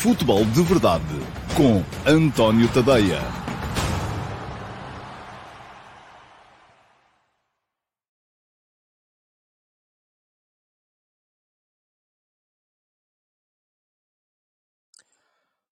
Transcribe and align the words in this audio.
Futebol 0.00 0.44
de 0.44 0.62
Verdade 0.62 1.02
com 1.56 1.82
António 2.08 2.68
Tadeia. 2.72 3.18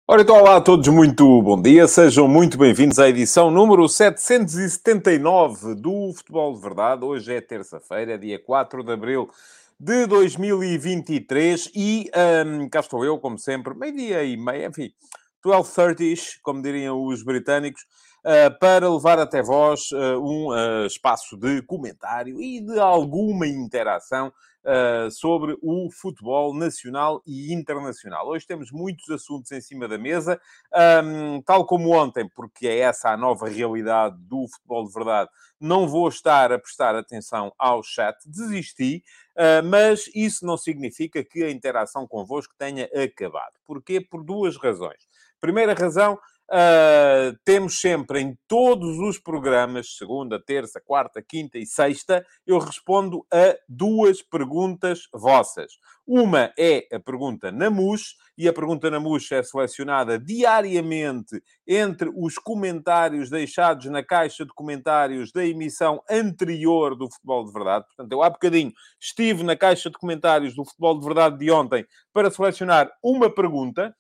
Ora, 0.09 0.23
então, 0.23 0.35
olá 0.35 0.57
a 0.57 0.61
todos, 0.61 0.89
muito 0.89 1.41
bom 1.41 1.63
dia, 1.63 1.87
sejam 1.87 2.27
muito 2.27 2.59
bem-vindos 2.59 2.99
à 2.99 3.09
edição 3.09 3.49
número 3.49 3.89
779 3.89 5.77
do 5.77 6.13
Futebol 6.13 6.53
de 6.53 6.61
Verdade. 6.63 7.05
Hoje 7.05 7.33
é 7.33 7.41
terça-feira, 7.41 8.19
dia 8.19 8.41
4 8.41 8.83
de 8.83 8.93
abril 8.93 9.31
de 9.79 10.07
2023 10.07 11.71
e 11.75 12.11
um, 12.47 12.69
cá 12.69 12.81
estou 12.81 13.05
eu, 13.05 13.19
como 13.19 13.39
sempre, 13.39 13.75
meio-dia 13.75 14.25
e 14.25 14.37
meia, 14.37 14.69
enfim, 14.69 14.91
12.30ish, 15.45 16.39
como 16.43 16.63
diriam 16.63 17.05
os 17.05 17.23
britânicos, 17.23 17.83
uh, 18.25 18.59
para 18.59 18.89
levar 18.89 19.19
até 19.19 19.43
vós 19.43 19.91
uh, 19.93 20.19
um 20.19 20.49
uh, 20.49 20.87
espaço 20.87 21.37
de 21.37 21.61
comentário 21.63 22.41
e 22.41 22.61
de 22.61 22.79
alguma 22.79 23.47
interação 23.47 24.33
Uh, 24.67 25.09
sobre 25.13 25.57
o 25.63 25.89
futebol 25.93 26.53
nacional 26.53 27.23
e 27.25 27.55
internacional. 27.55 28.27
Hoje 28.27 28.45
temos 28.45 28.73
muitos 28.73 29.09
assuntos 29.11 29.53
em 29.53 29.61
cima 29.61 29.87
da 29.87 29.97
mesa, 29.97 30.41
um, 31.05 31.41
tal 31.43 31.65
como 31.65 31.91
ontem, 31.97 32.29
porque 32.35 32.67
é 32.67 32.79
essa 32.79 33.11
a 33.11 33.17
nova 33.17 33.49
realidade 33.49 34.17
do 34.19 34.45
futebol 34.49 34.85
de 34.85 34.93
verdade. 34.93 35.31
Não 35.61 35.87
vou 35.87 36.09
estar 36.09 36.51
a 36.51 36.59
prestar 36.59 36.97
atenção 36.97 37.53
ao 37.57 37.81
chat, 37.81 38.17
desisti, 38.27 39.05
uh, 39.37 39.65
mas 39.65 40.11
isso 40.13 40.45
não 40.45 40.57
significa 40.57 41.23
que 41.23 41.45
a 41.45 41.51
interação 41.53 42.05
convosco 42.05 42.53
tenha 42.59 42.87
acabado. 42.87 43.55
Porquê? 43.65 44.01
Por 44.01 44.25
duas 44.25 44.57
razões. 44.57 45.07
Primeira 45.41 45.75
razão, 45.75 46.19
Uh, 46.49 47.37
temos 47.45 47.81
sempre 47.81 48.21
em 48.21 48.39
todos 48.47 48.99
os 48.99 49.19
programas, 49.19 49.97
segunda, 49.97 50.41
terça, 50.41 50.81
quarta, 50.81 51.21
quinta 51.21 51.59
e 51.59 51.67
sexta, 51.67 52.25
eu 52.47 52.59
respondo 52.59 53.27
a 53.33 53.57
duas 53.69 54.23
perguntas 54.23 55.09
vossas. 55.13 55.73
Uma 56.07 56.53
é 56.57 56.87
a 56.93 57.01
pergunta 57.01 57.51
na 57.51 57.69
MUS, 57.69 58.15
e 58.39 58.47
a 58.47 58.53
pergunta 58.53 58.91
na 58.91 59.01
MUS 59.01 59.33
é 59.33 59.43
selecionada 59.43 60.19
diariamente 60.19 61.43
entre 61.67 62.11
os 62.15 62.37
comentários 62.39 63.31
deixados 63.31 63.87
na 63.87 64.05
caixa 64.05 64.45
de 64.45 64.53
comentários 64.53 65.33
da 65.33 65.45
emissão 65.45 66.03
anterior 66.09 66.95
do 66.95 67.11
Futebol 67.11 67.45
de 67.47 67.53
Verdade. 67.53 67.87
Portanto, 67.87 68.13
eu 68.13 68.23
há 68.23 68.31
bocadinho 68.31 68.73
estive 69.01 69.43
na 69.43 69.57
caixa 69.57 69.91
de 69.91 69.99
comentários 69.99 70.55
do 70.55 70.65
Futebol 70.65 70.99
de 70.99 71.05
Verdade 71.05 71.39
de 71.39 71.51
ontem 71.51 71.85
para 72.13 72.31
selecionar 72.31 72.91
uma 73.03 73.29
pergunta 73.29 73.95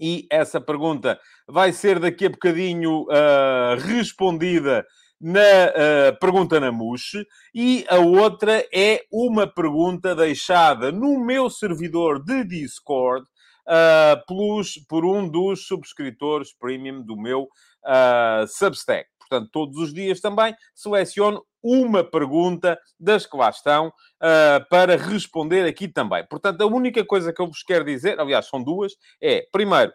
e 0.00 0.26
essa 0.30 0.60
pergunta 0.60 1.18
vai 1.46 1.72
ser 1.72 1.98
daqui 1.98 2.26
a 2.26 2.30
bocadinho 2.30 3.02
uh, 3.02 3.76
respondida 3.78 4.86
na 5.20 5.40
uh, 5.40 6.18
pergunta 6.20 6.60
na 6.60 6.70
MUS 6.70 7.12
e 7.54 7.84
a 7.88 7.96
outra 7.96 8.64
é 8.72 9.02
uma 9.12 9.46
pergunta 9.46 10.14
deixada 10.14 10.92
no 10.92 11.18
meu 11.24 11.50
servidor 11.50 12.22
de 12.22 12.44
Discord 12.44 13.26
uh, 13.66 14.26
pelos, 14.26 14.74
por 14.88 15.04
um 15.04 15.28
dos 15.28 15.66
subscritores 15.66 16.52
premium 16.52 17.02
do 17.02 17.16
meu 17.16 17.42
uh, 17.42 18.46
Substack. 18.46 19.08
Portanto, 19.28 19.50
todos 19.52 19.76
os 19.76 19.92
dias 19.92 20.20
também 20.20 20.54
seleciono 20.74 21.44
uma 21.62 22.04
pergunta 22.04 22.78
das 22.98 23.26
que 23.26 23.36
lá 23.36 23.50
estão 23.50 23.88
uh, 23.88 24.68
para 24.70 24.96
responder 24.96 25.66
aqui 25.66 25.88
também. 25.88 26.24
Portanto, 26.26 26.60
a 26.62 26.66
única 26.66 27.04
coisa 27.04 27.32
que 27.32 27.42
eu 27.42 27.46
vos 27.46 27.62
quero 27.62 27.84
dizer, 27.84 28.18
aliás, 28.18 28.46
são 28.46 28.62
duas, 28.62 28.92
é, 29.22 29.46
primeiro, 29.52 29.92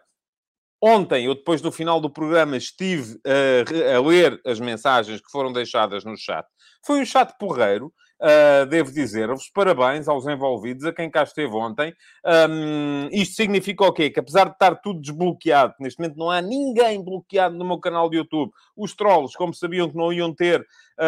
Ontem, 0.86 1.24
eu 1.24 1.34
depois 1.34 1.62
do 1.62 1.72
final 1.72 1.98
do 1.98 2.10
programa 2.10 2.58
estive 2.58 3.18
a, 3.26 3.96
a, 3.96 4.00
ler 4.06 4.38
as 4.44 4.60
mensagens 4.60 5.18
que 5.18 5.30
foram 5.30 5.50
deixadas 5.50 6.04
no 6.04 6.14
chat. 6.14 6.46
Foi 6.84 7.00
um 7.00 7.06
chat 7.06 7.32
porreiro, 7.38 7.90
uh, 8.20 8.66
devo 8.66 8.92
dizer-vos. 8.92 9.48
Parabéns 9.48 10.08
aos 10.08 10.26
envolvidos, 10.26 10.84
a 10.84 10.92
quem 10.92 11.10
cá 11.10 11.22
esteve 11.22 11.54
ontem. 11.54 11.94
Um, 12.24 13.08
isto 13.10 13.34
significa 13.34 13.84
o 13.84 13.92
quê? 13.92 14.10
Que 14.10 14.20
apesar 14.20 14.46
de 14.46 14.52
estar 14.52 14.74
tudo 14.76 15.00
desbloqueado, 15.00 15.74
neste 15.80 16.00
momento 16.00 16.18
não 16.18 16.30
há 16.30 16.40
ninguém 16.40 17.02
bloqueado 17.02 17.56
no 17.56 17.64
meu 17.64 17.78
canal 17.78 18.08
de 18.10 18.16
YouTube, 18.16 18.52
os 18.76 18.94
trolls, 18.94 19.36
como 19.36 19.54
sabiam 19.54 19.88
que 19.88 19.96
não 19.96 20.12
iam 20.12 20.32
ter 20.32 20.60
uh, 20.60 21.04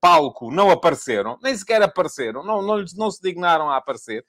palco, 0.00 0.50
não 0.50 0.70
apareceram, 0.70 1.38
nem 1.42 1.56
sequer 1.56 1.82
apareceram, 1.82 2.44
não, 2.44 2.62
não, 2.62 2.84
não 2.96 3.10
se 3.10 3.20
dignaram 3.22 3.70
a 3.70 3.76
aparecer. 3.76 4.24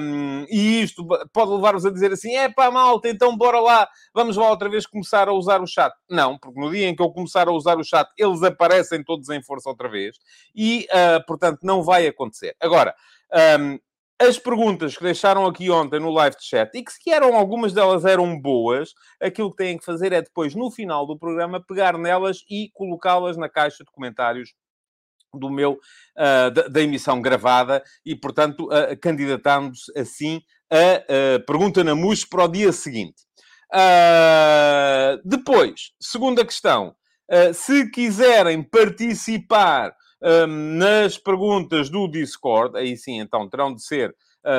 Um, 0.00 0.44
e 0.50 0.82
isto 0.82 1.06
pode 1.32 1.50
levar-vos 1.50 1.86
a 1.86 1.90
dizer 1.90 2.12
assim: 2.12 2.34
é 2.36 2.48
pá, 2.48 2.70
malta, 2.70 3.08
então 3.08 3.36
bora 3.36 3.60
lá, 3.60 3.88
vamos 4.14 4.36
lá 4.36 4.50
outra 4.50 4.68
vez 4.68 4.86
começar 4.86 5.28
a 5.28 5.32
usar 5.32 5.60
o 5.60 5.66
chat. 5.66 5.92
Não, 6.08 6.38
porque 6.38 6.60
no 6.60 6.70
dia 6.70 6.88
em 6.88 6.94
que 6.94 7.02
eu 7.02 7.10
começar 7.10 7.48
a 7.48 7.52
usar 7.52 7.78
o 7.78 7.84
chat, 7.84 8.08
eles 8.18 8.42
aparecem 8.42 9.02
todos 9.02 9.28
em 9.28 9.42
força 9.42 9.68
outra 9.68 9.88
vez 9.88 10.16
e, 10.54 10.86
uh, 10.90 11.24
portanto, 11.26 11.60
não 11.62 11.82
vai 11.82 12.06
acontecer. 12.06 12.54
Agora. 12.60 12.94
Um, 13.58 13.78
as 14.22 14.38
perguntas 14.38 14.96
que 14.96 15.02
deixaram 15.02 15.46
aqui 15.46 15.68
ontem 15.68 15.98
no 15.98 16.10
live 16.10 16.36
chat 16.38 16.72
e 16.76 16.84
que 16.84 16.92
se 16.92 17.10
eram 17.10 17.34
algumas 17.34 17.72
delas 17.72 18.04
eram 18.04 18.40
boas, 18.40 18.94
aquilo 19.20 19.50
que 19.50 19.56
têm 19.56 19.76
que 19.76 19.84
fazer 19.84 20.12
é 20.12 20.22
depois, 20.22 20.54
no 20.54 20.70
final 20.70 21.04
do 21.04 21.18
programa, 21.18 21.60
pegar 21.60 21.98
nelas 21.98 22.44
e 22.48 22.70
colocá-las 22.72 23.36
na 23.36 23.48
caixa 23.48 23.82
de 23.82 23.90
comentários 23.90 24.54
do 25.38 25.50
meu, 25.50 25.72
uh, 25.72 26.50
da, 26.50 26.68
da, 26.68 26.80
emissão 26.80 27.20
gravada 27.20 27.82
e, 28.04 28.14
portanto, 28.14 28.66
uh, 28.66 28.96
candidatando-se 29.00 29.90
assim 29.96 30.42
a 30.70 31.36
uh, 31.36 31.46
pergunta 31.46 31.82
na 31.82 31.94
MUS 31.94 32.24
para 32.24 32.44
o 32.44 32.48
dia 32.48 32.72
seguinte. 32.72 33.22
Uh, 33.72 35.20
depois, 35.24 35.92
segunda 36.00 36.44
questão, 36.44 36.94
se 37.54 37.90
quiserem 37.90 38.62
participar 38.62 39.94
nas 40.46 41.16
perguntas 41.16 41.88
do 41.88 42.06
Discord, 42.06 42.76
aí 42.76 42.94
sim, 42.94 43.20
então, 43.20 43.48
terão 43.48 43.72
de 43.72 43.82
ser 43.82 44.14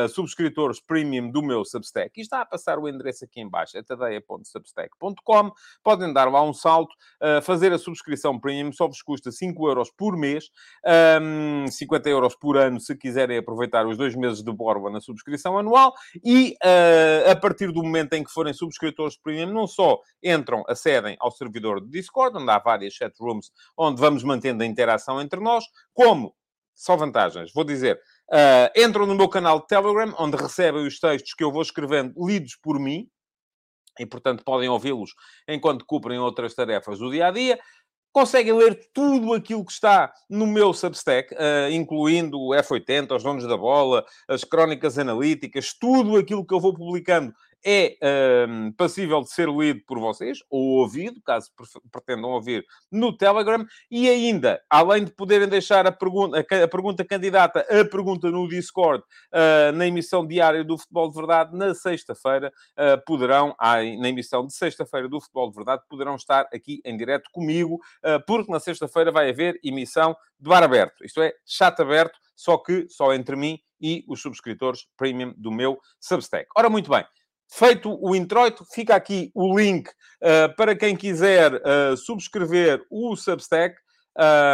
subscritores 0.10 0.80
premium 0.80 1.30
do 1.30 1.42
meu 1.42 1.64
Substack. 1.66 2.12
E 2.18 2.22
está 2.22 2.42
a 2.42 2.46
passar 2.46 2.80
o 2.80 2.88
endereço 2.88 3.26
aqui 3.26 3.42
em 3.42 3.50
baixo, 3.50 3.78
é 3.78 3.84
tadeia.substack.com. 3.84 5.52
Podem 5.84 6.14
dar 6.14 6.32
lá 6.32 6.42
um 6.42 6.54
salto, 6.54 6.94
uh, 7.22 7.42
fazer 7.42 7.72
a 7.74 7.78
subscrição 7.78 8.40
premium, 8.40 8.72
só 8.72 8.88
vos 8.88 9.02
custa 9.02 9.32
5 9.32 9.68
euros 9.68 9.92
por 9.92 10.18
mês, 10.18 10.50
um, 11.22 11.68
50 11.68 12.10
euros 12.10 12.36
por 12.36 12.58
ano, 12.58 12.80
se 12.80 12.96
quiserem 12.96 13.38
aproveitar 13.38 13.86
os 13.86 13.98
dois 13.98 14.16
meses 14.16 14.44
de 14.44 14.52
borba 14.52 14.90
na 14.90 15.02
subscrição 15.02 15.58
anual. 15.58 15.94
E 16.24 16.56
uh, 16.64 17.32
a 17.32 17.36
partir 17.36 17.72
do 17.72 17.84
momento 17.84 18.14
em 18.14 18.24
que 18.24 18.32
forem 18.32 18.54
subscritores 18.54 19.18
premium, 19.18 19.52
não 19.52 19.68
só 19.68 20.00
entram, 20.24 20.64
acedem 20.68 21.16
ao 21.20 21.32
servidor 21.32 21.80
do 21.80 21.88
Discord, 21.88 22.38
onde 22.38 22.52
há 22.52 22.60
várias 22.60 22.94
chat 22.94 23.14
rooms 23.20 23.52
onde 23.78 24.00
vamos 24.00 24.24
mantendo 24.24 24.64
a 24.64 24.66
interação 24.66 25.22
entre 25.22 25.40
nós, 25.40 25.66
como 25.94 26.34
só 26.76 26.96
vantagens. 26.96 27.52
Vou 27.54 27.64
dizer, 27.64 28.00
Uh, 28.32 28.72
entram 28.76 29.06
no 29.06 29.16
meu 29.16 29.30
canal 29.30 29.60
de 29.60 29.68
Telegram, 29.68 30.14
onde 30.18 30.38
recebem 30.38 30.88
os 30.88 31.00
textos 31.00 31.34
que 31.34 31.44
eu 31.44 31.52
vou 31.52 31.62
escrevendo 31.62 32.14
lidos 32.26 32.56
por 32.62 32.80
mim, 32.80 33.08
e 34.00 34.06
portanto 34.06 34.44
podem 34.44 34.70
ouvi-los 34.70 35.12
enquanto 35.48 35.86
cumprem 35.86 36.18
outras 36.18 36.56
tarefas 36.56 37.00
do 37.00 37.12
dia 37.12 37.28
a 37.28 37.32
dia. 37.32 37.60
Conseguem 38.12 38.54
ler 38.54 38.80
tudo 38.94 39.34
aquilo 39.34 39.66
que 39.66 39.72
está 39.72 40.14
no 40.30 40.46
meu 40.46 40.72
Substack, 40.72 41.34
uh, 41.34 41.72
incluindo 41.72 42.40
o 42.40 42.52
F80, 42.52 43.16
os 43.16 43.24
donos 43.24 43.48
da 43.48 43.58
bola, 43.58 44.06
as 44.28 44.44
crónicas 44.44 45.00
analíticas, 45.00 45.74
tudo 45.74 46.18
aquilo 46.18 46.46
que 46.46 46.54
eu 46.54 46.60
vou 46.60 46.76
publicando 46.76 47.34
é 47.66 47.98
um, 48.48 48.72
passível 48.74 49.22
de 49.22 49.32
ser 49.32 49.50
lido 49.50 49.82
por 49.88 50.00
vocês, 50.00 50.40
ou 50.50 50.80
ouvido, 50.80 51.22
caso 51.26 51.50
pretendam 51.92 52.32
ouvir, 52.32 52.66
no 52.92 53.16
Telegram, 53.16 53.66
e 53.90 54.10
ainda, 54.10 54.62
além 54.70 55.06
de 55.06 55.12
poderem 55.12 55.48
deixar 55.48 55.88
a 55.88 55.92
pergunta, 55.92 56.40
a, 56.40 56.68
pergunta 56.68 57.06
candidata, 57.06 57.62
a 57.62 57.86
pergunta 57.86 58.30
no 58.30 58.48
Discord, 58.48 59.04
uh, 59.04 59.72
na 59.74 59.88
emissão 59.88 60.26
diária 60.26 60.64
do 60.64 60.78
Futebol 60.78 61.10
de 61.10 61.16
Verdade, 61.16 61.56
na 61.56 61.74
sexta-feira, 61.74 62.52
uh, 62.78 63.04
poderão, 63.06 63.56
ah, 63.58 63.78
na 64.00 64.10
emissão 64.10 64.46
de 64.46 64.54
sexta-feira 64.54 65.08
do 65.08 65.22
Futebol 65.22 65.50
de 65.50 65.56
Verdade, 65.56 65.84
poderão 65.90 66.16
estar 66.16 66.48
aqui 66.54 66.82
em 66.84 66.98
direto 66.98 67.30
comigo, 67.32 67.76
uh, 67.76 68.24
porque 68.28 68.52
na 68.52 68.60
sexta-feira 68.60 69.12
vai 69.12 69.30
haver 69.30 69.60
emissão 69.64 70.16
de 70.40 70.50
bar 70.50 70.64
aberto, 70.64 71.06
isto 71.06 71.22
é, 71.22 71.34
chat 71.46 71.80
aberto, 71.80 72.20
só 72.36 72.58
que 72.58 72.88
só 72.90 73.14
entre 73.14 73.36
mim 73.36 73.60
e 73.80 74.04
os 74.08 74.22
subscritores 74.22 74.88
premium 74.98 75.34
do 75.38 75.52
meu 75.52 75.80
Substack. 76.00 76.48
Ora, 76.56 76.70
muito 76.70 76.90
bem. 76.90 77.06
Feito 77.56 77.96
o 78.02 78.16
introito, 78.16 78.66
fica 78.66 78.96
aqui 78.96 79.30
o 79.36 79.56
link 79.56 79.88
uh, 79.88 80.56
para 80.58 80.76
quem 80.76 80.96
quiser 80.96 81.54
uh, 81.54 81.96
subscrever 81.96 82.84
o 82.90 83.16
Substack. 83.16 83.76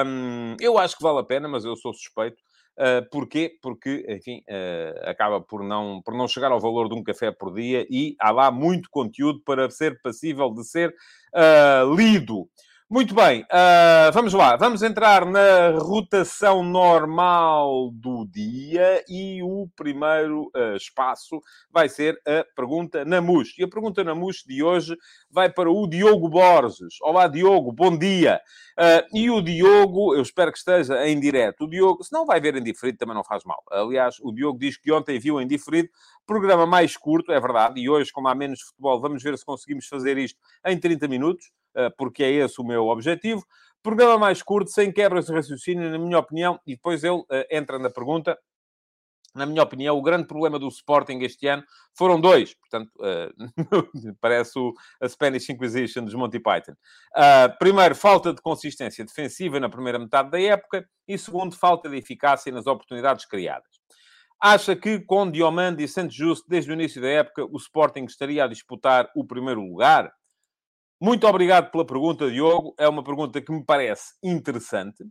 Um, 0.06 0.58
eu 0.60 0.78
acho 0.78 0.98
que 0.98 1.04
vale 1.04 1.20
a 1.20 1.24
pena, 1.24 1.48
mas 1.48 1.64
eu 1.64 1.78
sou 1.78 1.94
suspeito. 1.94 2.36
Uh, 2.78 3.10
porquê? 3.10 3.58
Porque, 3.62 4.06
enfim, 4.10 4.44
uh, 4.50 5.10
acaba 5.10 5.40
por 5.40 5.64
não, 5.64 6.02
por 6.04 6.14
não 6.14 6.28
chegar 6.28 6.52
ao 6.52 6.60
valor 6.60 6.90
de 6.90 6.96
um 6.96 7.02
café 7.02 7.32
por 7.32 7.54
dia 7.54 7.88
e 7.90 8.18
há 8.20 8.32
lá 8.32 8.52
muito 8.52 8.90
conteúdo 8.92 9.42
para 9.46 9.70
ser 9.70 10.02
passível 10.02 10.54
de 10.54 10.66
ser 10.66 10.94
uh, 11.34 11.96
lido. 11.96 12.50
Muito 12.92 13.14
bem, 13.14 13.44
uh, 13.44 14.12
vamos 14.12 14.34
lá. 14.34 14.56
Vamos 14.56 14.82
entrar 14.82 15.24
na 15.24 15.78
rotação 15.78 16.64
normal 16.64 17.92
do 17.94 18.26
dia 18.26 19.04
e 19.08 19.44
o 19.44 19.70
primeiro 19.76 20.50
uh, 20.56 20.76
espaço 20.76 21.40
vai 21.72 21.88
ser 21.88 22.20
a 22.26 22.44
pergunta 22.56 23.06
na 23.06 23.22
MUS. 23.22 23.54
E 23.60 23.64
a 23.64 23.68
pergunta 23.68 24.04
na 24.04 24.16
MUS 24.16 24.38
de 24.44 24.64
hoje 24.64 24.98
vai 25.30 25.52
para 25.52 25.70
o 25.70 25.86
Diogo 25.86 26.28
Borges. 26.28 26.96
Olá, 27.04 27.28
Diogo, 27.28 27.72
bom 27.72 27.96
dia. 27.96 28.42
Uh, 28.76 29.16
e 29.16 29.30
o 29.30 29.40
Diogo, 29.40 30.16
eu 30.16 30.24
espero 30.24 30.52
que 30.52 30.58
esteja 30.58 31.08
em 31.08 31.20
direto. 31.20 31.66
O 31.66 31.70
Diogo, 31.70 32.04
se 32.04 32.12
não 32.12 32.26
vai 32.26 32.42
ver 32.42 32.56
em 32.56 32.64
diferido, 32.64 32.98
também 32.98 33.14
não 33.14 33.24
faz 33.24 33.44
mal. 33.44 33.62
Aliás, 33.70 34.16
o 34.20 34.32
Diogo 34.32 34.58
diz 34.58 34.78
que 34.78 34.92
ontem 34.92 35.20
viu 35.20 35.40
em 35.40 35.46
diferido, 35.46 35.90
programa 36.26 36.66
mais 36.66 36.98
curto, 36.98 37.32
é 37.32 37.40
verdade, 37.40 37.80
e 37.80 37.88
hoje, 37.88 38.12
como 38.12 38.28
há 38.30 38.34
menos 38.34 38.62
futebol, 38.62 39.00
vamos 39.00 39.22
ver 39.22 39.38
se 39.38 39.46
conseguimos 39.46 39.86
fazer 39.86 40.18
isto 40.18 40.40
em 40.66 40.76
30 40.76 41.08
minutos. 41.08 41.52
Eh, 41.80 41.90
porque 41.98 42.24
é 42.24 42.32
esse 42.32 42.60
o 42.60 42.64
meu 42.64 42.88
objetivo. 42.88 43.46
Programa 43.82 44.18
mais 44.18 44.44
curto, 44.44 44.70
sem 44.70 44.92
quebras 44.92 45.28
de 45.28 45.34
raciocínio, 45.34 45.90
na 45.90 45.98
minha 45.98 46.20
opinião, 46.20 46.60
e 46.68 46.76
depois 46.76 47.06
ele 47.06 47.24
eh, 47.32 47.48
entra 47.58 47.80
na 47.80 47.90
pergunta. 47.90 48.38
Na 49.34 49.46
minha 49.46 49.64
opinião, 49.64 49.98
o 49.98 50.02
grande 50.02 50.28
problema 50.28 50.60
do 50.60 50.68
Sporting 50.68 51.20
este 51.20 51.48
ano 51.48 51.64
foram 51.96 52.20
dois. 52.20 52.56
Portanto, 52.56 52.92
uh, 52.98 54.16
parece 54.20 54.58
o, 54.58 54.74
a 55.00 55.08
Spanish 55.08 55.48
Inquisition 55.50 56.04
dos 56.04 56.16
Monty 56.16 56.40
Python. 56.40 56.74
Uh, 57.16 57.58
primeiro, 57.60 57.96
falta 57.96 58.34
de 58.34 58.42
consistência 58.42 59.06
defensiva 59.06 59.60
na 59.60 59.70
primeira 59.70 60.00
metade 60.00 60.32
da 60.32 60.42
época. 60.42 60.84
E 61.08 61.16
segundo, 61.16 61.56
falta 61.56 61.88
de 61.88 61.96
eficácia 61.96 62.52
nas 62.52 62.66
oportunidades 62.66 63.24
criadas. 63.26 63.70
Acha 64.42 64.76
que 64.76 65.00
com 65.00 65.30
Diomande 65.30 65.84
e 65.84 65.88
Santos 65.88 66.16
Justo, 66.16 66.50
desde 66.50 66.72
o 66.72 66.74
início 66.74 67.00
da 67.00 67.10
época, 67.10 67.46
o 67.46 67.58
Sporting 67.58 68.06
estaria 68.06 68.44
a 68.44 68.48
disputar 68.48 69.12
o 69.16 69.24
primeiro 69.24 69.62
lugar? 69.62 70.12
Muito 71.02 71.26
obrigado 71.28 71.72
pela 71.72 71.86
pergunta, 71.86 72.30
Diogo. 72.30 72.76
É 72.78 72.88
uma 72.88 73.04
pergunta 73.04 73.42
que 73.42 73.52
me 73.52 73.64
parece 73.64 74.14
interessante. 74.22 75.04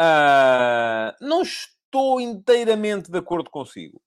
Uh, 0.00 1.12
não 1.20 1.42
estou 1.42 2.20
inteiramente 2.20 3.10
de 3.10 3.18
acordo 3.18 3.50
consigo. 3.50 4.00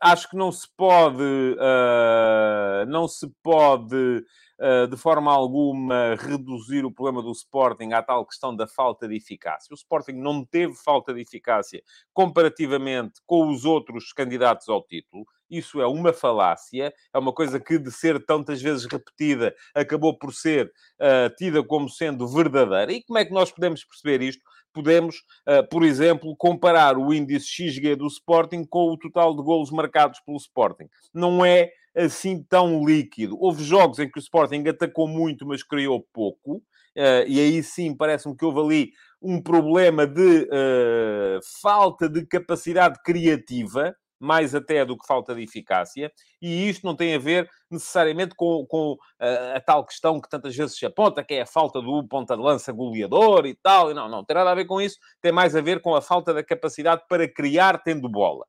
Acho 0.00 0.30
que 0.30 0.36
não 0.36 0.52
se 0.52 0.68
pode, 0.76 1.22
uh, 1.22 2.86
não 2.86 3.08
se 3.08 3.28
pode, 3.42 4.24
uh, 4.60 4.86
de 4.88 4.96
forma 4.96 5.32
alguma, 5.32 6.14
reduzir 6.16 6.84
o 6.84 6.92
problema 6.92 7.22
do 7.22 7.32
Sporting 7.32 7.92
à 7.92 8.02
tal 8.02 8.24
questão 8.24 8.54
da 8.54 8.66
falta 8.66 9.08
de 9.08 9.16
eficácia. 9.16 9.72
O 9.72 9.74
Sporting 9.74 10.12
não 10.12 10.44
teve 10.44 10.74
falta 10.74 11.12
de 11.12 11.20
eficácia 11.20 11.82
comparativamente 12.12 13.20
com 13.26 13.48
os 13.48 13.64
outros 13.64 14.12
candidatos 14.12 14.68
ao 14.68 14.84
título. 14.84 15.26
Isso 15.50 15.80
é 15.80 15.86
uma 15.86 16.12
falácia, 16.12 16.92
é 17.12 17.18
uma 17.18 17.32
coisa 17.32 17.58
que, 17.58 17.78
de 17.78 17.90
ser 17.90 18.24
tantas 18.24 18.60
vezes 18.60 18.86
repetida, 18.86 19.54
acabou 19.74 20.16
por 20.16 20.34
ser 20.34 20.66
uh, 21.00 21.34
tida 21.36 21.62
como 21.62 21.88
sendo 21.88 22.26
verdadeira. 22.28 22.92
E 22.92 23.02
como 23.02 23.18
é 23.18 23.24
que 23.24 23.32
nós 23.32 23.50
podemos 23.50 23.84
perceber 23.84 24.22
isto? 24.22 24.42
Podemos, 24.72 25.16
uh, 25.48 25.66
por 25.70 25.82
exemplo, 25.84 26.36
comparar 26.36 26.98
o 26.98 27.12
índice 27.12 27.70
XG 27.70 27.96
do 27.96 28.06
Sporting 28.06 28.64
com 28.64 28.90
o 28.92 28.98
total 28.98 29.34
de 29.34 29.42
golos 29.42 29.70
marcados 29.70 30.20
pelo 30.20 30.36
Sporting. 30.36 30.88
Não 31.12 31.44
é 31.44 31.70
assim 31.96 32.42
tão 32.42 32.84
líquido. 32.84 33.36
Houve 33.40 33.64
jogos 33.64 33.98
em 33.98 34.10
que 34.10 34.18
o 34.18 34.22
Sporting 34.22 34.66
atacou 34.68 35.08
muito, 35.08 35.46
mas 35.46 35.62
criou 35.62 36.06
pouco. 36.12 36.56
Uh, 36.96 37.24
e 37.26 37.40
aí 37.40 37.62
sim, 37.62 37.94
parece-me 37.94 38.36
que 38.36 38.44
houve 38.44 38.60
ali 38.60 38.92
um 39.20 39.40
problema 39.40 40.06
de 40.06 40.42
uh, 40.44 41.40
falta 41.60 42.08
de 42.08 42.24
capacidade 42.26 43.00
criativa 43.02 43.94
mais 44.18 44.54
até 44.54 44.84
do 44.84 44.96
que 44.96 45.06
falta 45.06 45.34
de 45.34 45.42
eficácia, 45.42 46.12
e 46.40 46.68
isto 46.68 46.84
não 46.84 46.96
tem 46.96 47.14
a 47.14 47.18
ver 47.18 47.48
necessariamente 47.70 48.34
com, 48.34 48.66
com 48.66 48.92
uh, 48.92 49.56
a 49.56 49.60
tal 49.60 49.84
questão 49.84 50.20
que 50.20 50.28
tantas 50.28 50.54
vezes 50.56 50.76
se 50.76 50.86
aponta, 50.86 51.24
que 51.24 51.34
é 51.34 51.42
a 51.42 51.46
falta 51.46 51.80
do 51.80 52.06
ponta 52.06 52.36
de 52.36 52.42
lança 52.42 52.72
goleador 52.72 53.46
e 53.46 53.54
tal, 53.54 53.90
e 53.90 53.94
não, 53.94 54.08
não 54.08 54.24
tem 54.24 54.34
nada 54.34 54.50
a 54.50 54.54
ver 54.54 54.64
com 54.64 54.80
isso, 54.80 54.98
tem 55.20 55.32
mais 55.32 55.54
a 55.54 55.60
ver 55.60 55.80
com 55.80 55.94
a 55.94 56.02
falta 56.02 56.32
da 56.34 56.42
capacidade 56.42 57.02
para 57.08 57.28
criar 57.28 57.82
tendo 57.82 58.08
bola. 58.08 58.44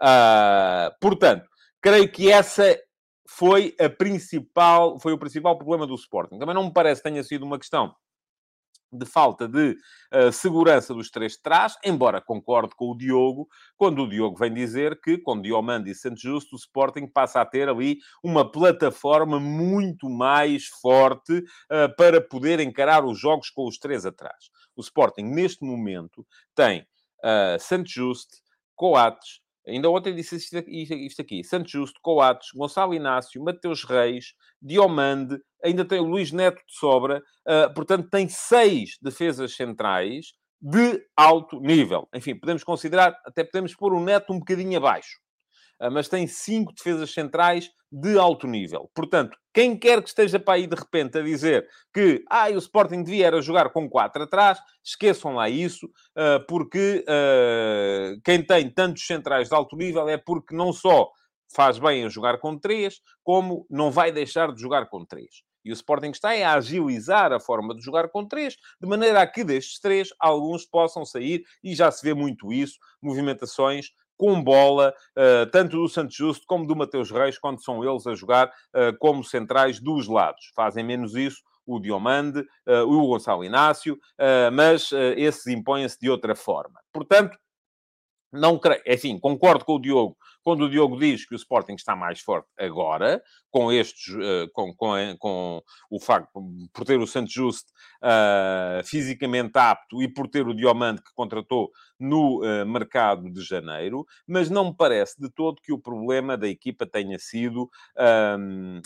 Uh, 0.00 0.90
portanto, 1.00 1.48
creio 1.80 2.10
que 2.10 2.30
essa 2.30 2.78
foi 3.28 3.74
a 3.80 3.88
principal, 3.88 4.98
foi 5.00 5.12
o 5.12 5.18
principal 5.18 5.56
problema 5.56 5.86
do 5.86 5.94
Sporting. 5.94 6.38
Também 6.38 6.54
não 6.54 6.64
me 6.64 6.72
parece 6.72 7.02
que 7.02 7.08
tenha 7.08 7.22
sido 7.22 7.44
uma 7.44 7.58
questão 7.58 7.94
de 8.96 9.06
falta 9.06 9.48
de 9.48 9.76
uh, 10.12 10.32
segurança 10.32 10.94
dos 10.94 11.10
três 11.10 11.32
de 11.32 11.42
trás, 11.42 11.76
embora 11.84 12.20
concorde 12.20 12.74
com 12.74 12.90
o 12.90 12.96
Diogo, 12.96 13.48
quando 13.76 14.02
o 14.02 14.08
Diogo 14.08 14.36
vem 14.36 14.52
dizer 14.52 15.00
que, 15.00 15.18
com 15.18 15.40
Diomande 15.40 15.90
e 15.90 15.94
Santos 15.94 16.22
Justo, 16.22 16.54
o 16.54 16.58
Sporting 16.58 17.06
passa 17.06 17.40
a 17.40 17.46
ter 17.46 17.68
ali 17.68 17.98
uma 18.22 18.50
plataforma 18.50 19.38
muito 19.38 20.08
mais 20.08 20.66
forte 20.66 21.38
uh, 21.38 21.94
para 21.96 22.20
poder 22.20 22.60
encarar 22.60 23.04
os 23.04 23.18
jogos 23.18 23.50
com 23.50 23.66
os 23.66 23.78
três 23.78 24.06
atrás. 24.06 24.50
O 24.76 24.80
Sporting, 24.80 25.22
neste 25.22 25.64
momento, 25.64 26.26
tem 26.54 26.82
uh, 27.22 27.58
Santos 27.60 27.92
Justo, 27.92 28.36
Coates, 28.74 29.43
Ainda 29.66 29.88
ontem 29.90 30.14
disse 30.14 30.36
isto 30.36 31.20
aqui. 31.22 31.42
Santos 31.42 31.72
Justo, 31.72 31.98
Coates, 32.02 32.48
Gonçalo 32.54 32.94
Inácio, 32.94 33.42
Mateus 33.42 33.84
Reis, 33.84 34.34
Diomande, 34.60 35.38
ainda 35.62 35.84
tem 35.84 35.98
o 35.98 36.04
Luís 36.04 36.32
Neto 36.32 36.58
de 36.66 36.76
sobra. 36.76 37.22
Uh, 37.46 37.72
portanto, 37.74 38.08
tem 38.10 38.28
seis 38.28 38.98
defesas 39.00 39.54
centrais 39.56 40.32
de 40.60 41.02
alto 41.16 41.60
nível. 41.60 42.08
Enfim, 42.14 42.38
podemos 42.38 42.64
considerar, 42.64 43.14
até 43.24 43.44
podemos 43.44 43.74
pôr 43.74 43.92
o 43.94 44.00
Neto 44.00 44.32
um 44.32 44.38
bocadinho 44.38 44.76
abaixo. 44.76 45.23
Uh, 45.80 45.90
mas 45.90 46.08
tem 46.08 46.26
cinco 46.26 46.72
defesas 46.72 47.12
centrais 47.12 47.70
de 47.90 48.18
alto 48.18 48.46
nível. 48.46 48.90
Portanto, 48.92 49.38
quem 49.52 49.76
quer 49.76 50.02
que 50.02 50.08
esteja 50.08 50.40
para 50.40 50.54
aí 50.54 50.66
de 50.66 50.74
repente 50.74 51.16
a 51.16 51.22
dizer 51.22 51.68
que 51.92 52.24
ah, 52.28 52.48
o 52.50 52.58
Sporting 52.58 53.04
devia 53.04 53.28
era 53.28 53.40
jogar 53.40 53.70
com 53.70 53.88
quatro 53.88 54.24
atrás, 54.24 54.58
esqueçam 54.84 55.36
lá 55.36 55.48
isso, 55.48 55.86
uh, 55.86 56.44
porque 56.48 57.04
uh, 57.08 58.20
quem 58.24 58.44
tem 58.44 58.68
tantos 58.68 59.06
centrais 59.06 59.48
de 59.48 59.54
alto 59.54 59.76
nível 59.76 60.08
é 60.08 60.16
porque 60.16 60.56
não 60.56 60.72
só 60.72 61.08
faz 61.54 61.78
bem 61.78 62.04
a 62.04 62.08
jogar 62.08 62.38
com 62.38 62.58
três, 62.58 63.00
como 63.22 63.64
não 63.70 63.92
vai 63.92 64.10
deixar 64.10 64.52
de 64.52 64.60
jogar 64.60 64.86
com 64.88 65.04
três. 65.04 65.42
E 65.64 65.70
o 65.70 65.72
Sporting 65.72 66.10
está 66.10 66.30
a 66.30 66.54
agilizar 66.54 67.32
a 67.32 67.40
forma 67.40 67.74
de 67.74 67.80
jogar 67.80 68.08
com 68.08 68.26
três, 68.26 68.56
de 68.80 68.88
maneira 68.88 69.22
a 69.22 69.26
que 69.26 69.44
destes 69.44 69.78
três, 69.80 70.08
alguns 70.18 70.66
possam 70.66 71.06
sair, 71.06 71.44
e 71.62 71.74
já 71.74 71.90
se 71.90 72.04
vê 72.04 72.12
muito 72.12 72.52
isso, 72.52 72.76
movimentações 73.00 73.86
com 74.16 74.42
bola, 74.42 74.94
uh, 75.16 75.50
tanto 75.50 75.76
do 75.76 75.88
Santos 75.88 76.16
Justo 76.16 76.46
como 76.46 76.66
do 76.66 76.76
Mateus 76.76 77.10
Reis, 77.10 77.38
quando 77.38 77.62
são 77.62 77.84
eles 77.84 78.06
a 78.06 78.14
jogar 78.14 78.48
uh, 78.48 78.96
como 78.98 79.24
centrais 79.24 79.80
dos 79.80 80.08
lados. 80.08 80.50
Fazem 80.54 80.84
menos 80.84 81.14
isso 81.14 81.42
o 81.66 81.80
Diomande, 81.80 82.40
uh, 82.40 82.84
o 82.86 83.06
Gonçalo 83.06 83.42
Inácio, 83.42 83.98
mas 84.52 84.90
esses 85.16 85.46
impõem-se 85.46 85.98
de 85.98 86.10
outra 86.10 86.34
forma. 86.34 86.78
Portanto, 86.92 87.38
não 88.34 88.58
creio, 88.58 88.82
enfim, 88.86 89.18
concordo 89.18 89.64
com 89.64 89.76
o 89.76 89.80
Diogo 89.80 90.16
quando 90.44 90.66
o 90.66 90.70
Diogo 90.70 90.98
diz 90.98 91.26
que 91.26 91.34
o 91.34 91.36
Sporting 91.36 91.72
está 91.72 91.96
mais 91.96 92.20
forte 92.20 92.46
agora, 92.58 93.22
com 93.50 93.72
estes, 93.72 94.14
uh, 94.14 94.50
com, 94.52 94.74
com, 94.74 95.16
com, 95.18 95.62
o 95.90 95.98
facto, 95.98 96.28
por 96.72 96.84
ter 96.84 97.00
o 97.00 97.06
Santos 97.06 97.32
Justo 97.32 97.72
uh, 98.02 98.84
fisicamente 98.84 99.56
apto 99.58 100.02
e 100.02 100.06
por 100.06 100.28
ter 100.28 100.46
o 100.46 100.54
Diomante 100.54 101.02
que 101.02 101.14
contratou 101.14 101.70
no 101.98 102.42
uh, 102.42 102.66
mercado 102.66 103.30
de 103.30 103.40
janeiro, 103.40 104.04
mas 104.28 104.50
não 104.50 104.66
me 104.66 104.76
parece 104.76 105.18
de 105.18 105.30
todo 105.30 105.62
que 105.62 105.72
o 105.72 105.78
problema 105.78 106.36
da 106.36 106.46
equipa 106.46 106.84
tenha 106.84 107.18
sido 107.18 107.70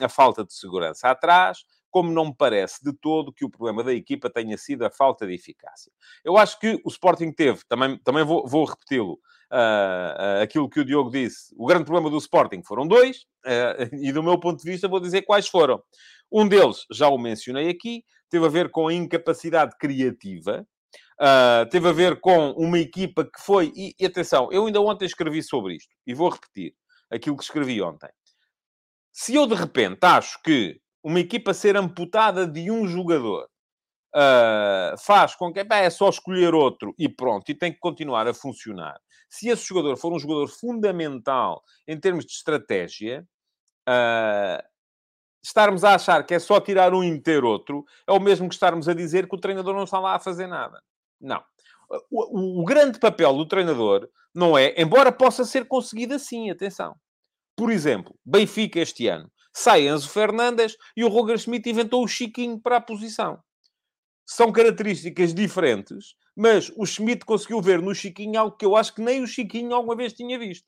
a 0.00 0.09
falta 0.09 0.45
de 0.45 0.55
segurança 0.55 1.09
atrás, 1.09 1.64
como 1.90 2.12
não 2.12 2.26
me 2.26 2.35
parece 2.37 2.85
de 2.85 2.93
todo 2.93 3.33
que 3.33 3.45
o 3.45 3.50
problema 3.50 3.83
da 3.83 3.93
equipa 3.93 4.31
tenha 4.31 4.57
sido 4.57 4.85
a 4.85 4.90
falta 4.90 5.26
de 5.26 5.35
eficácia. 5.35 5.90
Eu 6.23 6.37
acho 6.37 6.59
que 6.61 6.81
o 6.85 6.88
Sporting 6.88 7.33
teve, 7.33 7.62
também, 7.67 7.99
também 7.99 8.25
vou, 8.25 8.47
vou 8.47 8.64
repeti-lo, 8.64 9.19
uh, 9.52 10.43
aquilo 10.43 10.69
que 10.69 10.81
o 10.81 10.85
Diogo 10.85 11.11
disse. 11.11 11.55
O 11.57 11.67
grande 11.67 11.85
problema 11.85 12.11
do 12.11 12.19
Sporting 12.19 12.62
foram 12.62 12.87
dois, 12.87 13.23
uh, 13.47 13.95
e 14.02 14.12
do 14.12 14.23
meu 14.23 14.38
ponto 14.38 14.62
de 14.62 14.71
vista 14.71 14.88
vou 14.88 15.00
dizer 15.00 15.23
quais 15.23 15.49
foram. 15.49 15.83
Um 16.31 16.47
deles, 16.47 16.85
já 16.93 17.09
o 17.09 17.19
mencionei 17.19 17.69
aqui, 17.69 18.05
teve 18.31 18.45
a 18.45 18.50
ver 18.50 18.71
com 18.71 18.88
a 18.88 18.95
incapacidade 18.95 19.76
criativa, 19.78 20.67
Uh, 21.21 21.69
teve 21.69 21.88
a 21.88 21.93
ver 21.93 22.21
com 22.21 22.52
uma 22.52 22.78
equipa 22.78 23.25
que 23.25 23.40
foi. 23.40 23.73
E, 23.75 23.93
e, 23.99 24.07
atenção, 24.07 24.49
eu 24.52 24.67
ainda 24.67 24.81
ontem 24.81 25.05
escrevi 25.05 25.43
sobre 25.43 25.75
isto 25.75 25.93
e 26.07 26.14
vou 26.14 26.28
repetir 26.28 26.75
aquilo 27.11 27.37
que 27.37 27.43
escrevi 27.43 27.83
ontem. 27.83 28.09
Se 29.12 29.35
eu 29.35 29.45
de 29.45 29.55
repente 29.57 29.99
acho 30.02 30.40
que 30.43 30.81
uma 31.02 31.19
equipa 31.19 31.52
ser 31.52 31.76
amputada 31.76 32.47
de 32.47 32.71
um 32.71 32.87
jogador 32.87 33.49
uh, 34.15 34.99
faz 34.99 35.35
com 35.35 35.53
que 35.53 35.61
é 35.61 35.91
só 35.91 36.09
escolher 36.09 36.55
outro 36.55 36.95
e 36.99 37.09
pronto, 37.09 37.50
e 37.50 37.55
tem 37.55 37.73
que 37.73 37.79
continuar 37.79 38.27
a 38.27 38.35
funcionar. 38.35 39.00
Se 39.29 39.49
esse 39.49 39.67
jogador 39.67 39.97
for 39.97 40.12
um 40.12 40.19
jogador 40.19 40.49
fundamental 40.49 41.62
em 41.87 41.99
termos 41.99 42.25
de 42.25 42.33
estratégia, 42.33 43.27
uh, 43.88 44.62
estarmos 45.43 45.85
a 45.85 45.95
achar 45.95 46.25
que 46.25 46.35
é 46.35 46.38
só 46.38 46.61
tirar 46.61 46.95
um 46.95 47.05
e 47.05 47.11
meter 47.11 47.45
outro 47.45 47.85
é 48.07 48.12
o 48.12 48.21
mesmo 48.21 48.49
que 48.49 48.55
estarmos 48.55 48.88
a 48.88 48.95
dizer 48.95 49.29
que 49.29 49.35
o 49.35 49.41
treinador 49.41 49.75
não 49.75 49.85
está 49.85 49.99
lá 49.99 50.15
a 50.15 50.21
fazer 50.21 50.47
nada. 50.47 50.83
Não. 51.21 51.43
O, 52.11 52.61
o, 52.61 52.65
grande 52.65 52.99
papel 52.99 53.35
do 53.35 53.47
treinador 53.47 54.09
não 54.35 54.59
é, 54.59 54.75
embora 54.77 55.11
possa 55.11 55.45
ser 55.45 55.67
conseguido 55.67 56.15
assim, 56.15 56.50
atenção. 56.50 56.95
Por 57.57 57.73
exemplo, 57.73 58.15
Benfica 58.25 58.79
este 58.79 59.09
ano 59.09 59.31
sai 59.59 59.88
Enzo 59.88 60.09
Fernandes 60.09 60.77
e 60.97 61.05
o 61.05 61.09
Roger 61.09 61.38
Schmidt 61.38 61.69
inventou 61.69 62.05
o 62.05 62.09
Chiquinho 62.09 62.61
para 62.61 62.77
a 62.77 62.81
posição. 62.81 63.43
São 64.30 64.52
características 64.52 65.32
diferentes, 65.32 66.14
mas 66.37 66.70
o 66.76 66.85
Schmidt 66.85 67.25
conseguiu 67.25 67.62
ver 67.62 67.80
no 67.80 67.94
Chiquinho 67.94 68.38
algo 68.38 68.58
que 68.58 68.66
eu 68.66 68.76
acho 68.76 68.94
que 68.94 69.00
nem 69.00 69.23
o 69.23 69.26
Chiquinho 69.26 69.75
alguma 69.75 69.97
vez 69.97 70.12
tinha 70.12 70.38
visto. 70.38 70.66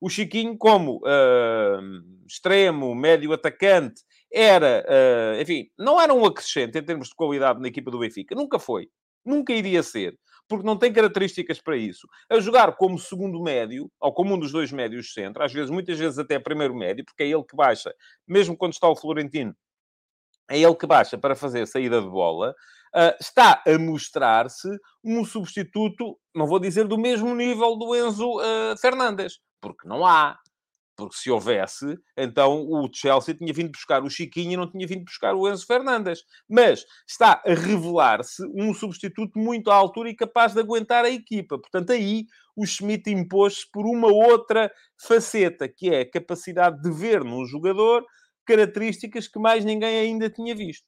O 0.00 0.10
Chiquinho, 0.10 0.58
como 0.58 0.96
uh, 0.96 2.26
extremo, 2.26 2.92
médio 2.96 3.32
atacante, 3.32 4.02
era, 4.30 4.84
uh, 4.88 5.40
enfim, 5.40 5.70
não 5.78 6.00
era 6.00 6.12
um 6.12 6.26
acrescente 6.26 6.76
em 6.76 6.82
termos 6.82 7.08
de 7.08 7.14
qualidade 7.14 7.60
na 7.60 7.68
equipa 7.68 7.92
do 7.92 8.00
Benfica. 8.00 8.34
Nunca 8.34 8.58
foi. 8.58 8.88
Nunca 9.24 9.52
iria 9.52 9.84
ser. 9.84 10.18
Porque 10.48 10.66
não 10.66 10.76
tem 10.76 10.92
características 10.92 11.60
para 11.60 11.76
isso. 11.76 12.08
A 12.28 12.40
jogar 12.40 12.74
como 12.76 12.98
segundo 12.98 13.40
médio, 13.40 13.88
ou 14.00 14.12
como 14.12 14.34
um 14.34 14.38
dos 14.38 14.50
dois 14.50 14.72
médios 14.72 15.12
centro, 15.12 15.44
às 15.44 15.52
vezes, 15.52 15.70
muitas 15.70 15.96
vezes 15.96 16.18
até 16.18 16.40
primeiro 16.40 16.74
médio, 16.74 17.04
porque 17.04 17.22
é 17.22 17.28
ele 17.28 17.44
que 17.44 17.56
baixa, 17.56 17.94
mesmo 18.26 18.56
quando 18.56 18.72
está 18.72 18.88
o 18.88 18.96
Florentino, 18.96 19.54
é 20.50 20.58
ele 20.58 20.74
que 20.74 20.86
baixa 20.86 21.16
para 21.16 21.34
fazer 21.34 21.66
saída 21.66 22.00
de 22.00 22.08
bola, 22.08 22.54
está 23.20 23.62
a 23.66 23.78
mostrar-se 23.78 24.68
um 25.04 25.24
substituto, 25.24 26.18
não 26.34 26.46
vou 26.46 26.58
dizer 26.58 26.86
do 26.86 26.98
mesmo 26.98 27.34
nível 27.34 27.76
do 27.76 27.94
Enzo 27.94 28.38
uh, 28.38 28.76
Fernandes, 28.80 29.38
porque 29.60 29.86
não 29.86 30.06
há. 30.06 30.38
Porque 30.98 31.14
se 31.14 31.30
houvesse, 31.30 31.98
então 32.16 32.66
o 32.70 32.88
Chelsea 32.90 33.34
tinha 33.34 33.52
vindo 33.52 33.70
buscar 33.70 34.02
o 34.02 34.08
Chiquinho 34.08 34.52
e 34.52 34.56
não 34.56 34.70
tinha 34.70 34.86
vindo 34.86 35.04
buscar 35.04 35.34
o 35.34 35.46
Enzo 35.46 35.66
Fernandes. 35.66 36.22
Mas 36.48 36.86
está 37.06 37.42
a 37.44 37.52
revelar-se 37.52 38.42
um 38.54 38.72
substituto 38.72 39.38
muito 39.38 39.70
à 39.70 39.74
altura 39.74 40.08
e 40.08 40.16
capaz 40.16 40.54
de 40.54 40.60
aguentar 40.60 41.04
a 41.04 41.10
equipa. 41.10 41.58
Portanto, 41.58 41.92
aí 41.92 42.24
o 42.56 42.64
Schmidt 42.64 43.10
impôs-se 43.10 43.70
por 43.70 43.84
uma 43.84 44.10
outra 44.10 44.72
faceta, 44.98 45.68
que 45.68 45.90
é 45.90 46.00
a 46.00 46.10
capacidade 46.10 46.80
de 46.80 46.90
ver 46.90 47.22
num 47.22 47.44
jogador 47.44 48.02
características 48.46 49.28
que 49.28 49.38
mais 49.38 49.66
ninguém 49.66 49.98
ainda 49.98 50.30
tinha 50.30 50.54
visto. 50.54 50.86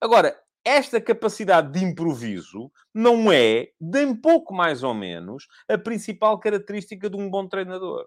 Agora, 0.00 0.36
esta 0.68 1.00
capacidade 1.00 1.72
de 1.72 1.82
improviso 1.82 2.70
não 2.94 3.32
é, 3.32 3.70
de 3.80 4.04
um 4.04 4.14
pouco 4.14 4.54
mais 4.54 4.82
ou 4.82 4.92
menos, 4.92 5.46
a 5.66 5.78
principal 5.78 6.38
característica 6.38 7.08
de 7.08 7.16
um 7.16 7.30
bom 7.30 7.48
treinador. 7.48 8.06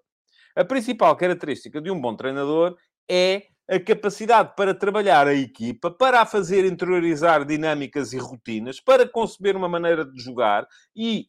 A 0.55 0.63
principal 0.63 1.15
característica 1.15 1.81
de 1.81 1.89
um 1.89 1.99
bom 1.99 2.15
treinador 2.15 2.77
é 3.09 3.47
a 3.67 3.79
capacidade 3.79 4.53
para 4.55 4.75
trabalhar 4.75 5.27
a 5.27 5.33
equipa, 5.33 5.89
para 5.89 6.21
a 6.21 6.25
fazer 6.25 6.65
interiorizar 6.65 7.45
dinâmicas 7.45 8.13
e 8.13 8.17
rotinas, 8.17 8.79
para 8.79 9.07
conceber 9.09 9.55
uma 9.55 9.69
maneira 9.69 10.05
de 10.05 10.21
jogar 10.21 10.67
e 10.95 11.27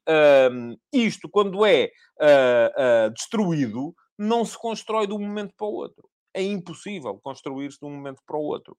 um, 0.50 0.76
isto, 0.92 1.30
quando 1.30 1.64
é 1.64 1.90
uh, 2.20 3.08
uh, 3.08 3.10
destruído, 3.14 3.94
não 4.18 4.44
se 4.44 4.58
constrói 4.58 5.06
de 5.06 5.14
um 5.14 5.20
momento 5.20 5.54
para 5.56 5.66
o 5.66 5.72
outro. 5.72 6.10
É 6.34 6.42
impossível 6.42 7.18
construir-se 7.22 7.78
de 7.78 7.86
um 7.86 7.94
momento 7.94 8.20
para 8.26 8.36
o 8.36 8.42
outro 8.42 8.76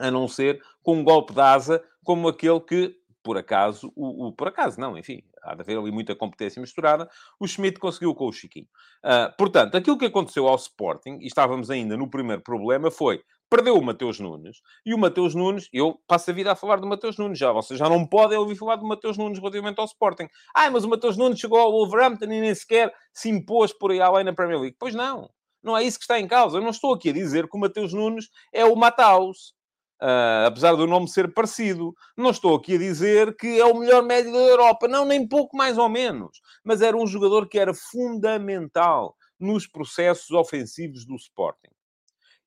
a 0.00 0.10
não 0.10 0.28
ser 0.28 0.62
com 0.82 0.96
um 0.96 1.04
golpe 1.04 1.32
de 1.32 1.40
asa 1.40 1.82
como 2.04 2.28
aquele 2.28 2.60
que, 2.60 2.94
por 3.22 3.36
acaso, 3.36 3.92
o, 3.94 4.28
o, 4.28 4.32
por 4.32 4.48
acaso 4.48 4.80
não, 4.80 4.96
enfim, 4.96 5.22
há 5.42 5.54
de 5.54 5.60
haver 5.60 5.78
ali 5.78 5.90
muita 5.90 6.14
competência 6.14 6.60
misturada, 6.60 7.08
o 7.38 7.46
Schmidt 7.46 7.78
conseguiu 7.78 8.14
com 8.14 8.26
o 8.26 8.32
Chiquinho. 8.32 8.66
Uh, 9.04 9.34
portanto, 9.36 9.76
aquilo 9.76 9.98
que 9.98 10.06
aconteceu 10.06 10.46
ao 10.48 10.56
Sporting, 10.56 11.18
e 11.20 11.26
estávamos 11.26 11.70
ainda 11.70 11.96
no 11.96 12.08
primeiro 12.08 12.42
problema, 12.42 12.90
foi 12.90 13.22
perdeu 13.50 13.78
o 13.78 13.82
Mateus 13.82 14.20
Nunes, 14.20 14.58
e 14.84 14.92
o 14.92 14.98
Mateus 14.98 15.34
Nunes, 15.34 15.68
eu 15.72 15.98
passo 16.06 16.30
a 16.30 16.34
vida 16.34 16.52
a 16.52 16.56
falar 16.56 16.76
do 16.80 16.86
Mateus 16.86 17.16
Nunes 17.16 17.38
já, 17.38 17.50
vocês 17.50 17.78
já 17.78 17.88
não 17.88 18.06
podem 18.06 18.36
ouvir 18.36 18.56
falar 18.56 18.76
do 18.76 18.86
Mateus 18.86 19.16
Nunes 19.16 19.38
relativamente 19.38 19.78
ao 19.78 19.86
Sporting. 19.86 20.28
Ah, 20.54 20.70
mas 20.70 20.84
o 20.84 20.88
Mateus 20.88 21.16
Nunes 21.16 21.40
chegou 21.40 21.58
ao 21.58 21.72
Wolverhampton 21.72 22.26
e 22.26 22.40
nem 22.40 22.54
sequer 22.54 22.92
se 23.12 23.30
impôs 23.30 23.72
por 23.72 23.90
aí 23.90 24.00
além 24.00 24.24
na 24.24 24.34
Premier 24.34 24.60
League. 24.60 24.76
Pois 24.78 24.94
não, 24.94 25.30
não 25.62 25.76
é 25.76 25.82
isso 25.82 25.98
que 25.98 26.04
está 26.04 26.20
em 26.20 26.28
causa. 26.28 26.58
Eu 26.58 26.62
não 26.62 26.70
estou 26.70 26.94
aqui 26.94 27.10
a 27.10 27.12
dizer 27.12 27.48
que 27.48 27.56
o 27.56 27.60
Mateus 27.60 27.92
Nunes 27.92 28.28
é 28.52 28.64
o 28.64 28.76
Mataus. 28.76 29.54
Uh, 30.00 30.46
apesar 30.46 30.76
do 30.76 30.86
nome 30.86 31.08
ser 31.08 31.32
parecido. 31.34 31.92
Não 32.16 32.30
estou 32.30 32.54
aqui 32.54 32.76
a 32.76 32.78
dizer 32.78 33.36
que 33.36 33.58
é 33.58 33.64
o 33.64 33.78
melhor 33.78 34.02
médio 34.04 34.32
da 34.32 34.38
Europa. 34.38 34.86
Não, 34.86 35.04
nem 35.04 35.26
pouco 35.26 35.56
mais 35.56 35.76
ou 35.76 35.88
menos. 35.88 36.40
Mas 36.64 36.80
era 36.80 36.96
um 36.96 37.06
jogador 37.06 37.48
que 37.48 37.58
era 37.58 37.74
fundamental 37.74 39.16
nos 39.38 39.66
processos 39.66 40.30
ofensivos 40.30 41.04
do 41.04 41.16
Sporting. 41.16 41.70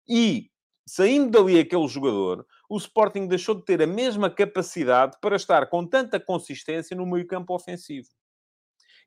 E, 0.08 0.50
saindo 0.86 1.30
dali 1.30 1.60
aquele 1.60 1.88
jogador, 1.88 2.46
o 2.70 2.78
Sporting 2.78 3.28
deixou 3.28 3.56
de 3.56 3.66
ter 3.66 3.82
a 3.82 3.88
mesma 3.88 4.30
capacidade 4.30 5.18
para 5.22 5.36
estar 5.36 5.68
com 5.68 5.86
tanta 5.86 6.20
consistência 6.20 6.96
no 6.96 7.06
meio 7.06 7.28
campo 7.28 7.54
ofensivo. 7.54 8.08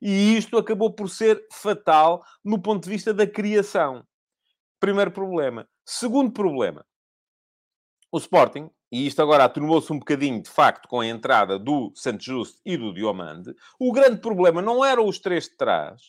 E 0.02 0.36
isto 0.36 0.58
acabou 0.58 0.92
por 0.92 1.08
ser 1.08 1.46
fatal 1.50 2.22
no 2.44 2.60
ponto 2.60 2.84
de 2.84 2.90
vista 2.90 3.14
da 3.14 3.26
criação. 3.26 4.04
Primeiro 4.78 5.10
problema. 5.10 5.66
Segundo 5.86 6.30
problema 6.30 6.84
o 8.14 8.18
Sporting, 8.18 8.70
e 8.92 9.08
isto 9.08 9.20
agora 9.20 9.42
atenuou-se 9.42 9.92
um 9.92 9.98
bocadinho, 9.98 10.40
de 10.40 10.48
facto, 10.48 10.86
com 10.86 11.00
a 11.00 11.06
entrada 11.06 11.58
do 11.58 11.90
Santos 11.96 12.24
Justo 12.24 12.60
e 12.64 12.76
do 12.76 12.94
Diomande, 12.94 13.52
o 13.76 13.90
grande 13.90 14.20
problema 14.20 14.62
não 14.62 14.84
eram 14.84 15.08
os 15.08 15.18
três 15.18 15.48
de 15.48 15.56
trás. 15.56 16.00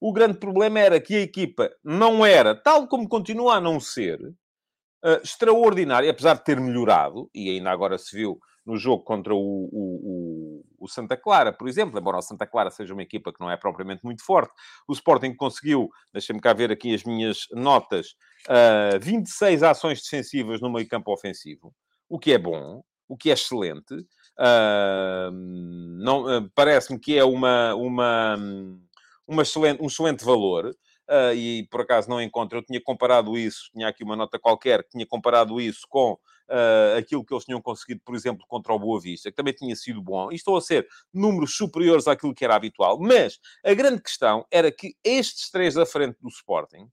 O 0.00 0.12
grande 0.12 0.38
problema 0.38 0.78
era 0.78 1.00
que 1.00 1.16
a 1.16 1.20
equipa 1.22 1.68
não 1.82 2.24
era, 2.24 2.54
tal 2.54 2.86
como 2.86 3.08
continua 3.08 3.56
a 3.56 3.60
não 3.60 3.80
ser, 3.80 4.20
uh, 4.22 5.20
extraordinária, 5.24 6.08
apesar 6.08 6.34
de 6.34 6.44
ter 6.44 6.60
melhorado, 6.60 7.28
e 7.34 7.50
ainda 7.50 7.72
agora 7.72 7.98
se 7.98 8.16
viu 8.16 8.38
no 8.64 8.76
jogo 8.76 9.02
contra 9.02 9.34
o, 9.34 9.38
o, 9.38 10.64
o, 10.78 10.88
Santa 10.88 11.16
Clara, 11.16 11.52
por 11.52 11.68
exemplo, 11.68 11.98
embora 11.98 12.18
o 12.18 12.22
Santa 12.22 12.46
Clara 12.46 12.70
seja 12.70 12.92
uma 12.92 13.02
equipa 13.02 13.32
que 13.32 13.40
não 13.40 13.50
é 13.50 13.56
propriamente 13.56 14.04
muito 14.04 14.24
forte, 14.24 14.52
o 14.86 14.92
Sporting 14.92 15.34
conseguiu, 15.34 15.88
deixem-me 16.12 16.40
cá 16.40 16.52
ver 16.52 16.70
aqui 16.70 16.94
as 16.94 17.04
minhas 17.04 17.46
notas, 17.52 18.08
uh, 18.48 18.96
ah, 18.96 18.98
26 19.00 19.62
ações 19.62 20.02
defensivas 20.02 20.60
no 20.60 20.70
meio 20.70 20.86
campo 20.88 21.12
ofensivo, 21.12 21.74
o 22.08 22.18
que 22.18 22.32
é 22.32 22.38
bom, 22.38 22.82
o 23.08 23.16
que 23.16 23.30
é 23.30 23.32
excelente. 23.32 23.94
Uh, 24.38 25.32
não, 25.32 26.38
uh, 26.38 26.50
parece-me 26.54 26.98
que 26.98 27.18
é 27.18 27.24
uma, 27.24 27.74
uma, 27.74 28.36
uma 29.26 29.42
excelente, 29.42 29.82
um 29.82 29.86
excelente 29.86 30.24
valor. 30.24 30.74
Uh, 31.10 31.34
e 31.34 31.66
por 31.72 31.80
acaso 31.80 32.08
não 32.08 32.22
encontro, 32.22 32.58
eu 32.58 32.62
tinha 32.62 32.80
comparado 32.80 33.36
isso, 33.36 33.68
tinha 33.72 33.88
aqui 33.88 34.04
uma 34.04 34.14
nota 34.14 34.38
qualquer, 34.38 34.86
tinha 34.88 35.04
comparado 35.04 35.60
isso 35.60 35.84
com 35.88 36.16
uh, 36.50 36.98
aquilo 36.98 37.24
que 37.24 37.32
eles 37.32 37.44
tinham 37.44 37.62
conseguido, 37.62 38.00
por 38.04 38.14
exemplo, 38.14 38.44
contra 38.48 38.72
o 38.72 38.78
Boa 38.78 39.00
Vista, 39.00 39.30
que 39.30 39.36
também 39.36 39.54
tinha 39.54 39.74
sido 39.76 40.02
bom, 40.02 40.30
e 40.30 40.34
estou 40.34 40.56
a 40.56 40.60
ser 40.60 40.86
números 41.12 41.56
superiores 41.56 42.08
àquilo 42.08 42.34
que 42.34 42.44
era 42.44 42.56
habitual, 42.56 42.98
mas 43.00 43.38
a 43.64 43.72
grande 43.72 44.02
questão 44.02 44.44
era 44.50 44.70
que 44.70 44.94
estes 45.04 45.50
três 45.50 45.74
da 45.74 45.86
frente 45.86 46.16
do 46.20 46.28
Sporting, 46.28 46.88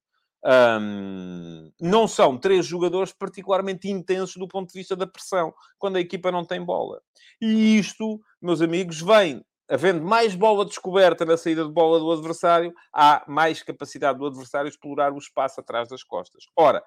um, 0.45 1.71
não 1.81 2.07
são 2.07 2.37
três 2.37 2.65
jogadores 2.65 3.11
particularmente 3.11 3.89
intensos 3.89 4.37
do 4.37 4.47
ponto 4.47 4.71
de 4.71 4.79
vista 4.79 4.95
da 4.95 5.07
pressão, 5.07 5.53
quando 5.77 5.97
a 5.97 5.99
equipa 5.99 6.31
não 6.31 6.45
tem 6.45 6.63
bola. 6.63 7.01
E 7.41 7.77
isto, 7.77 8.21
meus 8.41 8.61
amigos, 8.61 9.01
vem 9.01 9.43
havendo 9.69 10.01
mais 10.01 10.33
bola 10.33 10.65
descoberta 10.65 11.25
na 11.25 11.35
saída 11.35 11.65
de 11.65 11.71
bola 11.71 11.99
do 11.99 12.09
adversário, 12.09 12.73
há 12.93 13.25
mais 13.27 13.61
capacidade 13.61 14.17
do 14.17 14.25
adversário 14.25 14.69
explorar 14.69 15.11
o 15.11 15.17
espaço 15.17 15.59
atrás 15.59 15.89
das 15.89 16.03
costas. 16.03 16.45
Ora, 16.55 16.81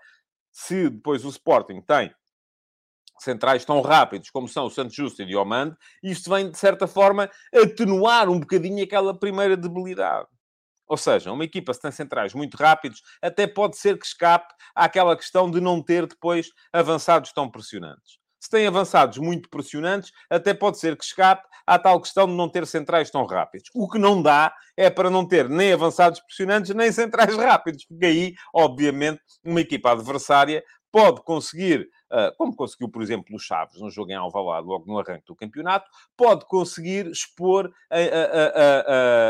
se 0.50 0.88
depois 0.88 1.24
o 1.24 1.28
Sporting 1.28 1.82
tem 1.82 2.12
centrais 3.22 3.64
tão 3.64 3.80
rápidos 3.80 4.30
como 4.30 4.48
são 4.48 4.66
o 4.66 4.70
Santos 4.70 4.94
Justo 4.94 5.22
e 5.22 5.24
o 5.24 5.28
Diomande, 5.28 5.76
isto 6.02 6.30
vem, 6.30 6.50
de 6.50 6.58
certa 6.58 6.86
forma, 6.86 7.30
atenuar 7.54 8.28
um 8.28 8.40
bocadinho 8.40 8.82
aquela 8.82 9.18
primeira 9.18 9.56
debilidade. 9.56 10.28
Ou 10.86 10.96
seja, 10.96 11.30
uma 11.30 11.44
equipa 11.44 11.72
se 11.72 11.80
tem 11.80 11.92
centrais 11.92 12.34
muito 12.34 12.56
rápidos, 12.56 13.00
até 13.22 13.46
pode 13.46 13.76
ser 13.78 13.96
que 13.98 14.06
escape 14.06 14.52
àquela 14.74 15.16
questão 15.16 15.50
de 15.50 15.60
não 15.60 15.82
ter 15.82 16.06
depois 16.06 16.50
avançados 16.72 17.32
tão 17.32 17.48
pressionantes 17.48 18.20
se 18.40 18.48
tem 18.48 18.66
avançados 18.66 19.18
muito 19.18 19.50
pressionantes, 19.50 20.10
até 20.30 20.54
pode 20.54 20.78
ser 20.78 20.96
que 20.96 21.04
escape 21.04 21.46
à 21.66 21.78
tal 21.78 22.00
questão 22.00 22.26
de 22.26 22.32
não 22.32 22.48
ter 22.48 22.66
centrais 22.66 23.10
tão 23.10 23.26
rápidos. 23.26 23.68
O 23.74 23.88
que 23.88 23.98
não 23.98 24.22
dá 24.22 24.52
é 24.76 24.88
para 24.88 25.10
não 25.10 25.28
ter 25.28 25.48
nem 25.48 25.72
avançados 25.74 26.20
pressionantes, 26.20 26.74
nem 26.74 26.90
centrais 26.90 27.36
rápidos, 27.36 27.84
porque 27.84 28.06
aí, 28.06 28.34
obviamente, 28.54 29.20
uma 29.44 29.60
equipa 29.60 29.92
adversária 29.92 30.64
pode 30.92 31.22
conseguir, 31.22 31.88
ah, 32.10 32.32
como 32.36 32.54
conseguiu, 32.54 32.88
por 32.88 33.02
exemplo, 33.02 33.34
o 33.34 33.38
Chaves, 33.38 33.80
no 33.80 33.90
jogo 33.90 34.10
em 34.10 34.14
Alvalade, 34.14 34.66
logo 34.66 34.86
no 34.86 34.98
arranque 34.98 35.26
do 35.26 35.36
campeonato, 35.36 35.88
pode 36.16 36.44
conseguir 36.46 37.06
expor 37.06 37.72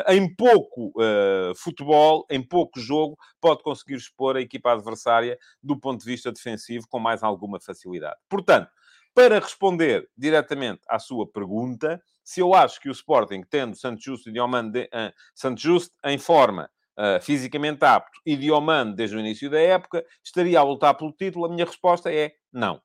em 0.09 0.35
pouco 0.35 0.93
ah, 1.01 1.53
futebol, 1.57 2.27
em 2.31 2.43
pouco 2.43 2.81
jogo, 2.81 3.17
pode 3.41 3.63
conseguir 3.63 3.97
expor 3.97 4.37
a 4.37 4.41
equipa 4.41 4.73
adversária 4.73 5.39
do 5.63 5.79
ponto 5.79 6.01
de 6.01 6.07
vista 6.07 6.33
defensivo 6.33 6.87
com 6.89 6.99
mais 6.99 7.23
alguma 7.23 7.61
facilidade. 7.61 8.17
Portanto, 8.29 8.71
para 9.15 9.39
responder 9.41 10.09
diretamente 10.17 10.83
à 10.89 10.99
sua 10.99 11.27
pergunta, 11.27 12.01
se 12.23 12.41
eu 12.41 12.55
acho 12.55 12.81
que 12.81 12.89
o 12.89 12.93
Sporting, 12.93 13.43
tendo 13.43 13.77
Santos 13.77 14.05
Justo 14.05 14.29
e 14.29 14.33
Diomande, 14.33 14.83
uh, 14.83 15.13
Santos 15.35 15.63
Justo 15.63 15.95
em 16.05 16.17
forma, 16.17 16.71
uh, 17.01 17.23
fisicamente 17.23 17.83
apto, 17.85 18.21
e 18.27 18.37
Diomande 18.37 18.95
desde 18.95 19.17
o 19.17 19.21
início 19.21 19.49
da 19.49 19.59
época, 19.59 20.05
estaria 20.23 20.61
a 20.61 20.63
lutar 20.63 20.95
pelo 20.95 21.13
título, 21.13 21.47
a 21.47 21.49
minha 21.49 21.65
resposta 21.65 22.13
é 22.13 22.33
não. 22.53 22.81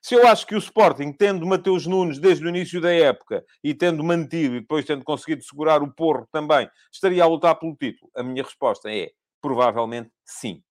Se 0.00 0.14
eu 0.14 0.24
acho 0.28 0.46
que 0.46 0.54
o 0.54 0.58
Sporting, 0.58 1.12
tendo 1.12 1.44
Mateus 1.44 1.84
Nunes 1.84 2.20
desde 2.20 2.44
o 2.44 2.48
início 2.48 2.80
da 2.80 2.92
época 2.92 3.44
e 3.64 3.74
tendo 3.74 4.04
mantido 4.04 4.54
e 4.54 4.60
depois 4.60 4.84
tendo 4.84 5.02
conseguido 5.02 5.42
segurar 5.42 5.82
o 5.82 5.92
porro 5.92 6.28
também, 6.30 6.70
estaria 6.92 7.24
a 7.24 7.26
lutar 7.26 7.58
pelo 7.58 7.74
título, 7.74 8.08
a 8.14 8.22
minha 8.22 8.44
resposta 8.44 8.88
é 8.88 9.10
provavelmente 9.40 10.10
sim. 10.24 10.62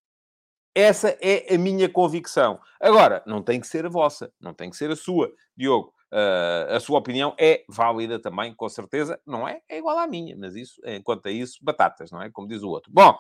Essa 0.74 1.18
é 1.22 1.54
a 1.56 1.58
minha 1.58 1.88
convicção. 1.88 2.60
Agora, 2.82 3.24
não 3.26 3.42
tem 3.42 3.62
que 3.62 3.68
ser 3.68 3.86
a 3.86 3.90
vossa, 3.90 4.32
não 4.40 4.54
tem 4.54 4.70
que 4.70 4.76
ser 4.76 4.92
a 4.92 4.96
sua, 4.96 5.32
Diogo. 5.56 5.94
Uh, 6.16 6.74
a 6.74 6.80
sua 6.80 6.98
opinião 6.98 7.36
é 7.38 7.66
válida 7.68 8.18
também, 8.18 8.56
com 8.56 8.70
certeza. 8.70 9.20
Não 9.28 9.46
é? 9.46 9.60
É 9.68 9.80
igual 9.80 10.00
à 10.00 10.08
minha, 10.08 10.34
mas 10.38 10.56
isso, 10.56 10.80
enquanto 10.86 11.26
a 11.26 11.32
isso, 11.32 11.60
batatas, 11.62 12.10
não 12.10 12.22
é? 12.22 12.30
Como 12.30 12.48
diz 12.48 12.64
o 12.64 12.70
outro. 12.70 12.90
Bom, 12.90 13.18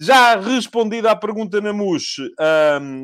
já 0.00 0.34
respondida 0.36 1.10
a 1.10 1.16
pergunta 1.16 1.60
na 1.60 1.72
MUS, 1.72 2.16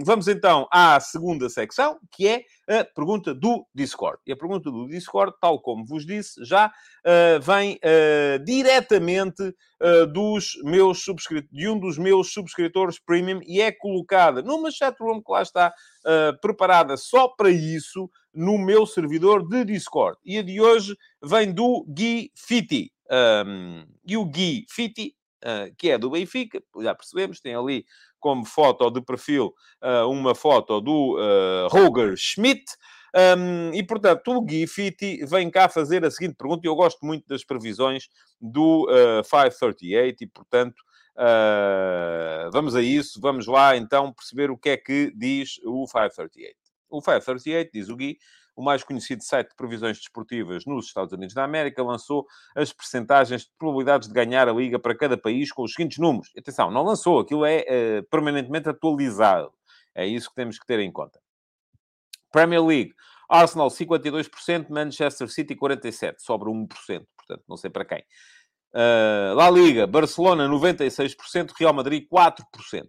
vamos 0.05 0.29
então 0.29 0.67
à 0.71 0.99
segunda 1.01 1.49
secção, 1.49 1.99
que 2.13 2.29
é 2.29 2.45
a 2.69 2.85
pergunta 2.85 3.35
do 3.35 3.67
Discord. 3.75 4.19
E 4.25 4.33
a 4.33 4.37
pergunta 4.37 4.71
do 4.71 4.87
Discord, 4.87 5.35
tal 5.41 5.61
como 5.61 5.85
vos 5.85 6.07
disse, 6.07 6.43
já 6.45 6.69
uh, 6.69 7.41
vem 7.43 7.81
uh, 7.85 8.43
diretamente 8.45 9.55
dos 10.15 10.55
meus 10.63 11.05
subscritores, 11.05 11.51
de 11.53 11.69
um 11.69 11.79
dos 11.79 11.99
meus 11.99 12.33
subscritores 12.33 12.99
premium 12.99 13.41
e 13.47 13.61
é 13.61 13.71
colocada 13.71 14.41
numa 14.41 14.71
chatroom 14.71 15.21
que 15.21 15.31
lá 15.31 15.43
está 15.43 15.75
preparada 16.41 16.97
só 16.97 17.29
para 17.29 17.51
isso 17.51 18.09
no 18.35 18.59
meu 18.59 18.87
servidor 18.87 19.47
de 19.49 19.65
Discord. 19.65 20.19
E 20.25 20.39
a 20.39 20.43
de 20.43 20.61
hoje 20.61 20.97
vem 21.23 21.53
do 21.53 21.85
Gui 21.89 22.31
Fiti. 22.35 22.93
Um, 23.11 23.85
e 24.07 24.17
o 24.17 24.25
Gui 24.25 24.67
Fiti 24.71 25.15
uh, 25.45 25.75
que 25.77 25.91
é 25.91 25.99
do 25.99 26.11
Benfica, 26.11 26.63
já 26.81 26.95
percebemos, 26.95 27.41
tem 27.41 27.55
ali 27.55 27.85
como 28.19 28.45
foto 28.45 28.91
de 28.91 29.03
perfil 29.03 29.55
uh, 29.83 30.09
uma 30.11 30.35
foto 30.35 30.81
do 30.81 31.17
uh, 31.19 31.69
Roger 31.69 32.15
Schmidt. 32.17 32.65
Um, 33.39 33.73
e, 33.73 33.83
portanto, 33.85 34.29
o 34.33 34.41
Gui 34.41 34.67
Fitti 34.67 35.25
vem 35.25 35.49
cá 35.49 35.69
fazer 35.69 36.05
a 36.05 36.11
seguinte 36.11 36.35
pergunta, 36.37 36.67
eu 36.67 36.75
gosto 36.75 37.07
muito 37.07 37.25
das 37.29 37.45
previsões 37.45 38.09
do 38.41 38.89
uh, 38.91 39.23
538, 39.23 40.25
e, 40.25 40.27
portanto, 40.27 40.81
uh, 41.17 42.51
vamos 42.51 42.75
a 42.75 42.83
isso. 42.83 43.21
Vamos 43.21 43.47
lá, 43.47 43.77
então, 43.77 44.13
perceber 44.13 44.51
o 44.51 44.59
que 44.59 44.71
é 44.71 44.77
que 44.77 45.13
diz 45.15 45.61
o 45.65 45.87
538. 45.87 46.64
O 46.97 47.03
538, 47.03 47.71
diz 47.73 47.89
o 47.89 47.97
Gui, 47.97 48.19
o 48.57 48.63
mais 48.63 48.85
conhecido 48.85 49.23
site 49.25 49.49
de 49.49 49.57
previsões 49.57 49.99
desportivas 49.99 50.65
nos 50.65 50.87
Estados 50.87 51.13
Unidos 51.13 51.35
da 51.35 51.43
América, 51.43 51.83
lançou 51.83 52.25
as 52.55 52.73
percentagens 52.73 53.43
de 53.43 53.51
probabilidades 53.59 54.07
de 54.07 54.15
ganhar 54.15 54.49
a 54.49 54.53
Liga 54.53 54.79
para 54.79 54.97
cada 54.97 55.17
país 55.17 55.51
com 55.51 55.63
os 55.65 55.75
seguintes 55.75 55.99
números. 55.99 56.31
Atenção, 56.39 56.71
não 56.71 56.83
lançou, 56.83 57.19
aquilo 57.19 57.45
é 57.45 57.61
uh, 57.63 58.09
permanentemente 58.09 58.69
atualizado. 58.69 59.53
É 59.95 60.07
isso 60.07 60.29
que 60.29 60.37
temos 60.37 60.59
que 60.59 60.67
ter 60.67 60.79
em 60.79 60.93
conta. 60.93 61.21
Premier 62.31 62.65
League, 62.65 62.95
Arsenal 63.29 63.69
52%, 63.69 64.69
Manchester 64.69 65.29
City 65.29 65.57
47%, 65.57 66.17
sobra 66.19 66.49
1%, 66.49 66.69
portanto, 67.17 67.45
não 67.49 67.57
sei 67.57 67.71
para 67.71 67.85
quem. 67.85 68.05
Uh, 68.73 69.35
La 69.35 69.51
Liga, 69.51 69.87
Barcelona 69.87 70.49
96%, 70.49 71.53
Real 71.59 71.73
Madrid 71.73 72.07
4%. 72.09 72.89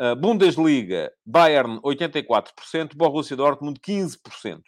Uh, 0.00 0.16
Bundesliga, 0.16 1.12
Bayern 1.26 1.78
84%, 1.82 2.96
Borussia 2.96 3.36
Dortmund 3.36 3.78
15%. 3.80 4.62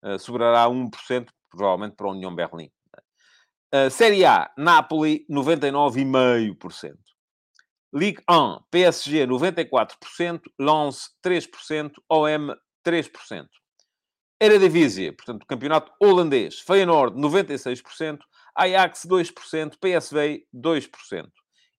Uh, 0.00 0.16
sobrará 0.20 0.68
1%, 0.68 1.26
provavelmente, 1.50 1.96
para 1.96 2.06
a 2.06 2.10
União 2.12 2.32
Berlim. 2.32 2.70
Uh, 3.74 3.90
Série 3.90 4.24
A, 4.24 4.48
Napoli 4.56 5.26
99,5%. 5.28 6.94
Ligue 7.92 8.22
1, 8.30 8.60
PSG 8.70 9.26
94%, 9.26 10.42
Lens 10.60 11.10
3%, 11.26 11.90
OM 12.08 12.54
3%. 12.86 13.48
Eredivisie, 14.40 15.10
portanto, 15.10 15.44
campeonato 15.44 15.90
holandês, 16.00 16.60
Feyenoord 16.60 17.16
96%, 17.16 18.20
Ajax 18.54 19.04
2%, 19.04 19.76
PSV 19.80 20.44
2% 20.54 21.28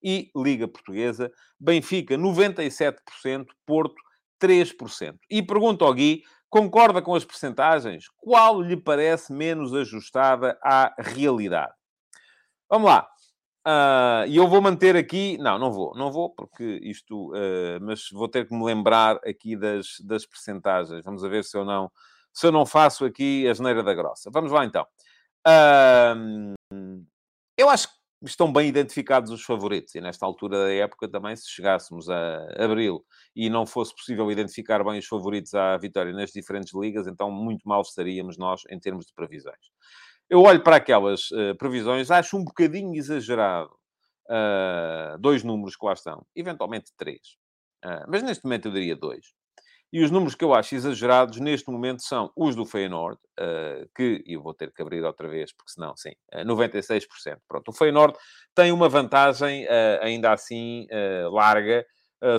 e 0.03 0.31
Liga 0.35 0.67
Portuguesa, 0.67 1.31
Benfica 1.59 2.17
97%, 2.17 3.47
Porto 3.65 3.95
3%. 4.41 5.17
E 5.29 5.41
pergunto 5.43 5.83
ao 5.85 5.93
Gui, 5.93 6.23
concorda 6.49 7.01
com 7.01 7.13
as 7.15 7.25
percentagens? 7.25 8.05
Qual 8.17 8.61
lhe 8.61 8.77
parece 8.77 9.33
menos 9.33 9.73
ajustada 9.73 10.57
à 10.63 10.93
realidade? 10.97 11.73
Vamos 12.69 12.89
lá. 12.89 13.07
Uh, 13.67 14.25
e 14.27 14.37
eu 14.37 14.47
vou 14.47 14.61
manter 14.61 14.95
aqui... 14.95 15.37
Não, 15.37 15.59
não 15.59 15.71
vou. 15.71 15.93
Não 15.95 16.11
vou, 16.11 16.33
porque 16.33 16.79
isto... 16.83 17.31
Uh, 17.31 17.79
mas 17.81 18.09
vou 18.11 18.27
ter 18.27 18.47
que 18.47 18.55
me 18.55 18.63
lembrar 18.63 19.17
aqui 19.25 19.55
das, 19.55 19.99
das 20.03 20.25
percentagens. 20.25 21.03
Vamos 21.03 21.21
ver 21.21 21.43
se 21.43 21.57
eu 21.57 21.65
não... 21.65 21.91
Se 22.31 22.45
eu 22.45 22.51
não 22.51 22.65
faço 22.65 23.05
aqui 23.05 23.47
a 23.47 23.53
geneira 23.53 23.83
da 23.83 23.93
grossa. 23.93 24.29
Vamos 24.31 24.51
lá, 24.51 24.63
então. 24.63 24.85
Uh, 25.45 26.55
eu 27.57 27.69
acho 27.69 27.89
que 27.89 27.98
estão 28.21 28.51
bem 28.51 28.67
identificados 28.67 29.31
os 29.31 29.43
favoritos. 29.43 29.95
E 29.95 30.01
nesta 30.01 30.25
altura 30.25 30.65
da 30.65 30.73
época 30.73 31.09
também, 31.09 31.35
se 31.35 31.49
chegássemos 31.49 32.09
a 32.09 32.47
abril 32.57 33.05
e 33.35 33.49
não 33.49 33.65
fosse 33.65 33.95
possível 33.95 34.31
identificar 34.31 34.83
bem 34.83 34.99
os 34.99 35.05
favoritos 35.05 35.53
à 35.53 35.77
vitória 35.77 36.11
nas 36.11 36.31
diferentes 36.31 36.73
ligas, 36.73 37.07
então 37.07 37.31
muito 37.31 37.67
mal 37.67 37.81
estaríamos 37.81 38.37
nós 38.37 38.61
em 38.69 38.79
termos 38.79 39.05
de 39.05 39.13
previsões. 39.13 39.55
Eu 40.29 40.41
olho 40.41 40.61
para 40.61 40.75
aquelas 40.75 41.31
uh, 41.31 41.55
previsões, 41.57 42.11
acho 42.11 42.37
um 42.37 42.43
bocadinho 42.43 42.95
exagerado 42.95 43.71
uh, 44.29 45.17
dois 45.19 45.43
números 45.43 45.75
que 45.75 45.85
lá 45.85 45.93
estão, 45.93 46.25
eventualmente 46.35 46.91
três. 46.97 47.37
Uh, 47.83 48.05
mas 48.07 48.21
neste 48.21 48.43
momento 48.43 48.67
eu 48.67 48.71
diria 48.73 48.95
dois. 48.95 49.38
E 49.91 50.03
os 50.03 50.11
números 50.11 50.35
que 50.35 50.43
eu 50.43 50.53
acho 50.53 50.75
exagerados 50.75 51.39
neste 51.39 51.69
momento 51.71 52.03
são 52.03 52.31
os 52.35 52.55
do 52.55 52.63
Feyenoord, 52.63 53.19
uh, 53.39 53.89
que, 53.95 54.23
eu 54.27 54.41
vou 54.41 54.53
ter 54.53 54.71
que 54.71 54.81
abrir 54.83 55.03
outra 55.03 55.27
vez, 55.27 55.51
porque 55.51 55.71
senão, 55.71 55.97
sim, 55.97 56.11
uh, 56.33 56.45
96%. 56.45 57.07
Pronto, 57.47 57.69
o 57.69 57.73
Feyenoord 57.73 58.15
tem 58.53 58.71
uma 58.71 58.87
vantagem 58.87 59.65
uh, 59.65 59.69
ainda 60.01 60.31
assim 60.31 60.87
larga 61.31 61.85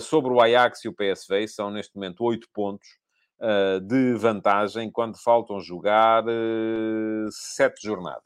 sobre 0.03 0.31
o 0.31 0.43
Ajax 0.43 0.85
e 0.85 0.89
o 0.89 0.95
PSV, 0.95 1.49
são 1.49 1.71
neste 1.71 1.95
momento 1.95 2.23
8 2.23 2.47
pontos 2.53 2.87
de 3.89 4.13
vantagem 4.13 4.91
quando 4.93 5.17
faltam 5.17 5.59
jogar 5.59 6.23
7 7.31 7.83
jornadas. 7.83 8.23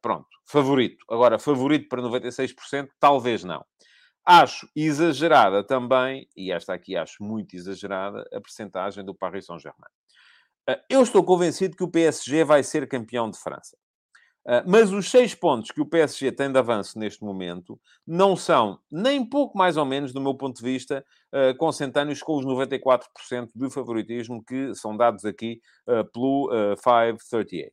pronto, 0.00 0.26
favorito. 0.46 1.04
Agora, 1.10 1.38
favorito 1.38 1.90
para 1.90 2.00
96%, 2.00 2.88
talvez 2.98 3.44
não. 3.44 3.62
Acho 4.26 4.66
exagerada 4.74 5.62
também, 5.62 6.26
e 6.34 6.50
esta 6.50 6.72
aqui 6.72 6.96
acho 6.96 7.22
muito 7.22 7.54
exagerada, 7.54 8.26
a 8.32 8.40
percentagem 8.40 9.04
do 9.04 9.14
Paris 9.14 9.44
Saint-Germain. 9.46 9.90
Ah, 10.68 10.80
eu 10.88 11.02
estou 11.02 11.22
convencido 11.24 11.76
que 11.76 11.84
o 11.84 11.90
PSG 11.90 12.44
vai 12.44 12.62
ser 12.62 12.88
campeão 12.88 13.30
de 13.30 13.38
França. 13.38 13.76
Ah, 14.46 14.64
mas 14.66 14.92
os 14.92 15.10
seis 15.10 15.34
pontos 15.34 15.70
que 15.70 15.80
o 15.80 15.86
PSG 15.86 16.32
tem 16.32 16.52
de 16.52 16.58
avanço 16.58 16.98
neste 16.98 17.24
momento 17.24 17.80
não 18.06 18.36
são 18.36 18.78
nem 18.90 19.28
pouco 19.28 19.58
mais 19.58 19.76
ou 19.76 19.84
menos, 19.86 20.12
do 20.12 20.20
meu 20.20 20.34
ponto 20.34 20.56
de 20.58 20.64
vista, 20.64 21.04
ah, 21.32 21.54
consentâneos 21.58 22.22
com 22.22 22.36
os 22.38 22.46
94% 22.46 23.50
de 23.54 23.70
favoritismo 23.70 24.44
que 24.44 24.74
são 24.74 24.96
dados 24.96 25.24
aqui 25.24 25.60
pelo 26.12 26.48
538. 26.82 27.72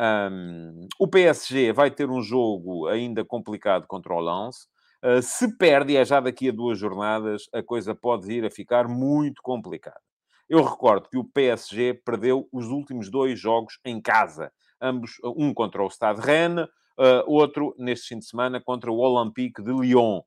Um, 0.00 0.86
o 1.00 1.08
PSG 1.08 1.72
vai 1.72 1.90
ter 1.90 2.08
um 2.08 2.22
jogo 2.22 2.86
ainda 2.86 3.24
complicado 3.24 3.86
contra 3.88 4.14
o 4.14 4.20
Lens. 4.20 4.68
Uh, 5.04 5.22
se 5.22 5.56
perde, 5.56 5.96
é 5.96 6.04
já 6.04 6.18
daqui 6.18 6.48
a 6.48 6.52
duas 6.52 6.78
jornadas, 6.78 7.44
a 7.52 7.62
coisa 7.62 7.94
pode 7.94 8.26
vir 8.26 8.44
a 8.44 8.50
ficar 8.50 8.88
muito 8.88 9.40
complicada. 9.42 10.00
Eu 10.48 10.64
recordo 10.64 11.08
que 11.08 11.18
o 11.18 11.24
PSG 11.24 11.94
perdeu 12.04 12.48
os 12.52 12.66
últimos 12.66 13.10
dois 13.10 13.38
jogos 13.38 13.78
em 13.84 14.00
casa. 14.00 14.50
Ambos, 14.80 15.12
um 15.36 15.52
contra 15.52 15.82
o 15.82 15.90
Stade 15.90 16.20
Rennes, 16.20 16.64
uh, 16.64 17.22
outro, 17.26 17.74
neste 17.78 18.08
fim 18.08 18.18
de 18.18 18.26
semana, 18.26 18.60
contra 18.60 18.90
o 18.90 18.98
Olympique 18.98 19.62
de 19.62 19.72
Lyon. 19.72 20.22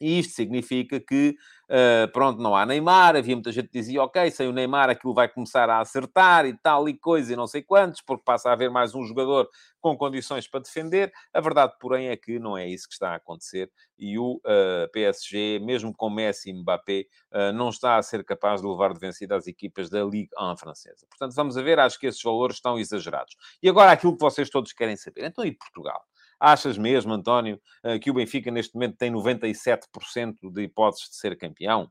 E 0.00 0.18
isto 0.18 0.34
significa 0.34 0.98
que, 0.98 1.36
uh, 1.68 2.10
pronto, 2.12 2.40
não 2.40 2.56
há 2.56 2.64
Neymar. 2.64 3.16
Havia 3.16 3.36
muita 3.36 3.52
gente 3.52 3.68
que 3.68 3.78
dizia, 3.78 4.02
ok, 4.02 4.30
sem 4.30 4.48
o 4.48 4.52
Neymar 4.52 4.88
aquilo 4.88 5.12
vai 5.12 5.28
começar 5.28 5.68
a 5.68 5.80
acertar 5.80 6.46
e 6.46 6.56
tal 6.56 6.88
e 6.88 6.96
coisa 6.96 7.32
e 7.32 7.36
não 7.36 7.46
sei 7.46 7.62
quantos, 7.62 8.00
porque 8.00 8.24
passa 8.24 8.48
a 8.48 8.52
haver 8.52 8.70
mais 8.70 8.94
um 8.94 9.04
jogador 9.04 9.48
com 9.80 9.96
condições 9.96 10.48
para 10.48 10.60
defender. 10.60 11.12
A 11.32 11.40
verdade, 11.40 11.74
porém, 11.80 12.08
é 12.08 12.16
que 12.16 12.38
não 12.38 12.56
é 12.56 12.68
isso 12.68 12.88
que 12.88 12.94
está 12.94 13.10
a 13.10 13.16
acontecer. 13.16 13.70
E 13.98 14.18
o 14.18 14.36
uh, 14.36 14.40
eh, 14.46 14.88
PSG, 14.92 15.58
mesmo 15.60 15.94
com 15.94 16.08
Messi 16.08 16.50
e 16.50 16.54
Mbappé, 16.54 17.04
uh, 17.32 17.52
não 17.52 17.68
está 17.68 17.96
a 17.96 18.02
ser 18.02 18.24
capaz 18.24 18.62
de 18.62 18.66
levar 18.66 18.94
de 18.94 18.98
vencida 18.98 19.36
as 19.36 19.46
equipas 19.46 19.90
da 19.90 20.02
Ligue 20.02 20.30
1 20.38 20.56
francesa. 20.56 21.06
Portanto, 21.08 21.34
vamos 21.34 21.56
a 21.56 21.62
ver, 21.62 21.78
acho 21.78 21.98
que 21.98 22.06
esses 22.06 22.22
valores 22.22 22.56
estão 22.56 22.78
exagerados. 22.78 23.36
E 23.62 23.68
agora 23.68 23.92
aquilo 23.92 24.14
que 24.14 24.20
vocês 24.20 24.48
todos 24.48 24.72
querem 24.72 24.96
saber. 24.96 25.24
Então, 25.24 25.44
e 25.44 25.52
Portugal? 25.52 26.00
Achas 26.40 26.78
mesmo, 26.78 27.12
António, 27.12 27.60
eh, 27.84 27.98
que 27.98 28.10
o 28.10 28.14
Benfica 28.14 28.50
neste 28.50 28.74
momento 28.74 28.96
tem 28.96 29.12
97% 29.12 30.50
de 30.50 30.62
hipóteses 30.62 31.10
de 31.10 31.16
ser 31.16 31.36
campeão? 31.36 31.86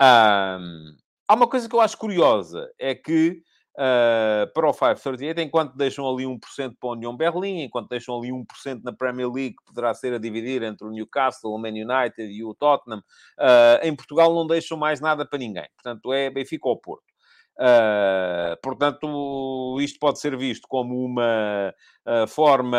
Um, 0.00 0.96
há 1.28 1.34
uma 1.34 1.46
coisa 1.46 1.68
que 1.68 1.74
eu 1.74 1.80
acho 1.80 1.98
curiosa, 1.98 2.68
é 2.78 2.94
que 2.94 3.42
uh, 3.74 4.52
para 4.52 4.68
o 4.68 4.72
538, 4.72 5.40
enquanto 5.40 5.76
deixam 5.76 6.08
ali 6.08 6.24
1% 6.24 6.74
para 6.80 6.90
a 6.90 6.92
União 6.92 7.16
Berlim, 7.16 7.62
enquanto 7.62 7.88
deixam 7.88 8.18
ali 8.18 8.30
1% 8.30 8.80
na 8.82 8.92
Premier 8.92 9.30
League, 9.30 9.56
que 9.56 9.64
poderá 9.66 9.92
ser 9.94 10.14
a 10.14 10.18
dividir 10.18 10.62
entre 10.62 10.86
o 10.86 10.90
Newcastle, 10.90 11.52
o 11.52 11.58
Man 11.58 11.68
United 11.68 12.22
e 12.22 12.44
o 12.44 12.54
Tottenham, 12.54 12.98
uh, 12.98 13.82
em 13.82 13.94
Portugal 13.94 14.34
não 14.34 14.46
deixam 14.46 14.78
mais 14.78 15.00
nada 15.00 15.26
para 15.26 15.38
ninguém. 15.38 15.68
Portanto, 15.76 16.12
é 16.12 16.30
Benfica 16.30 16.68
ou 16.68 16.78
Porto. 16.78 17.13
Uh, 17.56 18.60
portanto, 18.62 19.78
isto 19.80 19.98
pode 20.00 20.18
ser 20.18 20.36
visto 20.36 20.66
como 20.68 21.04
uma 21.04 21.72
uh, 22.06 22.26
forma 22.26 22.78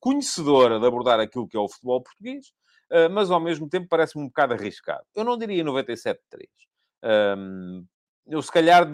conhecedora 0.00 0.80
de 0.80 0.86
abordar 0.86 1.20
aquilo 1.20 1.46
que 1.46 1.56
é 1.56 1.60
o 1.60 1.68
futebol 1.68 2.02
português, 2.02 2.48
uh, 2.90 3.10
mas 3.10 3.30
ao 3.30 3.40
mesmo 3.40 3.68
tempo 3.68 3.86
parece-me 3.88 4.24
um 4.24 4.28
bocado 4.28 4.54
arriscado. 4.54 5.04
Eu 5.14 5.24
não 5.24 5.38
diria 5.38 5.64
97-3. 5.64 6.16
Um, 7.04 7.84
eu 8.26 8.40
se 8.40 8.52
calhar 8.52 8.88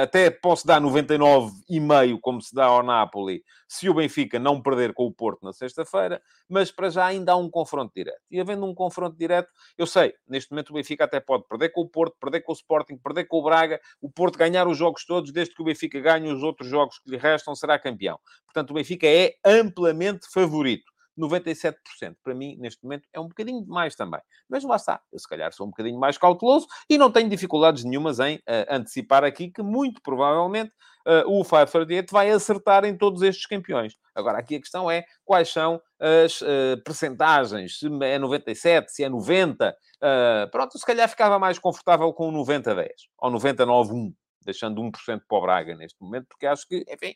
até 0.00 0.30
posso 0.30 0.66
dar 0.66 0.80
99,5 0.80 2.18
como 2.20 2.42
se 2.42 2.54
dá 2.54 2.66
ao 2.66 2.82
Napoli, 2.82 3.42
se 3.66 3.88
o 3.88 3.94
Benfica 3.94 4.38
não 4.38 4.60
perder 4.60 4.92
com 4.92 5.06
o 5.06 5.12
Porto 5.12 5.42
na 5.42 5.52
sexta-feira, 5.52 6.20
mas 6.48 6.70
para 6.70 6.90
já 6.90 7.06
ainda 7.06 7.32
há 7.32 7.36
um 7.36 7.50
confronto 7.50 7.92
direto. 7.94 8.20
E 8.30 8.38
havendo 8.38 8.66
um 8.66 8.74
confronto 8.74 9.16
direto, 9.16 9.48
eu 9.78 9.86
sei, 9.86 10.14
neste 10.28 10.50
momento 10.50 10.70
o 10.70 10.74
Benfica 10.74 11.04
até 11.04 11.20
pode 11.20 11.44
perder 11.48 11.70
com 11.70 11.80
o 11.80 11.88
Porto, 11.88 12.16
perder 12.20 12.42
com 12.42 12.52
o 12.52 12.54
Sporting, 12.54 12.96
perder 12.98 13.24
com 13.24 13.38
o 13.38 13.42
Braga, 13.42 13.80
o 14.00 14.10
Porto 14.10 14.38
ganhar 14.38 14.68
os 14.68 14.76
jogos 14.76 15.04
todos, 15.04 15.32
desde 15.32 15.54
que 15.54 15.62
o 15.62 15.64
Benfica 15.64 15.98
ganhe 16.00 16.30
os 16.32 16.42
outros 16.42 16.68
jogos 16.68 16.98
que 16.98 17.10
lhe 17.10 17.16
restam, 17.16 17.54
será 17.54 17.78
campeão. 17.78 18.18
Portanto, 18.46 18.70
o 18.70 18.74
Benfica 18.74 19.06
é 19.06 19.34
amplamente 19.44 20.26
favorito. 20.32 20.93
97%. 21.18 21.76
Para 22.22 22.34
mim, 22.34 22.56
neste 22.58 22.82
momento, 22.82 23.08
é 23.12 23.20
um 23.20 23.28
bocadinho 23.28 23.62
demais 23.62 23.94
também. 23.94 24.20
Mas 24.48 24.64
lá 24.64 24.76
está. 24.76 25.00
Eu, 25.12 25.18
se 25.18 25.28
calhar, 25.28 25.52
sou 25.52 25.66
um 25.66 25.70
bocadinho 25.70 25.98
mais 25.98 26.18
cauteloso 26.18 26.66
e 26.88 26.98
não 26.98 27.10
tenho 27.10 27.28
dificuldades 27.28 27.84
nenhumas 27.84 28.18
em 28.18 28.36
uh, 28.36 28.40
antecipar 28.70 29.24
aqui 29.24 29.50
que, 29.50 29.62
muito 29.62 30.00
provavelmente, 30.02 30.72
uh, 31.06 31.28
o 31.28 31.44
538 31.44 32.10
vai 32.10 32.30
acertar 32.30 32.84
em 32.84 32.96
todos 32.96 33.22
estes 33.22 33.46
campeões. 33.46 33.94
Agora, 34.14 34.38
aqui 34.38 34.56
a 34.56 34.60
questão 34.60 34.90
é 34.90 35.04
quais 35.24 35.48
são 35.50 35.80
as 36.00 36.40
uh, 36.40 36.82
percentagens. 36.84 37.78
Se 37.78 37.86
é 38.02 38.18
97, 38.18 38.92
se 38.92 39.04
é 39.04 39.08
90. 39.08 39.70
Uh, 39.70 40.50
pronto, 40.50 40.78
se 40.78 40.84
calhar 40.84 41.08
ficava 41.08 41.38
mais 41.38 41.58
confortável 41.58 42.12
com 42.12 42.28
o 42.28 42.44
90-10 42.44 42.88
ou 43.18 43.30
99-1 43.30 44.12
deixando 44.44 44.80
1% 44.82 45.22
para 45.26 45.38
o 45.38 45.40
Braga 45.40 45.74
neste 45.74 46.00
momento, 46.00 46.26
porque 46.28 46.46
acho 46.46 46.68
que, 46.68 46.84
enfim, 46.88 47.14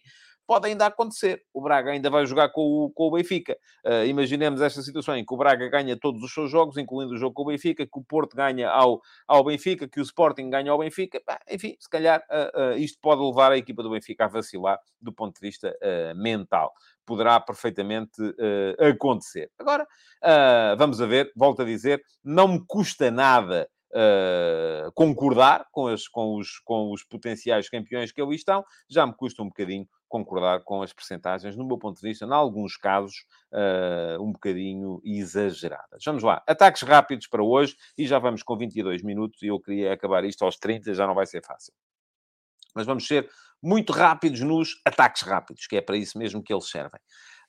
pode 0.48 0.66
ainda 0.66 0.86
acontecer. 0.86 1.44
O 1.52 1.60
Braga 1.60 1.90
ainda 1.90 2.08
vai 2.08 2.24
jogar 2.24 2.48
com 2.48 2.62
o, 2.62 2.90
com 2.90 3.08
o 3.08 3.10
Benfica. 3.10 3.54
Uh, 3.84 4.06
imaginemos 4.06 4.62
esta 4.62 4.80
situação 4.80 5.14
em 5.14 5.22
que 5.22 5.34
o 5.34 5.36
Braga 5.36 5.68
ganha 5.68 5.94
todos 5.94 6.22
os 6.22 6.32
seus 6.32 6.50
jogos, 6.50 6.78
incluindo 6.78 7.12
o 7.12 7.18
jogo 7.18 7.34
com 7.34 7.42
o 7.42 7.46
Benfica, 7.46 7.84
que 7.84 7.98
o 7.98 8.02
Porto 8.02 8.34
ganha 8.34 8.70
ao, 8.70 9.02
ao 9.26 9.44
Benfica, 9.44 9.86
que 9.86 10.00
o 10.00 10.02
Sporting 10.02 10.48
ganha 10.48 10.72
ao 10.72 10.78
Benfica. 10.78 11.20
Bah, 11.26 11.38
enfim, 11.50 11.76
se 11.78 11.90
calhar 11.90 12.24
uh, 12.30 12.72
uh, 12.72 12.78
isto 12.78 12.98
pode 13.02 13.20
levar 13.20 13.52
a 13.52 13.58
equipa 13.58 13.82
do 13.82 13.90
Benfica 13.90 14.24
a 14.24 14.28
vacilar 14.28 14.78
do 14.98 15.12
ponto 15.12 15.38
de 15.38 15.46
vista 15.46 15.76
mental. 16.16 16.72
Poderá 17.06 17.38
perfeitamente 17.38 18.20
acontecer. 18.80 19.48
Agora, 19.56 19.86
vamos 20.76 21.00
a 21.00 21.06
ver, 21.06 21.30
volto 21.36 21.62
a 21.62 21.64
dizer, 21.64 22.02
não 22.24 22.48
me 22.48 22.64
custa 22.66 23.10
nada 23.10 23.68
concordar 24.94 25.66
com, 25.70 25.86
as, 25.86 26.08
com, 26.08 26.36
os, 26.36 26.58
com 26.64 26.92
os 26.92 27.04
potenciais 27.04 27.68
campeões 27.68 28.10
que 28.10 28.20
ali 28.20 28.34
estão, 28.34 28.64
já 28.90 29.06
me 29.06 29.14
custa 29.14 29.42
um 29.42 29.46
bocadinho 29.46 29.86
concordar 30.08 30.60
com 30.64 30.82
as 30.82 30.92
percentagens, 30.92 31.56
no 31.56 31.66
meu 31.66 31.78
ponto 31.78 32.00
de 32.00 32.08
vista, 32.08 32.24
em 32.24 32.32
alguns 32.32 32.76
casos, 32.76 33.24
uh, 33.52 34.22
um 34.22 34.32
bocadinho 34.32 35.00
exageradas. 35.04 36.02
Vamos 36.04 36.22
lá. 36.22 36.42
Ataques 36.46 36.82
rápidos 36.82 37.26
para 37.26 37.42
hoje 37.42 37.76
e 37.96 38.06
já 38.06 38.18
vamos 38.18 38.42
com 38.42 38.56
22 38.56 39.02
minutos 39.02 39.42
e 39.42 39.46
eu 39.46 39.60
queria 39.60 39.92
acabar 39.92 40.24
isto 40.24 40.44
aos 40.44 40.56
30, 40.56 40.94
já 40.94 41.06
não 41.06 41.14
vai 41.14 41.26
ser 41.26 41.44
fácil. 41.44 41.72
Mas 42.74 42.86
vamos 42.86 43.06
ser 43.06 43.28
muito 43.62 43.92
rápidos 43.92 44.40
nos 44.40 44.80
ataques 44.84 45.22
rápidos, 45.22 45.66
que 45.66 45.76
é 45.76 45.80
para 45.80 45.96
isso 45.96 46.18
mesmo 46.18 46.42
que 46.42 46.52
eles 46.52 46.68
servem. 46.68 47.00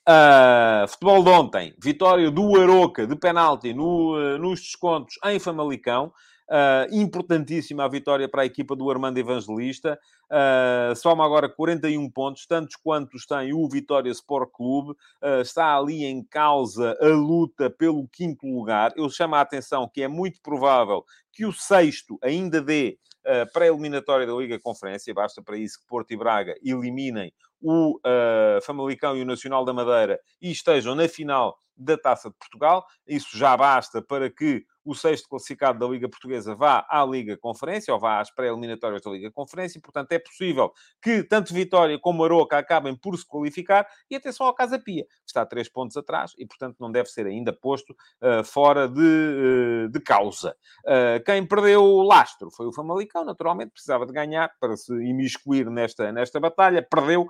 Uh, 0.08 0.88
futebol 0.88 1.24
de 1.24 1.30
ontem, 1.30 1.76
vitória 1.82 2.32
do 2.32 2.60
Aroca 2.60 3.06
de 3.06 3.16
penalti 3.16 3.74
no, 3.74 4.16
uh, 4.16 4.40
nos 4.40 4.60
descontos 4.62 5.16
em 5.26 5.40
Famalicão. 5.40 6.12
Uh, 6.50 6.96
importantíssima 6.96 7.86
a 7.86 7.88
vitória 7.88 8.28
para 8.28 8.42
a 8.42 8.46
equipa 8.46 8.76
do 8.76 8.90
Armando 8.90 9.20
Evangelista. 9.20 10.00
Uh, 10.26 10.96
soma 10.96 11.24
agora 11.24 11.48
41 11.48 12.10
pontos, 12.10 12.48
tantos 12.48 12.76
quantos 12.76 13.28
tem 13.28 13.54
o 13.54 13.70
Vitória 13.70 14.10
Sport 14.10 14.50
Clube. 14.52 14.92
Uh, 15.22 15.42
está 15.42 15.78
ali 15.78 16.06
em 16.06 16.24
causa 16.24 16.98
a 17.00 17.08
luta 17.08 17.70
pelo 17.70 18.08
quinto 18.08 18.48
lugar. 18.48 18.92
Eu 18.98 19.10
chamo 19.12 19.36
a 19.36 19.42
atenção 19.42 19.88
que 19.88 20.02
é 20.02 20.08
muito 20.08 20.42
provável 20.42 21.06
que 21.32 21.46
o 21.46 21.54
sexto 21.54 22.18
ainda 22.22 22.60
dê 22.60 22.98
uh, 23.26 23.52
pré-eliminatória 23.54 24.26
da 24.26 24.34
Liga 24.34 24.60
Conferência. 24.60 25.14
Basta 25.14 25.44
para 25.44 25.56
isso 25.58 25.80
que 25.80 25.86
Porto 25.88 26.12
e 26.12 26.18
Braga 26.18 26.56
eliminem 26.64 27.32
o 27.62 27.98
uh, 27.98 28.62
Famalicão 28.64 29.16
e 29.16 29.22
o 29.22 29.26
Nacional 29.26 29.66
da 29.66 29.74
Madeira 29.74 30.20
e 30.42 30.52
estejam 30.52 30.96
na 30.96 31.08
final 31.08 31.58
da 31.76 31.98
Taça 31.98 32.30
de 32.30 32.36
Portugal. 32.38 32.86
Isso 33.08 33.38
já 33.38 33.56
basta 33.56 34.02
para 34.02 34.30
que 34.30 34.66
o 34.90 34.96
sexto 34.96 35.30
classificado 35.30 35.78
da 35.78 35.88
Liga 35.88 36.10
Portuguesa 36.10 36.56
vá 36.56 36.86
à 36.90 37.06
Liga 37.06 37.38
Conferência, 37.38 37.94
ou 37.94 38.00
vá 38.00 38.20
às 38.20 38.32
pré-eliminatórias 38.32 39.02
da 39.02 39.12
Liga 39.12 39.32
Conferência, 39.32 39.78
e, 39.78 39.82
portanto, 39.82 40.12
é 40.12 40.20
possível 40.20 40.74
que 41.02 41.24
tanto 41.24 41.54
Vitória 41.54 42.00
como 42.00 42.24
Aroca 42.24 42.58
acabem 42.58 42.96
por 42.96 43.18
se 43.18 43.26
qualificar, 43.26 43.88
e 44.10 44.16
atenção 44.16 44.48
ao 44.48 44.54
Casa 44.54 44.80
Pia, 44.80 45.04
que 45.04 45.12
está 45.28 45.46
três 45.46 45.70
pontos 45.70 45.96
atrás, 45.96 46.34
e, 46.38 46.46
portanto, 46.46 46.78
não 46.80 46.92
deve 46.92 47.10
ser 47.10 47.28
ainda 47.28 47.54
posto 47.54 47.92
uh, 47.92 48.44
fora 48.44 48.88
de, 48.88 49.86
uh, 49.86 49.90
de 49.90 50.00
causa. 50.00 50.56
Uh, 50.86 51.24
quem 51.24 51.46
perdeu 51.46 51.84
o 51.84 52.02
lastro 52.02 52.50
foi 52.50 52.66
o 52.66 52.74
Famalicão, 52.74 53.24
naturalmente, 53.24 53.72
precisava 53.72 54.06
de 54.06 54.14
ganhar 54.14 54.52
para 54.60 54.76
se 54.76 54.92
imiscuir 54.94 55.70
nesta, 55.70 56.12
nesta 56.12 56.40
batalha, 56.40 56.82
perdeu, 56.82 57.28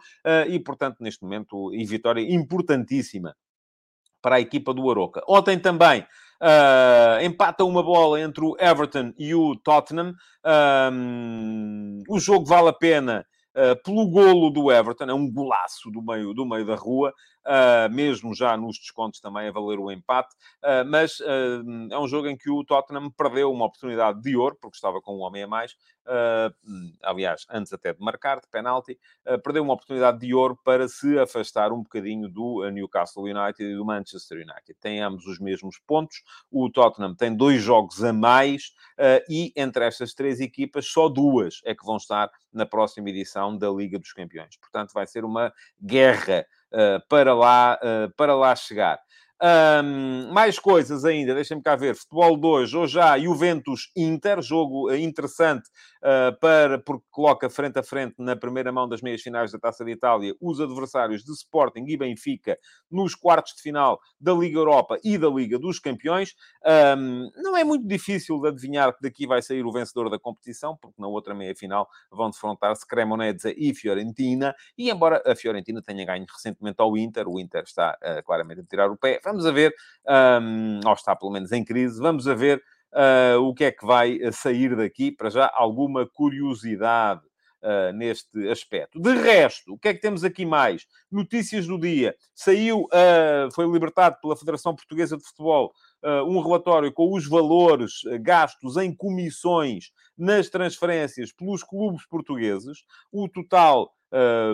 e, 0.48 0.60
portanto, 0.60 0.98
neste 1.02 1.24
momento, 1.24 1.74
e 1.74 1.86
vitória 1.86 2.22
importantíssima 2.22 3.36
para 4.22 4.36
a 4.36 4.39
equipa 4.39 4.74
do 4.74 4.89
Aroca. 4.89 5.22
Ontem 5.28 5.60
também 5.60 6.06
Uh, 6.41 7.21
empata 7.21 7.65
uma 7.65 7.84
bola 7.84 8.21
entre 8.21 8.45
o 8.45 8.56
Everton 8.60 9.13
e 9.17 9.36
o 9.36 9.56
Tottenham. 9.56 10.13
Um, 10.93 12.02
o 12.08 12.19
jogo 12.19 12.45
vale 12.45 12.69
a 12.69 12.73
pena 12.73 13.25
uh, 13.56 13.82
pelo 13.84 14.10
golo 14.10 14.49
do 14.49 14.71
Everton, 14.71 15.06
é 15.06 15.13
um 15.13 15.30
golaço 15.30 15.91
do 15.91 16.02
meio, 16.02 16.34
do 16.34 16.45
meio 16.45 16.65
da 16.65 16.75
rua 16.75 17.13
uh, 17.49 17.91
mesmo 17.91 18.35
já 18.35 18.55
nos 18.55 18.77
descontos 18.77 19.19
também 19.19 19.47
a 19.47 19.51
valer 19.51 19.79
o 19.79 19.91
empate, 19.91 20.35
uh, 20.63 20.85
mas 20.88 21.19
uh, 21.19 21.63
é 21.91 21.99
um 21.99 22.07
jogo 22.07 22.27
em 22.27 22.38
que 22.38 22.49
o 22.49 22.63
Tottenham 22.63 23.09
perdeu 23.09 23.51
uma 23.51 23.65
oportunidade 23.65 24.21
de 24.21 24.38
ouro, 24.38 24.55
porque 24.62 24.75
estava 24.75 25.01
com 25.01 25.17
um 25.17 25.21
homem 25.21 25.43
a 25.43 25.47
mais, 25.47 25.75
aliás, 27.03 27.45
antes 27.51 27.71
até 27.71 27.93
de 27.93 27.99
marcar, 28.01 28.39
de 28.39 28.47
penalti, 28.47 28.99
perdeu 29.43 29.62
uma 29.62 29.73
oportunidade 29.73 30.17
de 30.19 30.33
ouro 30.33 30.57
para 30.63 30.88
se 30.88 31.19
afastar 31.19 31.71
um 31.71 31.83
bocadinho 31.83 32.27
do 32.27 32.67
Newcastle 32.71 33.25
United 33.25 33.63
e 33.63 33.75
do 33.75 33.85
Manchester 33.85 34.39
United. 34.39 34.73
Tem 34.81 35.01
ambos 35.01 35.27
os 35.27 35.39
mesmos 35.39 35.77
pontos, 35.85 36.23
o 36.49 36.67
Tottenham 36.67 37.13
tem 37.13 37.35
dois 37.35 37.62
jogos 37.62 38.03
a 38.03 38.12
mais 38.12 38.73
e 39.29 39.53
entre 39.55 39.85
estas 39.85 40.15
três 40.15 40.39
equipas, 40.39 40.88
só 40.88 41.07
duas 41.07 41.62
é 41.63 41.75
que 41.75 41.85
vão 41.85 41.97
estar 41.97 42.31
na 42.51 42.65
próxima 42.65 43.09
edição 43.09 43.55
da 43.55 43.69
Liga 43.69 43.99
dos 43.99 44.12
Campeões. 44.12 44.57
Portanto, 44.57 44.91
vai 44.93 45.05
ser 45.05 45.23
uma 45.23 45.53
guerra 45.79 46.43
para, 47.08 47.34
lá, 47.34 47.79
uh, 47.82 48.13
para 48.15 48.36
lá 48.36 48.55
chegar. 48.55 48.99
Um, 49.41 50.34
mais 50.34 50.60
coisas 50.60 51.05
ainda, 51.05 51.34
deixem-me 51.34 51.63
cá 51.63 51.75
ver. 51.75 51.95
Futebol 51.95 52.36
2, 52.36 52.73
hoje 52.73 52.93
já 52.93 53.17
Juventus-Inter, 53.17 54.41
jogo 54.41 54.91
eh, 54.91 54.97
interessante 54.97 55.69
para, 56.39 56.79
porque 56.79 57.05
coloca 57.12 57.49
frente 57.49 57.77
a 57.79 57.83
frente 57.83 58.15
na 58.17 58.35
primeira 58.35 58.71
mão 58.71 58.88
das 58.88 59.01
meias 59.01 59.21
finais 59.21 59.51
da 59.51 59.59
Taça 59.59 59.83
de 59.83 59.91
Itália 59.91 60.33
os 60.39 60.59
adversários 60.59 61.23
de 61.23 61.31
Sporting 61.31 61.85
e 61.88 61.97
Benfica 61.97 62.57
nos 62.89 63.15
quartos 63.15 63.55
de 63.55 63.62
final 63.62 63.99
da 64.19 64.33
Liga 64.33 64.57
Europa 64.57 64.97
e 65.03 65.17
da 65.17 65.27
Liga 65.27 65.59
dos 65.59 65.79
Campeões. 65.79 66.35
Não 67.35 67.57
é 67.57 67.63
muito 67.63 67.88
difícil 67.88 68.39
de 68.39 68.47
adivinhar 68.47 68.95
que 68.95 69.01
daqui 69.01 69.27
vai 69.27 69.41
sair 69.41 69.65
o 69.65 69.71
vencedor 69.71 70.09
da 70.09 70.19
competição, 70.19 70.77
porque 70.77 71.01
na 71.01 71.07
outra 71.07 71.33
meia 71.33 71.55
final 71.55 71.89
vão 72.12 72.29
defrontar-se 72.29 72.88
Cremonese 72.88 73.53
e 73.57 73.73
Fiorentina. 73.73 74.55
E 74.77 74.89
embora 74.89 75.21
a 75.25 75.35
Fiorentina 75.35 75.81
tenha 75.81 76.05
ganho 76.05 76.25
recentemente 76.31 76.77
ao 76.79 76.97
Inter, 76.97 77.27
o 77.27 77.39
Inter 77.39 77.63
está 77.63 77.97
uh, 78.01 78.23
claramente 78.23 78.62
a 78.62 78.63
tirar 78.63 78.89
o 78.89 78.97
pé 78.97 79.19
Vamos 79.23 79.45
a 79.45 79.51
ver, 79.51 79.73
ou 80.85 80.93
está 80.93 81.15
pelo 81.15 81.31
menos 81.31 81.51
em 81.51 81.63
crise, 81.63 81.99
vamos 81.99 82.27
a 82.27 82.33
ver 82.33 82.62
uh, 82.93 83.39
o 83.41 83.54
que 83.54 83.65
é 83.65 83.71
que 83.71 83.86
vai 83.86 84.19
eh, 84.21 84.32
sair 84.32 84.75
daqui. 84.75 85.12
Para 85.12 85.30
já, 85.30 85.52
alguma 85.54 86.08
curiosidade 86.08 87.21
uh, 87.63 87.93
neste 87.93 88.49
aspecto. 88.49 88.99
De 88.99 89.13
resto, 89.15 89.73
o 89.73 89.78
que 89.78 89.89
é 89.89 89.93
que 89.93 90.02
temos 90.02 90.23
aqui 90.23 90.45
mais? 90.45 90.86
Notícias 91.12 91.67
do 91.67 91.80
dia. 91.80 92.15
Saiu, 92.34 92.84
uh, 92.84 93.52
foi 93.54 93.69
libertado 93.69 94.17
pela 94.21 94.38
Federação 94.38 94.75
Portuguesa 94.75 95.17
de 95.17 95.23
Futebol 95.23 95.73
um 96.25 96.39
relatório 96.39 96.93
com 96.93 97.13
os 97.13 97.28
valores 97.28 97.91
gastos 98.21 98.78
em 98.78 98.95
comissões 98.95 99.91
nas 100.17 100.47
transferências 100.47 101.34
pelos 101.34 101.62
clubes 101.62 102.08
portugueses. 102.08 102.86
O 103.12 103.28
total 103.28 103.93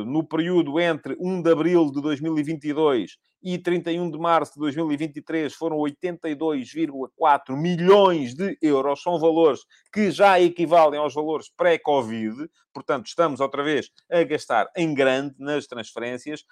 no 0.05 0.23
período 0.23 0.79
entre 0.79 1.15
1 1.19 1.41
de 1.41 1.51
abril 1.51 1.91
de 1.91 2.01
2022 2.01 3.17
e 3.45 3.59
31 3.59 4.09
de 4.09 4.17
março 4.17 4.53
de 4.53 4.59
2023 4.59 5.53
foram 5.53 5.77
82,4 5.77 7.55
milhões 7.55 8.33
de 8.33 8.57
euros. 8.59 9.03
São 9.03 9.19
valores 9.19 9.61
que 9.93 10.09
já 10.09 10.39
equivalem 10.41 10.99
aos 10.99 11.13
valores 11.13 11.49
pré-Covid. 11.55 12.49
Portanto, 12.73 13.05
estamos 13.05 13.39
outra 13.39 13.63
vez 13.63 13.91
a 14.11 14.23
gastar 14.23 14.67
em 14.75 14.93
grande 14.95 15.35
nas 15.37 15.67
transferências. 15.67 16.43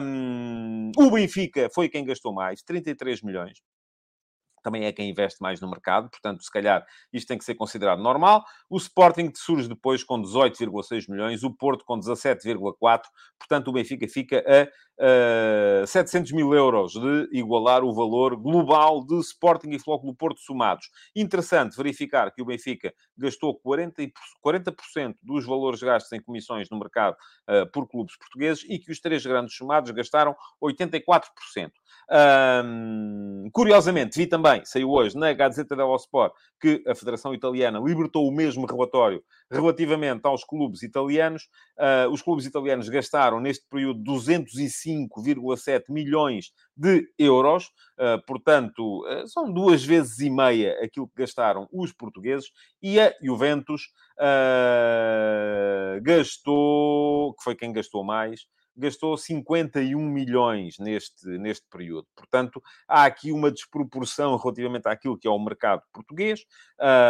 Um, 0.00 0.92
o 0.96 1.10
Benfica 1.10 1.68
foi 1.74 1.88
quem 1.88 2.04
gastou 2.04 2.32
mais, 2.32 2.62
33 2.62 3.20
milhões 3.22 3.58
também 4.68 4.84
é 4.84 4.92
quem 4.92 5.08
investe 5.08 5.40
mais 5.40 5.60
no 5.60 5.68
mercado, 5.68 6.10
portanto, 6.10 6.42
se 6.42 6.50
calhar 6.50 6.84
isto 7.12 7.26
tem 7.26 7.38
que 7.38 7.44
ser 7.44 7.54
considerado 7.54 8.02
normal. 8.02 8.44
O 8.68 8.76
Sporting 8.76 9.32
surge 9.34 9.68
depois 9.68 10.04
com 10.04 10.20
18,6 10.20 11.08
milhões, 11.08 11.42
o 11.42 11.50
Porto 11.50 11.84
com 11.84 11.98
17,4, 11.98 13.02
portanto, 13.38 13.68
o 13.68 13.72
Benfica 13.72 14.06
fica 14.06 14.44
a 14.46 14.68
uh, 14.98 15.86
700 15.86 16.32
mil 16.32 16.52
euros 16.54 16.92
de 16.92 17.28
igualar 17.32 17.84
o 17.84 17.94
valor 17.94 18.36
global 18.36 19.04
de 19.04 19.18
Sporting 19.20 19.70
e 19.70 19.78
Flóculo 19.78 20.14
Porto 20.14 20.40
somados. 20.40 20.90
Interessante 21.14 21.76
verificar 21.76 22.32
que 22.32 22.42
o 22.42 22.44
Benfica 22.44 22.92
gastou 23.16 23.58
40%, 23.60 24.12
40 24.40 24.74
dos 25.22 25.46
valores 25.46 25.80
gastos 25.80 26.12
em 26.12 26.20
comissões 26.20 26.68
no 26.70 26.78
mercado 26.78 27.16
uh, 27.48 27.70
por 27.72 27.88
clubes 27.88 28.16
portugueses 28.16 28.64
e 28.68 28.78
que 28.78 28.90
os 28.90 29.00
três 29.00 29.24
grandes 29.24 29.56
somados 29.56 29.90
gastaram 29.90 30.34
84%. 30.62 31.70
Um, 32.10 33.50
curiosamente, 33.52 34.16
vi 34.16 34.26
também, 34.26 34.64
saiu 34.64 34.90
hoje 34.90 35.16
na 35.16 35.32
Gazeta 35.32 35.76
dello 35.76 35.96
Sport, 35.96 36.32
que 36.60 36.82
a 36.86 36.94
Federação 36.94 37.34
Italiana 37.34 37.78
libertou 37.78 38.26
o 38.26 38.32
mesmo 38.32 38.66
relatório 38.66 39.22
relativamente 39.50 40.22
aos 40.24 40.44
clubes 40.44 40.82
italianos. 40.82 41.48
Uh, 41.78 42.10
os 42.10 42.22
clubes 42.22 42.46
italianos 42.46 42.88
gastaram 42.88 43.40
neste 43.40 43.66
período 43.68 44.02
205,7 44.88 45.84
milhões 45.88 46.52
de 46.76 47.08
euros, 47.18 47.66
uh, 47.98 48.24
portanto, 48.26 49.04
uh, 49.06 49.26
são 49.28 49.52
duas 49.52 49.84
vezes 49.84 50.18
e 50.20 50.30
meia 50.30 50.78
aquilo 50.82 51.08
que 51.08 51.20
gastaram 51.22 51.68
os 51.72 51.92
portugueses, 51.92 52.50
e 52.82 53.00
a 53.00 53.12
Juventus 53.22 53.92
gastou, 56.02 57.34
que 57.34 57.44
foi 57.44 57.54
quem 57.54 57.72
gastou 57.72 58.02
mais, 58.02 58.46
gastou 58.78 59.16
51 59.16 59.98
milhões 60.00 60.78
neste, 60.78 61.26
neste 61.38 61.66
período. 61.68 62.06
Portanto, 62.16 62.62
há 62.86 63.04
aqui 63.04 63.32
uma 63.32 63.50
desproporção 63.50 64.36
relativamente 64.36 64.88
àquilo 64.88 65.18
que 65.18 65.26
é 65.26 65.30
o 65.30 65.38
mercado 65.38 65.82
português. 65.92 66.44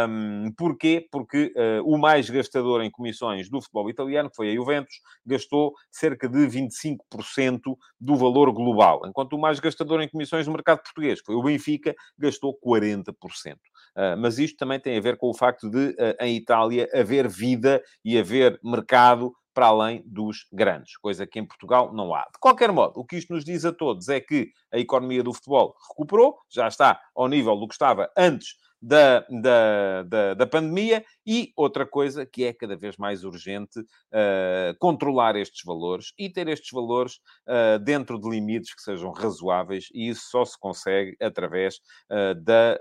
Um, 0.08 0.50
porquê? 0.56 1.06
Porque 1.10 1.52
uh, 1.54 1.82
o 1.84 1.98
mais 1.98 2.30
gastador 2.30 2.82
em 2.82 2.90
comissões 2.90 3.50
do 3.50 3.60
futebol 3.60 3.90
italiano, 3.90 4.30
que 4.30 4.36
foi 4.36 4.50
a 4.50 4.54
Juventus, 4.54 5.00
gastou 5.26 5.74
cerca 5.90 6.28
de 6.28 6.38
25% 6.38 7.76
do 8.00 8.16
valor 8.16 8.50
global, 8.52 9.02
enquanto 9.06 9.34
o 9.34 9.38
mais 9.38 9.60
gastador 9.60 10.00
em 10.00 10.08
comissões 10.08 10.46
do 10.46 10.52
mercado 10.52 10.82
português, 10.82 11.20
que 11.20 11.26
foi 11.26 11.34
o 11.34 11.42
Benfica, 11.42 11.94
gastou 12.18 12.58
40%. 12.58 13.12
Uh, 13.14 14.16
mas 14.18 14.38
isto 14.38 14.56
também 14.56 14.80
tem 14.80 14.96
a 14.96 15.00
ver 15.00 15.18
com 15.18 15.28
o 15.28 15.34
facto 15.34 15.68
de, 15.68 15.90
uh, 15.90 16.16
em 16.20 16.36
Itália, 16.36 16.88
haver 16.94 17.28
vida 17.28 17.82
e 18.04 18.18
haver 18.18 18.58
mercado 18.64 19.32
para 19.58 19.66
além 19.66 20.04
dos 20.06 20.46
grandes, 20.52 20.96
coisa 20.98 21.26
que 21.26 21.36
em 21.36 21.44
Portugal 21.44 21.92
não 21.92 22.14
há. 22.14 22.20
De 22.32 22.38
qualquer 22.38 22.70
modo, 22.70 23.00
o 23.00 23.04
que 23.04 23.16
isto 23.16 23.32
nos 23.32 23.44
diz 23.44 23.64
a 23.64 23.72
todos 23.72 24.08
é 24.08 24.20
que 24.20 24.52
a 24.72 24.78
economia 24.78 25.20
do 25.20 25.34
futebol 25.34 25.74
recuperou, 25.88 26.38
já 26.48 26.68
está 26.68 27.00
ao 27.12 27.26
nível 27.26 27.56
do 27.56 27.66
que 27.66 27.74
estava 27.74 28.08
antes 28.16 28.54
da, 28.80 29.26
da, 29.28 30.02
da, 30.04 30.34
da, 30.34 30.46
pandemia 30.46 31.04
e 31.26 31.52
outra 31.56 31.84
coisa 31.84 32.24
que 32.24 32.44
é 32.44 32.52
cada 32.52 32.76
vez 32.76 32.96
mais 32.96 33.24
urgente, 33.24 33.80
uh, 33.80 34.76
controlar 34.78 35.36
estes 35.36 35.62
valores 35.64 36.12
e 36.16 36.30
ter 36.30 36.48
estes 36.48 36.70
valores 36.70 37.14
uh, 37.46 37.78
dentro 37.80 38.20
de 38.20 38.28
limites 38.28 38.74
que 38.74 38.82
sejam 38.82 39.10
razoáveis 39.10 39.88
e 39.92 40.08
isso 40.08 40.22
só 40.30 40.44
se 40.44 40.58
consegue 40.58 41.16
através 41.20 41.76
uh, 42.10 42.34
da 42.40 42.78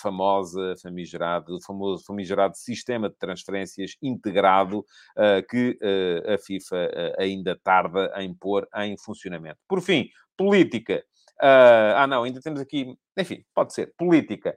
famosa, 0.00 0.74
famigerado, 0.82 1.58
famoso 1.66 2.04
famigerado 2.04 2.56
sistema 2.56 3.08
de 3.08 3.16
transferências 3.16 3.92
integrado 4.02 4.84
que 5.48 5.78
a 6.26 6.38
FIFA 6.38 6.90
ainda 7.18 7.58
tarda 7.62 8.12
em 8.18 8.34
pôr 8.34 8.68
em 8.76 8.96
funcionamento. 8.98 9.58
Por 9.68 9.80
fim, 9.80 10.08
política. 10.36 11.02
ah, 11.40 12.06
não, 12.06 12.24
ainda 12.24 12.40
temos 12.40 12.60
aqui, 12.60 12.94
enfim, 13.18 13.44
pode 13.54 13.72
ser, 13.72 13.92
política. 13.96 14.56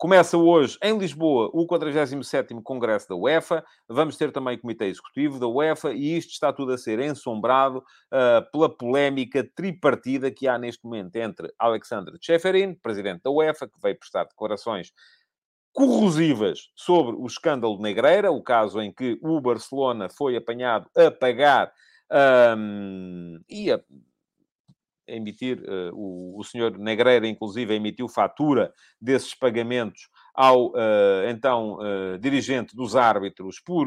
Começa 0.00 0.38
hoje 0.38 0.78
em 0.82 0.96
Lisboa 0.96 1.50
o 1.52 1.66
47º 1.66 2.62
Congresso 2.62 3.06
da 3.06 3.14
UEFA. 3.14 3.62
Vamos 3.86 4.16
ter 4.16 4.32
também 4.32 4.58
Comitê 4.58 4.86
Executivo 4.86 5.38
da 5.38 5.46
UEFA 5.46 5.92
e 5.92 6.16
isto 6.16 6.30
está 6.30 6.50
tudo 6.54 6.72
a 6.72 6.78
ser 6.78 6.98
ensombrado 7.00 7.80
uh, 7.80 8.50
pela 8.50 8.74
polémica 8.74 9.46
tripartida 9.54 10.30
que 10.30 10.48
há 10.48 10.58
neste 10.58 10.82
momento 10.84 11.14
entre 11.16 11.52
Alexandre 11.58 12.18
Tcheferin, 12.18 12.72
presidente 12.76 13.20
da 13.22 13.30
UEFA, 13.30 13.68
que 13.68 13.78
veio 13.78 13.98
prestar 13.98 14.24
declarações 14.24 14.90
corrosivas 15.70 16.70
sobre 16.74 17.14
o 17.14 17.26
escândalo 17.26 17.78
Negreira, 17.78 18.32
o 18.32 18.42
caso 18.42 18.80
em 18.80 18.90
que 18.90 19.18
o 19.20 19.38
Barcelona 19.38 20.08
foi 20.08 20.34
apanhado 20.34 20.88
a 20.96 21.10
pagar 21.10 21.70
um, 22.56 23.38
e 23.50 23.70
a 23.70 23.78
emitir, 25.14 25.58
uh, 25.62 25.92
o, 25.94 26.38
o 26.38 26.44
senhor 26.44 26.78
Negreira, 26.78 27.26
inclusive, 27.26 27.74
emitiu 27.74 28.08
fatura 28.08 28.72
desses 29.00 29.34
pagamentos 29.34 30.08
ao 30.40 30.68
uh, 30.68 31.28
então 31.28 31.74
uh, 31.74 32.18
dirigente 32.18 32.74
dos 32.74 32.96
árbitros 32.96 33.60
por 33.60 33.86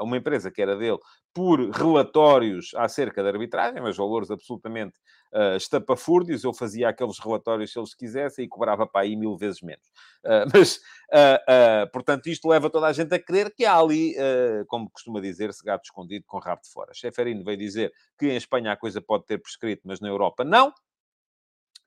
uma 0.00 0.18
empresa 0.18 0.50
que 0.50 0.60
era 0.60 0.76
dele 0.76 0.98
por 1.32 1.70
relatórios 1.70 2.72
acerca 2.74 3.22
da 3.22 3.30
arbitragem, 3.30 3.80
mas 3.80 3.96
valores 3.96 4.30
absolutamente 4.30 4.98
uh, 5.32 5.56
estapafúrdios. 5.56 6.42
Eu 6.42 6.52
fazia 6.52 6.88
aqueles 6.88 7.18
relatórios 7.18 7.72
se 7.72 7.78
eles 7.78 7.94
quisessem 7.94 8.44
e 8.44 8.48
cobrava 8.48 8.86
para 8.86 9.02
aí 9.02 9.16
mil 9.16 9.36
vezes 9.36 9.62
menos. 9.62 9.86
Uh, 10.24 10.44
mas, 10.52 10.76
uh, 10.76 11.90
portanto, 11.92 12.26
isto 12.28 12.48
leva 12.48 12.68
toda 12.68 12.88
a 12.88 12.92
gente 12.92 13.14
a 13.14 13.22
crer 13.22 13.54
que 13.54 13.64
há 13.64 13.78
ali, 13.78 14.14
como 14.66 14.90
costuma 14.90 15.20
dizer-se, 15.20 15.64
gato 15.64 15.84
escondido 15.84 16.24
com 16.26 16.38
rabo 16.38 16.62
de 16.62 16.70
fora. 16.70 16.92
Cheferino 16.92 17.44
veio 17.44 17.56
dizer 17.56 17.92
que 18.18 18.26
em 18.26 18.36
Espanha 18.36 18.72
a 18.72 18.76
coisa 18.76 19.00
pode 19.00 19.24
ter 19.26 19.38
prescrito, 19.38 19.82
mas 19.84 20.00
na 20.00 20.08
Europa 20.08 20.44
não 20.44 20.72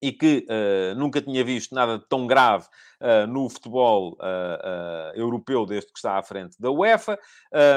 e 0.04 0.12
que 0.12 0.46
uh, 0.50 1.00
nunca 1.00 1.22
tinha 1.22 1.46
visto 1.46 1.74
nada 1.74 1.98
tão 2.10 2.28
grave 2.28 2.66
uh, 3.00 3.26
no 3.26 3.50
futebol 3.50 4.18
uh, 4.20 5.16
europeu 5.16 5.66
desde 5.66 5.94
que 5.94 5.98
está 5.98 6.18
à 6.18 6.22
frente 6.22 6.58
da 6.60 6.70
UEFA. 6.70 7.18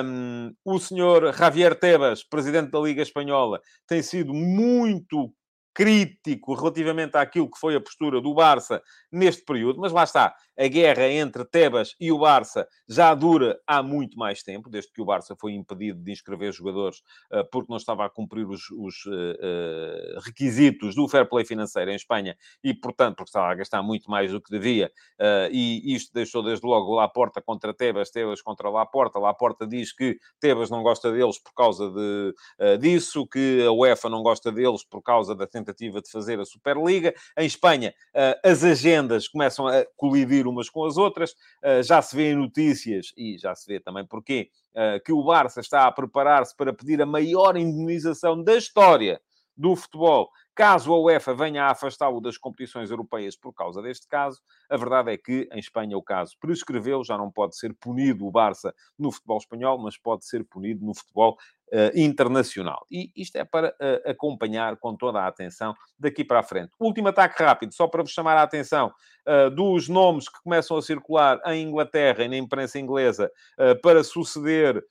Um, 0.05 0.53
o 0.65 0.77
senhor 0.81 1.33
Javier 1.33 1.79
Tebas, 1.79 2.25
presidente 2.25 2.73
da 2.73 2.81
Liga 2.81 3.01
Espanhola, 3.01 3.61
tem 3.87 4.03
sido 4.03 4.35
muito 4.35 5.33
crítico 5.73 6.55
relativamente 6.55 7.17
àquilo 7.17 7.49
que 7.49 7.61
foi 7.61 7.77
a 7.77 7.81
postura 7.81 8.21
do 8.21 8.35
Barça 8.35 8.83
neste 9.12 9.45
período, 9.45 9.79
mas 9.79 9.93
lá 9.93 10.03
está, 10.03 10.35
a 10.59 10.69
guerra 10.69 11.09
entre 11.09 11.45
Tebas 11.45 11.95
e 12.01 12.11
o 12.11 12.19
Barça 12.19 12.66
já 12.88 13.14
dura 13.14 13.61
há 13.66 13.83
muito 13.83 14.19
mais 14.19 14.42
tempo, 14.42 14.71
desde 14.71 14.92
que 14.92 15.03
o 15.03 15.05
Barça 15.05 15.37
foi 15.38 15.53
impedido 15.53 16.03
de 16.03 16.12
inscrever 16.12 16.53
jogadores 16.53 16.99
uh, 17.33 17.45
porque 17.51 17.71
não 17.71 17.77
estava 17.77 18.05
a 18.05 18.11
cumprir 18.11 18.47
os, 18.49 18.71
os 18.71 19.05
uh, 19.07 19.11
uh, 19.11 20.21
requisitos 20.25 20.95
do 20.95 21.09
fair 21.09 21.29
play 21.29 21.45
financeiro 21.45 21.90
em 21.90 21.95
Espanha 21.95 22.37
e, 22.62 22.73
portanto, 22.73 23.16
porque 23.16 23.29
estava 23.29 23.49
a 23.49 23.55
gastar 23.55 23.83
muito 23.83 24.11
mais 24.11 24.31
do 24.31 24.40
que 24.40 24.51
devia, 24.51 24.90
e 25.51 25.95
isto 25.95 26.12
deixou 26.12 26.42
desde 26.42 26.66
logo 26.66 26.95
lá 26.95 27.05
a 27.05 27.09
porta 27.09 27.40
contra 27.42 27.75
Tebas, 27.75 28.11
Tebas 28.11 28.40
contra 28.40 28.69
lá 28.69 28.83
a 28.83 28.87
porta. 28.87 29.19
Lá 29.19 29.31
a 29.31 29.35
porta 29.35 29.66
diz 29.66 29.92
que 29.92 30.19
Tebas 30.40 30.71
não 30.71 30.83
gosta 30.83 31.12
deles 31.12 31.38
por 31.38 31.53
causa 31.55 31.90
de, 31.90 32.79
disso, 32.79 33.27
que 33.27 33.64
a 33.66 33.73
UEFA 33.73 34.09
não 34.09 34.23
gosta 34.23 34.53
deles 34.53 34.85
por 34.85 35.03
causa 35.03 35.35
da 35.35 35.47
tentativa 35.47 36.01
de 36.01 36.11
fazer 36.11 36.38
a 36.40 36.45
Superliga. 36.45 37.14
Em 37.38 37.47
Espanha, 37.47 37.95
as 38.45 38.64
agendas 38.64 39.29
começam 39.29 39.66
a 39.66 39.85
colidir 39.97 40.45
umas 40.46 40.70
com 40.70 40.85
as 40.85 40.96
outras. 40.96 41.32
Uh, 41.62 41.82
já 41.82 42.00
se 42.00 42.14
vê 42.16 42.32
em 42.32 42.37
notícias, 42.37 43.12
e 43.16 43.38
já 43.38 43.54
se 43.54 43.66
vê 43.66 43.80
também 43.80 44.06
porquê, 44.06 44.50
uh, 44.74 45.02
que 45.04 45.12
o 45.12 45.22
Barça 45.22 45.61
está 45.61 45.87
a 45.87 45.92
preparar-se 45.92 46.54
para 46.56 46.72
pedir 46.72 47.00
a 47.02 47.06
maior 47.06 47.56
indenização 47.56 48.42
da 48.42 48.56
história 48.56 49.20
do 49.56 49.74
futebol, 49.74 50.30
caso 50.54 50.92
a 50.92 50.98
UEFA 50.98 51.35
venha 51.35 51.64
a 51.64 51.70
afastá-lo 51.70 52.20
das 52.20 52.37
competições 52.37 52.90
europeias 52.90 53.37
por 53.37 53.54
causa 53.54 53.80
deste 53.80 54.06
caso. 54.06 54.40
A 54.68 54.76
verdade 54.76 55.12
é 55.12 55.16
que 55.16 55.48
em 55.50 55.59
Espanha 55.59 55.96
o 55.96 56.02
caso 56.02 56.37
prescreveu, 56.38 57.02
já 57.02 57.16
não 57.16 57.30
pode 57.30 57.56
ser 57.56 57.74
punido 57.74 58.26
o 58.26 58.30
Barça 58.30 58.74
no 58.98 59.11
futebol 59.11 59.38
espanhol, 59.38 59.78
mas 59.78 59.96
pode 59.96 60.26
ser 60.26 60.44
punido 60.44 60.85
no 60.85 60.94
futebol 60.94 61.38
internacional. 61.94 62.87
E 62.90 63.11
isto 63.16 63.37
é 63.37 63.44
para 63.44 63.70
uh, 63.70 64.11
acompanhar 64.11 64.76
com 64.76 64.94
toda 64.96 65.20
a 65.20 65.26
atenção 65.26 65.74
daqui 65.98 66.24
para 66.24 66.40
a 66.40 66.42
frente. 66.42 66.70
Último 66.79 67.09
ataque 67.09 67.42
rápido, 67.42 67.74
só 67.74 67.88
para 67.88 68.02
vos 68.02 68.12
chamar 68.12 68.37
a 68.37 68.42
atenção 68.42 68.92
uh, 69.26 69.50
dos 69.50 69.88
nomes 69.88 70.29
que 70.29 70.40
começam 70.42 70.76
a 70.76 70.83
circular 70.83 71.40
em 71.46 71.66
Inglaterra 71.66 72.24
e 72.24 72.29
na 72.29 72.37
imprensa 72.37 72.79
inglesa 72.79 73.31
para 73.83 74.05
suceder 74.05 74.83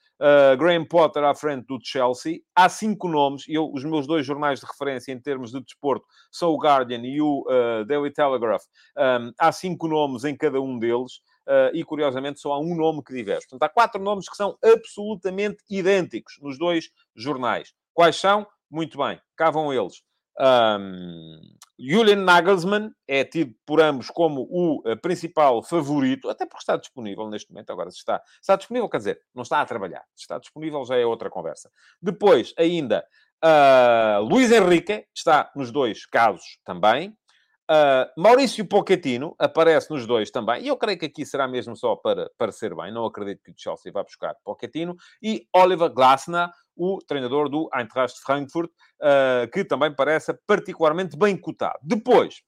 Graham 0.57 0.85
Potter 0.85 1.23
à 1.23 1.33
frente 1.33 1.65
do 1.67 1.79
Chelsea. 1.81 2.39
Há 2.55 2.69
cinco 2.69 3.07
nomes, 3.07 3.43
eu, 3.47 3.69
os 3.71 3.83
meus 3.83 4.07
dois 4.07 4.25
jornais 4.25 4.59
de 4.59 4.65
referência 4.65 5.11
em 5.11 5.19
termos 5.19 5.51
de 5.51 5.61
desporto 5.61 6.05
são 6.31 6.51
o 6.51 6.57
Guardian 6.57 7.01
e 7.03 7.21
o 7.21 7.45
Daily 7.87 8.11
Telegraph. 8.11 8.63
Um, 8.97 9.31
há 9.37 9.51
cinco 9.51 9.87
nomes 9.87 10.23
em 10.23 10.35
cada 10.35 10.61
um 10.61 10.79
deles 10.79 11.15
uh, 11.15 11.34
e 11.73 11.83
curiosamente 11.83 12.39
só 12.39 12.53
há 12.53 12.59
um 12.59 12.75
nome 12.75 13.03
que 13.03 13.13
diverge. 13.13 13.47
Portanto, 13.47 13.63
há 13.63 13.69
quatro 13.69 14.01
nomes 14.01 14.27
que 14.27 14.35
são 14.35 14.57
absolutamente 14.63 15.63
idênticos 15.69 16.37
nos 16.41 16.57
dois 16.57 16.89
jornais. 17.15 17.73
Quais 17.93 18.15
são? 18.15 18.45
Muito 18.69 18.97
bem, 18.97 19.19
cá 19.35 19.49
vão 19.49 19.73
eles. 19.73 20.01
Um, 20.37 21.39
Julian 21.79 22.23
Nagelsmann 22.23 22.91
é 23.07 23.23
tido 23.23 23.53
por 23.65 23.81
ambos 23.81 24.09
como 24.09 24.47
o 24.49 24.79
uh, 24.79 24.97
principal 25.01 25.63
favorito, 25.63 26.29
até 26.29 26.45
porque 26.45 26.61
está 26.61 26.75
disponível 26.77 27.29
neste 27.29 27.51
momento. 27.51 27.71
Agora, 27.71 27.89
se 27.91 27.97
está, 27.97 28.21
está 28.41 28.55
disponível, 28.55 28.89
quer 28.89 28.97
dizer, 28.97 29.21
não 29.33 29.43
está 29.43 29.61
a 29.61 29.65
trabalhar. 29.65 30.03
Se 30.15 30.23
está 30.23 30.37
disponível, 30.37 30.83
já 30.85 30.97
é 30.97 31.05
outra 31.05 31.29
conversa. 31.29 31.69
Depois, 32.01 32.53
ainda, 32.57 33.05
uh, 33.43 34.21
Luís 34.23 34.51
Henrique 34.51 35.05
está 35.13 35.51
nos 35.55 35.71
dois 35.71 36.05
casos 36.05 36.59
também. 36.65 37.15
Uh, 37.69 38.05
Maurício 38.21 38.63
Pochettino 38.67 39.35
aparece 39.39 39.91
nos 39.91 40.05
dois 40.05 40.29
também, 40.29 40.63
e 40.63 40.67
eu 40.67 40.77
creio 40.77 40.99
que 40.99 41.07
aqui 41.07 41.25
será 41.25 41.47
mesmo 41.47 41.75
só 41.75 41.95
para 41.95 42.29
parecer 42.37 42.75
bem, 42.75 42.93
não 42.93 43.05
acredito 43.05 43.41
que 43.41 43.49
o 43.49 43.55
Chelsea 43.57 43.91
vá 43.91 44.03
buscar 44.03 44.35
Pochettino, 44.43 44.95
e 45.19 45.47
Oliver 45.51 45.89
Glasner, 45.89 46.49
o 46.75 46.99
treinador 46.99 47.49
do 47.49 47.67
Eintracht 47.73 48.19
Frankfurt, 48.19 48.69
uh, 49.01 49.49
que 49.51 49.65
também 49.65 49.91
parece 49.95 50.37
particularmente 50.45 51.17
bem 51.17 51.35
cotado. 51.35 51.79
Depois, 51.81 52.43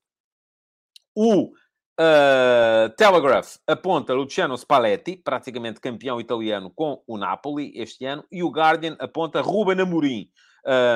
o 1.16 1.46
uh, 1.46 2.90
Telegraph 2.96 3.56
aponta 3.66 4.14
Luciano 4.14 4.56
Spalletti, 4.56 5.18
praticamente 5.18 5.82
campeão 5.82 6.22
italiano 6.22 6.70
com 6.70 7.02
o 7.08 7.18
Napoli 7.18 7.72
este 7.76 8.06
ano, 8.06 8.24
e 8.32 8.44
o 8.44 8.52
Guardian 8.52 8.96
aponta 9.00 9.42
Ruben 9.42 9.82
Amorim. 9.82 10.30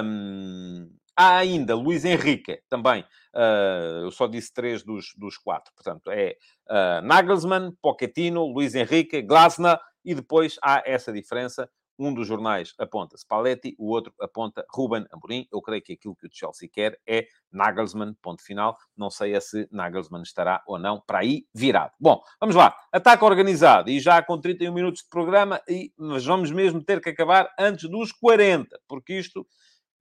Um, 0.04 0.92
Há 1.24 1.38
ainda 1.38 1.76
Luís 1.76 2.04
Henrique, 2.04 2.64
também. 2.68 3.04
Uh, 3.32 4.06
eu 4.06 4.12
só 4.12 4.26
disse 4.26 4.52
três 4.52 4.82
dos, 4.82 5.14
dos 5.16 5.38
quatro. 5.38 5.72
Portanto, 5.76 6.10
é 6.10 6.36
uh, 6.68 7.06
Nagelsmann, 7.06 7.78
Pochettino, 7.80 8.44
Luís 8.48 8.74
Henrique, 8.74 9.22
Glasner 9.22 9.80
e 10.04 10.16
depois 10.16 10.58
há 10.64 10.82
essa 10.84 11.14
diferença. 11.14 11.70
Um 12.00 12.12
dos 12.12 12.26
jornais 12.26 12.74
aponta 12.80 13.16
Spalletti, 13.18 13.76
o 13.78 13.92
outro 13.92 14.12
aponta 14.20 14.66
Ruben 14.74 15.06
Amorim. 15.12 15.48
Eu 15.54 15.62
creio 15.62 15.84
que 15.84 15.94
aquilo 15.94 16.16
que 16.16 16.26
o 16.26 16.30
Chelsea 16.32 16.68
quer 16.68 17.00
é 17.08 17.28
Nagelsmann, 17.52 18.16
ponto 18.20 18.44
final. 18.44 18.76
Não 18.98 19.12
sei 19.12 19.40
se 19.40 19.68
Nagelsmann 19.72 20.24
estará 20.24 20.64
ou 20.66 20.80
não 20.80 21.00
para 21.00 21.20
aí 21.20 21.46
virado. 21.54 21.92
Bom, 22.00 22.20
vamos 22.40 22.56
lá. 22.56 22.76
Ataque 22.92 23.24
organizado. 23.24 23.92
E 23.92 24.00
já 24.00 24.24
com 24.24 24.42
31 24.42 24.74
minutos 24.74 25.04
de 25.04 25.10
programa, 25.10 25.62
e, 25.70 25.94
mas 25.96 26.26
vamos 26.26 26.50
mesmo 26.50 26.84
ter 26.84 27.00
que 27.00 27.12
acabar 27.12 27.48
antes 27.60 27.88
dos 27.88 28.12
40, 28.12 28.76
porque 28.88 29.20
isto 29.20 29.46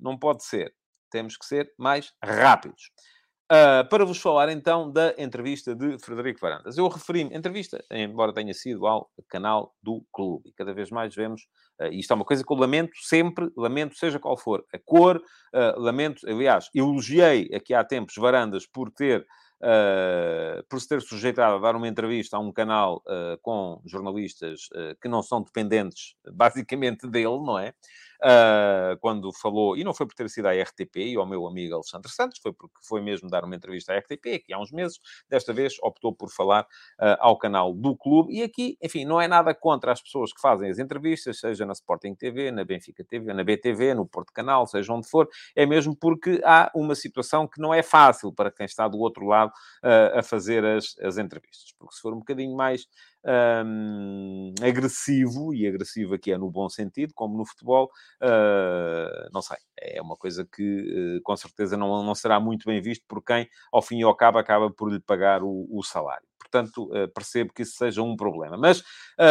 não 0.00 0.18
pode 0.18 0.44
ser. 0.44 0.72
Temos 1.10 1.36
que 1.36 1.44
ser 1.44 1.72
mais 1.78 2.12
rápidos. 2.22 2.90
Uh, 3.50 3.82
para 3.88 4.04
vos 4.04 4.18
falar 4.18 4.48
então 4.48 4.92
da 4.92 5.12
entrevista 5.18 5.74
de 5.74 5.98
Frederico 5.98 6.38
Varandas. 6.40 6.78
Eu 6.78 6.86
referi-me, 6.86 7.36
entrevista, 7.36 7.84
embora 7.90 8.32
tenha 8.32 8.54
sido 8.54 8.86
ao 8.86 9.10
canal 9.28 9.74
do 9.82 10.06
clube, 10.12 10.50
e 10.50 10.52
cada 10.52 10.72
vez 10.72 10.88
mais 10.88 11.12
vemos, 11.12 11.48
uh, 11.80 11.86
isto 11.86 12.12
é 12.12 12.14
uma 12.14 12.24
coisa 12.24 12.44
que 12.44 12.52
eu 12.52 12.56
lamento 12.56 12.92
sempre, 13.02 13.50
lamento 13.56 13.98
seja 13.98 14.20
qual 14.20 14.36
for 14.36 14.64
a 14.72 14.78
cor, 14.78 15.16
uh, 15.16 15.80
lamento, 15.80 16.24
aliás, 16.28 16.70
elogiei 16.72 17.50
aqui 17.52 17.74
há 17.74 17.82
tempos 17.82 18.14
Varandas 18.14 18.68
por 18.68 18.88
ter 18.88 19.26
Uh, 19.62 20.64
por 20.70 20.80
se 20.80 20.88
ter 20.88 21.02
sujeitado 21.02 21.56
a 21.56 21.58
dar 21.58 21.76
uma 21.76 21.86
entrevista 21.86 22.34
a 22.34 22.40
um 22.40 22.50
canal 22.50 23.02
uh, 23.06 23.38
com 23.42 23.82
jornalistas 23.84 24.68
uh, 24.72 24.96
que 25.02 25.06
não 25.06 25.22
são 25.22 25.42
dependentes, 25.42 26.14
basicamente, 26.32 27.06
dele, 27.06 27.44
não 27.44 27.58
é? 27.58 27.74
Uh, 28.22 28.98
quando 29.00 29.32
falou, 29.32 29.76
e 29.76 29.84
não 29.84 29.94
foi 29.94 30.06
por 30.06 30.14
ter 30.14 30.28
sido 30.28 30.46
à 30.46 30.52
RTP 30.52 30.96
e 30.96 31.16
ao 31.16 31.26
meu 31.26 31.46
amigo 31.46 31.74
Alexandre 31.74 32.10
Santos, 32.10 32.38
foi 32.42 32.52
porque 32.52 32.74
foi 32.82 33.00
mesmo 33.00 33.28
dar 33.28 33.44
uma 33.44 33.56
entrevista 33.56 33.92
à 33.92 33.98
RTP, 33.98 34.34
aqui 34.34 34.52
há 34.52 34.58
uns 34.58 34.72
meses, 34.72 34.98
desta 35.28 35.52
vez 35.52 35.74
optou 35.82 36.12
por 36.12 36.30
falar 36.30 36.62
uh, 36.62 37.16
ao 37.18 37.38
canal 37.38 37.74
do 37.74 37.96
clube, 37.96 38.34
e 38.34 38.42
aqui, 38.42 38.76
enfim, 38.82 39.04
não 39.04 39.20
é 39.20 39.28
nada 39.28 39.54
contra 39.54 39.92
as 39.92 40.02
pessoas 40.02 40.32
que 40.32 40.40
fazem 40.40 40.70
as 40.70 40.78
entrevistas, 40.78 41.40
seja 41.40 41.64
na 41.64 41.72
Sporting 41.72 42.14
TV, 42.14 42.50
na 42.50 42.64
Benfica 42.64 43.04
TV, 43.04 43.32
na 43.32 43.44
BTV, 43.44 43.94
no 43.94 44.06
Porto 44.06 44.32
Canal, 44.32 44.66
seja 44.66 44.92
onde 44.92 45.08
for, 45.08 45.28
é 45.54 45.66
mesmo 45.66 45.96
porque 45.96 46.40
há 46.44 46.70
uma 46.74 46.94
situação 46.94 47.46
que 47.46 47.60
não 47.60 47.72
é 47.72 47.82
fácil 47.82 48.32
para 48.32 48.50
quem 48.50 48.66
está 48.66 48.86
do 48.88 48.98
outro 48.98 49.26
lado 49.26 49.50
uh, 49.50 50.18
a 50.18 50.22
fazer 50.22 50.64
as, 50.64 50.96
as 51.00 51.18
entrevistas, 51.18 51.72
porque 51.78 51.94
se 51.94 52.00
for 52.00 52.12
um 52.12 52.18
bocadinho 52.18 52.56
mais 52.56 52.86
um, 53.24 54.54
agressivo, 54.62 55.54
e 55.54 55.66
agressivo 55.66 56.14
aqui 56.14 56.32
é 56.32 56.38
no 56.38 56.50
bom 56.50 56.68
sentido, 56.68 57.12
como 57.14 57.36
no 57.36 57.44
futebol, 57.44 57.90
uh, 58.22 59.28
não 59.32 59.42
sei, 59.42 59.58
é 59.78 60.00
uma 60.00 60.16
coisa 60.16 60.46
que 60.46 61.18
uh, 61.18 61.22
com 61.22 61.36
certeza 61.36 61.76
não, 61.76 62.02
não 62.02 62.14
será 62.14 62.40
muito 62.40 62.64
bem 62.66 62.80
visto 62.80 63.04
por 63.08 63.22
quem, 63.22 63.48
ao 63.72 63.82
fim 63.82 63.98
e 63.98 64.02
ao 64.02 64.14
cabo, 64.14 64.38
acaba 64.38 64.70
por 64.70 64.92
lhe 64.92 65.00
pagar 65.00 65.42
o, 65.42 65.66
o 65.70 65.82
salário. 65.82 66.29
Portanto, 66.50 66.84
uh, 66.84 67.08
percebo 67.14 67.52
que 67.52 67.62
isso 67.62 67.76
seja 67.76 68.02
um 68.02 68.16
problema. 68.16 68.56
Mas, 68.56 68.82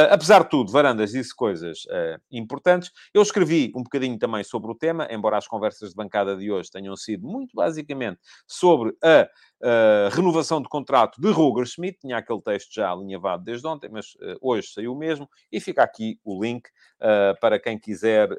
apesar 0.10 0.44
de 0.44 0.50
tudo, 0.50 0.72
Varandas 0.72 1.12
disse 1.12 1.36
coisas 1.36 1.86
importantes. 2.32 2.92
Eu 3.14 3.22
escrevi 3.22 3.72
um 3.76 3.84
bocadinho 3.84 4.18
também 4.18 4.44
sobre 4.44 4.72
o 4.72 4.76
tema, 4.76 5.08
embora 5.10 5.38
as 5.38 5.48
conversas 5.48 5.90
de 5.90 5.96
bancada 5.96 6.36
de 6.36 6.52
hoje 6.52 6.70
tenham 6.70 6.96
sido 6.96 7.28
muito 7.28 7.56
basicamente 7.56 8.20
sobre 8.48 8.96
a 9.04 9.28
uh, 9.62 10.16
renovação 10.16 10.62
de 10.62 10.70
contrato 10.70 11.20
de 11.22 11.32
Roger 11.32 11.66
Schmidt, 11.66 12.00
tinha 12.00 12.18
aquele 12.18 12.42
texto 12.42 12.74
já 12.74 12.92
alinhavado 12.92 13.44
desde 13.44 13.68
ontem, 13.68 13.90
mas 13.90 14.14
uh, 14.16 14.38
hoje 14.42 14.70
saiu 14.70 14.96
mesmo, 14.96 15.30
e 15.52 15.60
fica 15.60 15.84
aqui 15.84 16.20
o 16.24 16.42
link 16.42 16.68
uh, 16.68 17.40
para 17.40 17.60
quem 17.60 17.78
quiser 17.78 18.30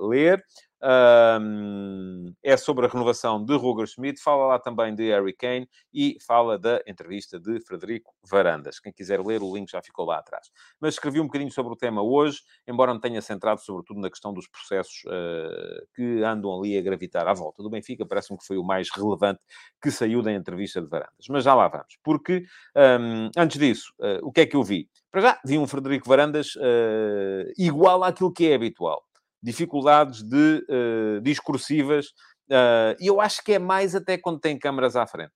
ler. 0.00 0.44
Um, 0.86 2.34
é 2.42 2.58
sobre 2.58 2.84
a 2.84 2.88
renovação 2.90 3.42
de 3.42 3.56
Roger 3.56 3.86
Schmidt, 3.86 4.20
fala 4.20 4.48
lá 4.48 4.58
também 4.58 4.94
de 4.94 5.08
Harry 5.10 5.32
Kane 5.32 5.66
e 5.94 6.18
fala 6.26 6.58
da 6.58 6.82
entrevista 6.86 7.40
de 7.40 7.58
Frederico 7.60 8.14
Varandas. 8.22 8.78
Quem 8.78 8.92
quiser 8.92 9.24
ler, 9.24 9.42
o 9.42 9.54
link 9.54 9.70
já 9.70 9.80
ficou 9.80 10.04
lá 10.04 10.18
atrás. 10.18 10.50
Mas 10.78 10.94
escrevi 10.94 11.20
um 11.20 11.24
bocadinho 11.24 11.50
sobre 11.50 11.72
o 11.72 11.76
tema 11.76 12.02
hoje, 12.02 12.40
embora 12.68 12.92
me 12.92 13.00
tenha 13.00 13.22
centrado 13.22 13.62
sobretudo 13.62 13.98
na 13.98 14.10
questão 14.10 14.34
dos 14.34 14.46
processos 14.46 15.04
uh, 15.06 15.86
que 15.94 16.22
andam 16.22 16.54
ali 16.54 16.76
a 16.76 16.82
gravitar 16.82 17.26
à 17.26 17.32
volta 17.32 17.62
do 17.62 17.70
Benfica. 17.70 18.04
Parece-me 18.04 18.38
que 18.38 18.44
foi 18.44 18.58
o 18.58 18.62
mais 18.62 18.90
relevante 18.90 19.40
que 19.80 19.90
saiu 19.90 20.20
da 20.20 20.34
entrevista 20.34 20.82
de 20.82 20.88
Varandas. 20.88 21.26
Mas 21.30 21.44
já 21.44 21.54
lá 21.54 21.66
vamos. 21.66 21.96
Porque, 22.02 22.44
um, 22.76 23.30
antes 23.38 23.58
disso, 23.58 23.94
uh, 24.00 24.26
o 24.26 24.30
que 24.30 24.42
é 24.42 24.46
que 24.46 24.54
eu 24.56 24.62
vi? 24.62 24.90
Para 25.10 25.20
já, 25.22 25.40
vi 25.46 25.56
um 25.56 25.66
Frederico 25.66 26.06
Varandas 26.06 26.56
uh, 26.56 27.50
igual 27.56 28.04
àquilo 28.04 28.30
que 28.30 28.50
é 28.50 28.54
habitual 28.54 29.02
dificuldades 29.44 30.22
de, 30.22 30.64
uh, 30.70 31.20
discursivas, 31.20 32.06
uh, 32.50 32.96
e 32.98 33.06
eu 33.06 33.20
acho 33.20 33.44
que 33.44 33.52
é 33.52 33.58
mais 33.58 33.94
até 33.94 34.16
quando 34.16 34.40
tem 34.40 34.58
câmaras 34.58 34.96
à 34.96 35.06
frente. 35.06 35.34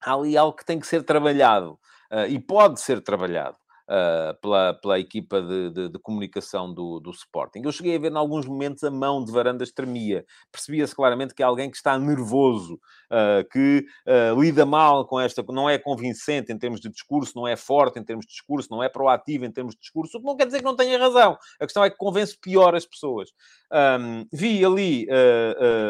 Há 0.00 0.14
ali 0.14 0.36
algo 0.36 0.56
que 0.56 0.64
tem 0.64 0.80
que 0.80 0.86
ser 0.86 1.02
trabalhado, 1.02 1.78
uh, 2.10 2.26
e 2.28 2.38
pode 2.40 2.80
ser 2.80 3.02
trabalhado 3.02 3.56
uh, 3.88 4.38
pela, 4.40 4.74
pela 4.74 4.98
equipa 4.98 5.40
de, 5.40 5.70
de, 5.70 5.88
de 5.88 5.98
comunicação 5.98 6.72
do, 6.72 7.00
do, 7.00 7.10
Sporting. 7.10 7.62
Eu 7.64 7.72
cheguei 7.72 7.96
a 7.96 7.98
ver, 7.98 8.12
em 8.12 8.16
alguns 8.16 8.46
momentos, 8.46 8.84
a 8.84 8.90
mão 8.90 9.24
de 9.24 9.32
Varandas 9.32 9.72
tremia. 9.72 10.24
Percebia-se 10.52 10.94
claramente 10.94 11.34
que 11.34 11.42
é 11.42 11.46
alguém 11.46 11.70
que 11.70 11.76
está 11.76 11.98
nervoso, 11.98 12.74
uh, 12.74 13.48
que 13.50 13.84
uh, 14.06 14.40
lida 14.40 14.66
mal 14.66 15.06
com 15.06 15.18
esta... 15.18 15.42
Não 15.48 15.68
é 15.68 15.78
convincente 15.78 16.52
em 16.52 16.58
termos 16.58 16.80
de 16.80 16.88
discurso, 16.88 17.32
não 17.34 17.48
é 17.48 17.56
forte 17.56 17.98
em 17.98 18.04
termos 18.04 18.26
de 18.26 18.32
discurso, 18.32 18.68
não 18.70 18.82
é 18.82 18.88
proativo 18.88 19.44
em 19.44 19.52
termos 19.52 19.74
de 19.74 19.80
discurso, 19.80 20.18
o 20.18 20.20
que 20.20 20.26
não 20.26 20.36
quer 20.36 20.46
dizer 20.46 20.58
que 20.58 20.64
não 20.64 20.76
tenha 20.76 20.98
razão. 20.98 21.38
A 21.58 21.64
questão 21.64 21.82
é 21.82 21.90
que 21.90 21.96
convence 21.96 22.36
pior 22.38 22.74
as 22.74 22.84
pessoas. 22.84 23.30
Um, 23.72 24.26
vi 24.32 24.64
ali 24.64 25.06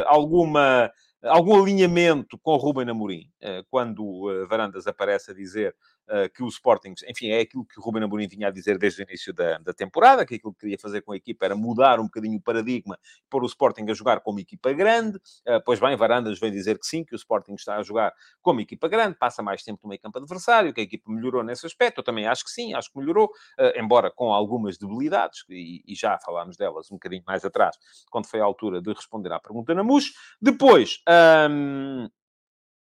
alguma 0.07 0.91
algum 1.23 1.61
alinhamento 1.61 2.39
com 2.39 2.57
Ruben 2.57 2.89
Amorim, 2.89 3.29
quando 3.71 4.47
Varandas 4.49 4.87
aparece 4.87 5.31
a 5.33 5.35
dizer 5.35 5.75
que 6.35 6.43
o 6.43 6.49
Sporting, 6.49 6.95
enfim, 7.09 7.29
é 7.29 7.41
aquilo 7.41 7.65
que 7.65 7.79
o 7.79 7.83
Ruben 7.83 8.03
Amorim 8.03 8.27
vinha 8.29 8.49
a 8.49 8.51
dizer 8.51 8.79
desde 8.79 9.03
o 9.03 9.05
início 9.05 9.33
da, 9.33 9.59
da 9.59 9.73
temporada, 9.73 10.25
que 10.25 10.37
aquilo 10.37 10.53
que 10.53 10.61
queria 10.61 10.79
fazer 10.79 11.03
com 11.03 11.13
a 11.13 11.17
equipa 11.17 11.45
era 11.45 11.55
mudar 11.55 12.01
um 12.01 12.05
bocadinho 12.05 12.39
o 12.39 12.43
paradigma, 12.43 12.99
pôr 13.29 13.43
o 13.43 13.47
Sporting 13.47 13.85
a 13.91 13.95
jogar 13.95 14.21
como 14.21 14.41
equipa 14.41 14.73
grande. 14.73 15.19
Uh, 15.47 15.63
pois 15.65 15.79
bem, 15.81 15.97
Varandas 15.97 16.39
vem 16.39 16.51
dizer 16.51 16.79
que 16.79 16.87
sim, 16.87 17.05
que 17.05 17.15
o 17.15 17.17
Sporting 17.17 17.55
está 17.55 17.77
a 17.77 17.83
jogar 17.83 18.13
como 18.41 18.61
equipa 18.61 18.89
grande, 18.89 19.17
passa 19.17 19.43
mais 19.43 19.63
tempo 19.63 19.81
no 19.83 19.89
meio 19.89 20.01
campo 20.01 20.19
adversário, 20.19 20.73
que 20.73 20.81
a 20.81 20.85
equipa 20.85 21.11
melhorou 21.11 21.43
nesse 21.43 21.67
aspecto. 21.67 21.99
Eu 21.99 22.05
também 22.05 22.27
acho 22.27 22.45
que 22.45 22.51
sim, 22.51 22.75
acho 22.75 22.91
que 22.93 22.99
melhorou, 22.99 23.27
uh, 23.27 23.79
embora 23.79 24.11
com 24.11 24.33
algumas 24.33 24.79
debilidades, 24.79 25.45
e, 25.49 25.83
e, 25.87 25.95
já 25.95 26.19
falámos 26.19 26.57
delas 26.57 26.91
um 26.91 26.95
bocadinho 26.95 27.23
mais 27.27 27.45
atrás, 27.45 27.77
quando 28.11 28.27
foi 28.27 28.41
a 28.41 28.45
altura 28.45 28.81
de 28.81 28.93
responder 28.93 29.33
à 29.33 29.41
pergunta 29.41 29.75
na 29.75 29.83
MUS. 29.83 30.13
Depois, 30.41 31.03
um, 31.51 32.09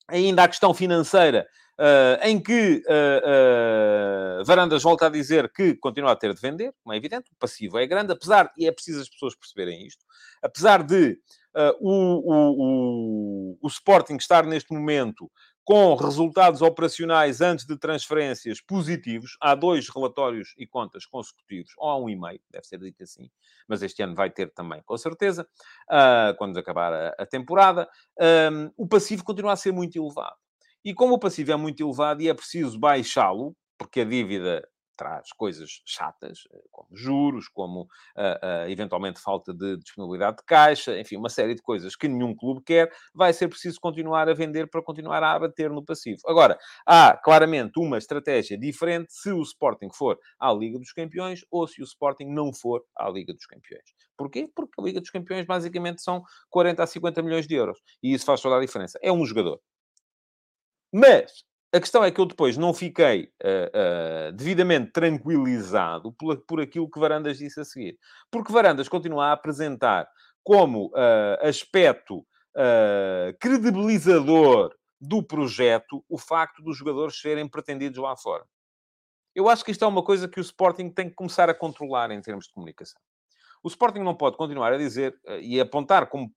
ainda 0.08 0.44
a 0.44 0.48
questão 0.48 0.74
financeira 0.74 1.48
Uh, 1.82 2.22
em 2.22 2.40
que 2.40 2.84
uh, 2.86 4.42
uh, 4.42 4.46
Varandas 4.46 4.84
volta 4.84 5.08
a 5.08 5.10
dizer 5.10 5.52
que 5.52 5.74
continua 5.74 6.12
a 6.12 6.16
ter 6.16 6.32
de 6.32 6.40
vender, 6.40 6.72
como 6.84 6.94
é 6.94 6.98
evidente, 6.98 7.32
o 7.32 7.36
passivo 7.40 7.80
é 7.80 7.88
grande, 7.88 8.12
apesar, 8.12 8.54
e 8.56 8.68
é 8.68 8.72
preciso 8.72 9.02
as 9.02 9.10
pessoas 9.10 9.36
perceberem 9.36 9.88
isto, 9.88 10.06
apesar 10.44 10.84
de 10.84 11.18
o, 11.80 11.92
o, 11.92 12.56
o, 12.60 13.58
o 13.64 13.68
Sporting 13.68 14.16
estar 14.16 14.46
neste 14.46 14.72
momento 14.72 15.30
com 15.64 15.96
resultados 15.96 16.62
operacionais 16.62 17.42
antes 17.42 17.66
de 17.66 17.76
transferências 17.78 18.62
positivos. 18.62 19.36
Há 19.42 19.56
dois 19.56 19.90
relatórios 19.90 20.54
e 20.60 20.68
contas 20.68 21.06
consecutivos, 21.06 21.72
ou 21.78 21.90
há 21.90 21.98
um 21.98 22.08
e 22.08 22.16
meio, 22.16 22.40
deve 22.52 22.68
ser 22.68 22.78
dito 22.80 23.02
assim, 23.02 23.28
mas 23.68 23.82
este 23.82 24.04
ano 24.04 24.14
vai 24.14 24.30
ter 24.30 24.52
também, 24.52 24.84
com 24.86 24.98
certeza, 24.98 25.48
uh, 25.90 26.38
quando 26.38 26.60
acabar 26.60 26.94
a, 26.94 27.16
a 27.18 27.26
temporada. 27.26 27.90
Um, 28.52 28.72
o 28.78 28.88
passivo 28.88 29.24
continua 29.24 29.54
a 29.54 29.56
ser 29.56 29.72
muito 29.72 29.98
elevado. 29.98 30.38
E 30.84 30.94
como 30.94 31.14
o 31.14 31.20
passivo 31.20 31.52
é 31.52 31.56
muito 31.56 31.84
elevado 31.84 32.22
e 32.22 32.30
é 32.30 32.34
preciso 32.34 32.80
baixá-lo, 32.80 33.56
porque 33.78 34.02
a 34.02 34.06
dívida 34.06 34.68
traz 35.02 35.32
coisas 35.34 35.82
chatas, 35.84 36.44
eh, 36.54 36.62
como 36.70 36.88
juros, 36.96 37.48
como 37.48 37.82
uh, 37.82 37.86
uh, 37.86 38.70
eventualmente 38.70 39.20
falta 39.20 39.52
de 39.52 39.78
disponibilidade 39.78 40.38
de 40.38 40.44
caixa, 40.44 41.00
enfim, 41.00 41.18
uma 41.18 41.30
série 41.30 41.56
de 41.56 41.62
coisas 41.64 41.96
que 41.96 42.08
nenhum 42.08 42.36
clube 42.36 42.62
quer, 42.64 42.92
vai 43.12 43.34
ser 43.34 43.48
preciso 43.48 43.80
continuar 43.82 44.30
a 44.30 44.34
vender 44.36 44.70
para 44.70 44.80
continuar 44.84 45.24
a 45.24 45.32
abater 45.32 45.72
no 45.72 45.84
passivo. 45.84 46.20
Agora, 46.28 46.56
há 46.86 47.18
claramente 47.18 47.80
uma 47.80 47.98
estratégia 47.98 48.56
diferente 48.56 49.12
se 49.12 49.32
o 49.32 49.42
Sporting 49.42 49.90
for 49.92 50.20
à 50.40 50.54
Liga 50.54 50.78
dos 50.78 50.94
Campeões 50.94 51.44
ou 51.50 51.68
se 51.68 51.82
o 51.82 51.84
Sporting 51.84 52.26
não 52.26 52.54
for 52.54 52.84
à 52.96 53.10
Liga 53.10 53.34
dos 53.34 53.48
Campeões. 53.48 53.96
Porquê? 54.16 54.48
Porque 54.56 54.80
a 54.80 54.84
Liga 54.84 55.02
dos 55.02 55.10
Campeões 55.10 55.48
basicamente 55.48 56.04
são 56.04 56.22
40 56.52 56.84
a 56.84 56.86
50 56.86 57.24
milhões 57.24 57.48
de 57.48 57.56
euros. 57.56 57.80
E 58.04 58.14
isso 58.14 58.24
faz 58.24 58.40
toda 58.40 58.58
a 58.58 58.62
diferença. 58.62 59.00
É 59.02 59.12
um 59.12 59.26
jogador. 59.26 59.60
Mas 60.92 61.44
a 61.74 61.80
questão 61.80 62.04
é 62.04 62.12
que 62.12 62.20
eu 62.20 62.26
depois 62.26 62.58
não 62.58 62.74
fiquei 62.74 63.32
uh, 63.42 64.30
uh, 64.30 64.32
devidamente 64.34 64.92
tranquilizado 64.92 66.12
por, 66.12 66.38
por 66.46 66.60
aquilo 66.60 66.90
que 66.90 67.00
Varandas 67.00 67.38
disse 67.38 67.62
a 67.62 67.66
seguir. 67.66 67.98
Porque 68.30 68.52
Varandas 68.52 68.90
continua 68.90 69.28
a 69.28 69.32
apresentar 69.32 70.08
como 70.44 70.88
uh, 70.88 71.48
aspecto 71.48 72.26
credibilizador 73.40 74.76
do 75.00 75.24
projeto 75.24 76.04
o 76.10 76.18
facto 76.18 76.62
dos 76.62 76.76
jogadores 76.76 77.18
serem 77.18 77.48
pretendidos 77.48 77.98
lá 77.98 78.18
fora. 78.18 78.44
Eu 79.34 79.48
acho 79.48 79.64
que 79.64 79.72
isto 79.72 79.86
é 79.86 79.88
uma 79.88 80.04
coisa 80.04 80.28
que 80.28 80.38
o 80.38 80.42
Sporting 80.42 80.90
tem 80.90 81.08
que 81.08 81.16
começar 81.16 81.50
a 81.50 81.54
controlar 81.54 82.12
em 82.12 82.20
termos 82.22 82.48
de 82.48 82.52
comunicação. 82.52 83.00
O 83.64 83.70
Sporting 83.70 84.00
não 84.00 84.14
pode 84.14 84.36
continuar 84.36 84.74
a 84.74 84.78
dizer 84.78 85.18
e 85.40 85.62
apontar 85.62 86.08
como 86.08 86.30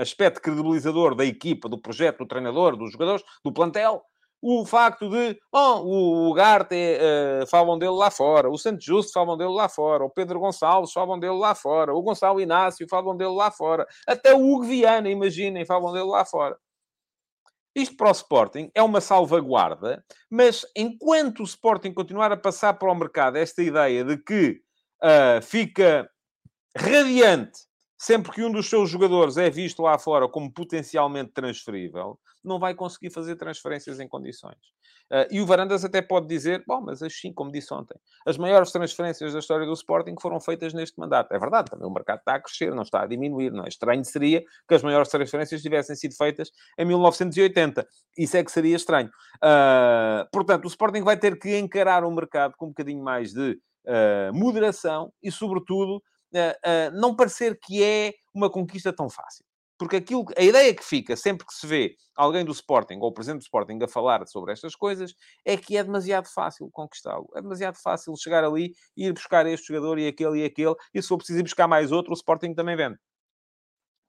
aspecto 0.00 0.40
credibilizador 0.40 1.14
da 1.14 1.24
equipa, 1.24 1.68
do 1.68 1.80
projeto, 1.80 2.18
do 2.18 2.26
treinador, 2.26 2.76
dos 2.76 2.92
jogadores, 2.92 3.22
do 3.44 3.52
plantel, 3.52 4.02
o 4.42 4.64
facto 4.64 5.10
de, 5.10 5.38
oh, 5.52 6.28
o 6.30 6.32
Garte 6.32 6.74
uh, 6.74 7.46
falam 7.46 7.78
dele 7.78 7.92
lá 7.92 8.10
fora, 8.10 8.48
o 8.48 8.56
Santos 8.56 8.84
Justo 8.84 9.12
falam 9.12 9.36
dele 9.36 9.50
lá 9.50 9.68
fora, 9.68 10.04
o 10.04 10.10
Pedro 10.10 10.40
Gonçalves 10.40 10.92
falam 10.92 11.18
dele 11.18 11.34
lá 11.34 11.54
fora, 11.54 11.94
o 11.94 12.02
Gonçalo 12.02 12.40
Inácio 12.40 12.86
falam 12.88 13.16
dele 13.16 13.34
lá 13.34 13.50
fora, 13.50 13.86
até 14.06 14.34
o 14.34 14.40
Hugo 14.40 14.64
Viana, 14.64 15.10
imaginem, 15.10 15.66
falam 15.66 15.92
dele 15.92 16.06
lá 16.06 16.24
fora. 16.24 16.56
Isto 17.74 17.96
para 17.96 18.08
o 18.08 18.12
Sporting 18.12 18.70
é 18.74 18.82
uma 18.82 19.00
salvaguarda, 19.00 20.02
mas 20.28 20.66
enquanto 20.74 21.40
o 21.40 21.44
Sporting 21.44 21.92
continuar 21.92 22.32
a 22.32 22.36
passar 22.36 22.74
para 22.74 22.90
o 22.90 22.94
mercado 22.94 23.36
esta 23.36 23.62
ideia 23.62 24.02
de 24.02 24.16
que 24.16 24.60
uh, 25.02 25.42
fica 25.42 26.10
radiante 26.76 27.69
sempre 28.00 28.32
que 28.32 28.42
um 28.42 28.50
dos 28.50 28.66
seus 28.66 28.88
jogadores 28.88 29.36
é 29.36 29.50
visto 29.50 29.82
lá 29.82 29.98
fora 29.98 30.26
como 30.26 30.50
potencialmente 30.50 31.32
transferível, 31.32 32.18
não 32.42 32.58
vai 32.58 32.74
conseguir 32.74 33.10
fazer 33.10 33.36
transferências 33.36 34.00
em 34.00 34.08
condições. 34.08 34.56
Uh, 35.12 35.28
e 35.30 35.38
o 35.38 35.44
Varandas 35.44 35.84
até 35.84 36.00
pode 36.00 36.26
dizer, 36.26 36.64
bom, 36.66 36.80
mas 36.80 37.02
assim, 37.02 37.30
como 37.30 37.52
disse 37.52 37.74
ontem, 37.74 37.94
as 38.24 38.38
maiores 38.38 38.72
transferências 38.72 39.34
da 39.34 39.38
história 39.38 39.66
do 39.66 39.72
Sporting 39.74 40.14
foram 40.18 40.40
feitas 40.40 40.72
neste 40.72 40.98
mandato. 40.98 41.30
É 41.34 41.38
verdade, 41.38 41.70
também 41.70 41.86
o 41.86 41.92
mercado 41.92 42.20
está 42.20 42.36
a 42.36 42.40
crescer, 42.40 42.74
não 42.74 42.84
está 42.84 43.02
a 43.02 43.06
diminuir. 43.06 43.52
Não 43.52 43.64
é 43.64 43.68
estranho 43.68 44.02
seria 44.02 44.42
que 44.66 44.74
as 44.74 44.82
maiores 44.82 45.10
transferências 45.10 45.60
tivessem 45.60 45.94
sido 45.94 46.16
feitas 46.16 46.50
em 46.78 46.86
1980. 46.86 47.86
Isso 48.16 48.34
é 48.34 48.42
que 48.42 48.50
seria 48.50 48.76
estranho. 48.76 49.10
Uh, 49.44 50.26
portanto, 50.32 50.64
o 50.64 50.68
Sporting 50.68 51.02
vai 51.02 51.18
ter 51.18 51.38
que 51.38 51.58
encarar 51.58 52.02
o 52.02 52.10
mercado 52.10 52.54
com 52.56 52.66
um 52.66 52.68
bocadinho 52.68 53.04
mais 53.04 53.34
de 53.34 53.58
uh, 53.84 54.32
moderação 54.32 55.12
e, 55.22 55.30
sobretudo, 55.30 56.02
não 56.92 57.14
parecer 57.14 57.58
que 57.60 57.82
é 57.82 58.14
uma 58.34 58.50
conquista 58.50 58.92
tão 58.92 59.08
fácil. 59.10 59.44
Porque 59.78 59.96
aquilo, 59.96 60.26
a 60.36 60.42
ideia 60.42 60.74
que 60.74 60.84
fica 60.84 61.16
sempre 61.16 61.46
que 61.46 61.54
se 61.54 61.66
vê 61.66 61.96
alguém 62.14 62.44
do 62.44 62.52
Sporting 62.52 62.98
ou 63.00 63.08
o 63.08 63.12
presidente 63.12 63.40
do 63.40 63.44
Sporting 63.44 63.78
a 63.82 63.88
falar 63.88 64.26
sobre 64.26 64.52
estas 64.52 64.74
coisas 64.76 65.14
é 65.42 65.56
que 65.56 65.74
é 65.74 65.82
demasiado 65.82 66.26
fácil 66.26 66.68
conquistá-lo. 66.70 67.26
É 67.34 67.40
demasiado 67.40 67.76
fácil 67.82 68.14
chegar 68.14 68.44
ali 68.44 68.74
e 68.94 69.06
ir 69.06 69.12
buscar 69.14 69.46
este 69.46 69.68
jogador 69.68 69.98
e 69.98 70.06
aquele 70.06 70.40
e 70.40 70.44
aquele, 70.44 70.74
e 70.92 71.00
se 71.00 71.08
for 71.08 71.16
preciso 71.16 71.38
ir 71.38 71.44
buscar 71.44 71.66
mais 71.66 71.92
outro, 71.92 72.12
o 72.12 72.14
Sporting 72.14 72.52
também 72.52 72.76
vende. 72.76 72.98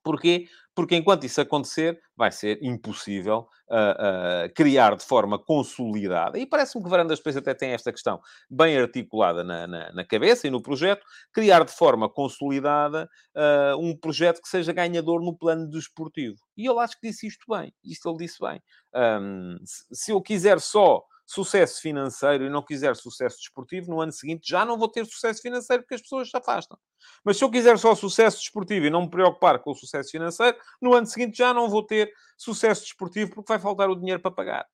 Porquê? 0.04 0.48
Porque 0.74 0.96
enquanto 0.96 1.26
isso 1.26 1.42
acontecer, 1.42 2.00
vai 2.16 2.32
ser 2.32 2.58
impossível 2.62 3.48
uh, 3.70 4.46
uh, 4.48 4.54
criar 4.56 4.96
de 4.96 5.04
forma 5.04 5.38
consolidada. 5.38 6.40
E 6.40 6.46
parece-me 6.46 6.84
que 6.84 6.90
Varandas 6.90 7.20
depois 7.20 7.36
até 7.36 7.54
tem 7.54 7.72
esta 7.72 7.92
questão 7.92 8.22
bem 8.50 8.78
articulada 8.78 9.44
na, 9.44 9.68
na, 9.68 9.92
na 9.92 10.06
cabeça 10.06 10.48
e 10.48 10.50
no 10.50 10.62
projeto, 10.62 11.06
criar 11.34 11.66
de 11.66 11.72
forma 11.72 12.10
consolidada 12.10 13.10
uh, 13.36 13.78
um 13.78 13.96
projeto 13.98 14.42
que 14.42 14.48
seja 14.48 14.72
ganhador 14.72 15.22
no 15.22 15.36
plano 15.36 15.70
desportivo. 15.70 16.38
E 16.56 16.66
eu 16.66 16.80
acho 16.80 17.00
que 17.00 17.10
disse 17.10 17.28
isto 17.28 17.46
bem. 17.50 17.74
Isto 17.84 18.10
ele 18.10 18.20
disse 18.20 18.38
bem. 18.40 18.62
Um, 18.96 19.58
se, 19.66 19.86
se 19.92 20.12
eu 20.12 20.22
quiser 20.22 20.60
só 20.62 21.04
sucesso 21.34 21.80
financeiro 21.80 22.44
e 22.44 22.50
não 22.50 22.62
quiser 22.62 22.94
sucesso 22.98 23.38
desportivo, 23.38 23.90
no 23.90 24.02
ano 24.02 24.12
seguinte 24.12 24.50
já 24.50 24.66
não 24.66 24.78
vou 24.78 24.90
ter 24.90 25.06
sucesso 25.06 25.42
financeiro 25.42 25.82
porque 25.82 25.96
as 25.96 26.02
pessoas 26.02 26.30
se 26.30 26.36
afastam. 26.36 26.78
Mas 27.24 27.38
se 27.38 27.44
eu 27.46 27.50
quiser 27.50 27.80
só 27.80 27.96
sucesso 27.96 28.40
desportivo 28.40 28.86
e 28.86 28.90
não 28.90 29.04
me 29.04 29.10
preocupar 29.10 29.60
com 29.60 29.72
o 29.72 29.76
sucesso 29.76 30.12
financeiro, 30.12 30.58
no 30.82 30.94
ano 30.94 31.08
seguinte 31.08 31.38
já 31.38 31.54
não 31.54 31.70
vou 31.70 31.84
ter 31.86 32.12
sucesso 32.38 32.82
desportivo 32.82 33.34
porque 33.34 33.48
vai 33.48 33.60
faltar 33.60 33.90
o 33.90 33.96
dinheiro 33.96 34.22
para 34.22 34.30
pagar. 34.30 34.68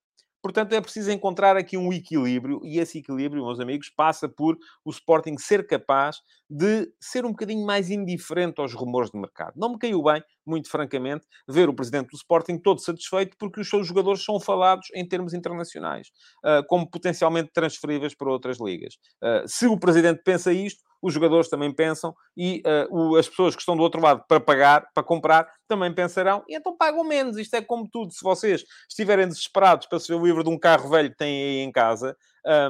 Portanto, 0.48 0.72
é 0.72 0.80
preciso 0.80 1.12
encontrar 1.12 1.58
aqui 1.58 1.76
um 1.76 1.91
equilíbrio, 1.91 2.62
e 2.64 2.80
esse 2.80 3.00
equilíbrio, 3.00 3.43
meus 3.43 3.60
amigos, 3.60 3.89
passa 3.89 4.30
por 4.30 4.58
o 4.86 4.89
Sporting 4.89 5.38
ser 5.38 5.68
capaz 5.68 6.22
de 6.50 6.89
ser 7.02 7.26
um 7.26 7.32
bocadinho 7.32 7.66
mais 7.66 7.89
indiferente 7.89 8.62
aos 8.62 8.74
rumores 8.74 9.12
de 9.12 9.20
mercado. 9.20 9.56
Não 9.58 9.74
me 9.74 9.78
caiu 9.78 10.02
bem, 10.02 10.24
muito 10.45 10.70
francamente, 10.70 11.26
ver 11.45 11.68
o 11.68 11.74
presidente 11.74 12.12
do 12.12 12.16
Sporting 12.16 12.58
todo 12.60 12.80
satisfeito 12.80 13.36
porque 13.38 13.60
os 13.60 13.70
seus 13.70 13.86
jogadores 13.86 14.24
são 14.24 14.39
falados 14.39 14.88
em 14.95 15.06
termos 15.06 15.34
internacionais, 15.34 16.08
uh, 16.45 16.66
como 16.66 16.89
potencialmente 16.89 17.52
transferíveis 17.52 18.16
para 18.16 18.32
outras 18.32 18.58
ligas. 18.58 18.93
Uh, 19.22 19.45
se 19.45 19.68
o 19.68 19.78
presidente 19.78 20.22
pensa 20.24 20.54
isto, 20.54 20.82
os 21.02 21.14
jogadores 21.14 21.50
também 21.50 21.72
pensam 21.72 22.16
e 22.36 22.62
uh, 22.66 22.95
o, 22.95 23.16
as 23.16 23.28
pessoas 23.28 23.56
que 23.56 23.62
estão 23.62 23.76
do 23.76 23.84
outro 23.84 24.02
lado 24.02 24.24
para 24.28 24.39
pagar, 24.39 24.88
para 24.93 25.04
comprar, 25.04 25.52
também 25.68 25.93
pensarão 25.93 26.43
e 26.48 26.56
então 26.56 26.76
pagam 26.76 27.04
menos. 27.04 27.38
Isto 27.38 27.56
é 27.56 27.62
como 27.62 27.88
tudo. 27.89 28.12
Se 28.14 28.24
vocês 28.24 28.64
estiverem 28.89 29.28
desesperados 29.28 29.88
para 29.88 30.00
se 30.00 30.16
ver 30.18 30.43
de 30.43 30.50
um 30.50 30.58
carro 30.58 30.89
velho 30.89 31.10
que 31.10 31.18
têm 31.18 31.43
aí 31.43 31.60
em 31.60 31.72
casa 31.72 32.16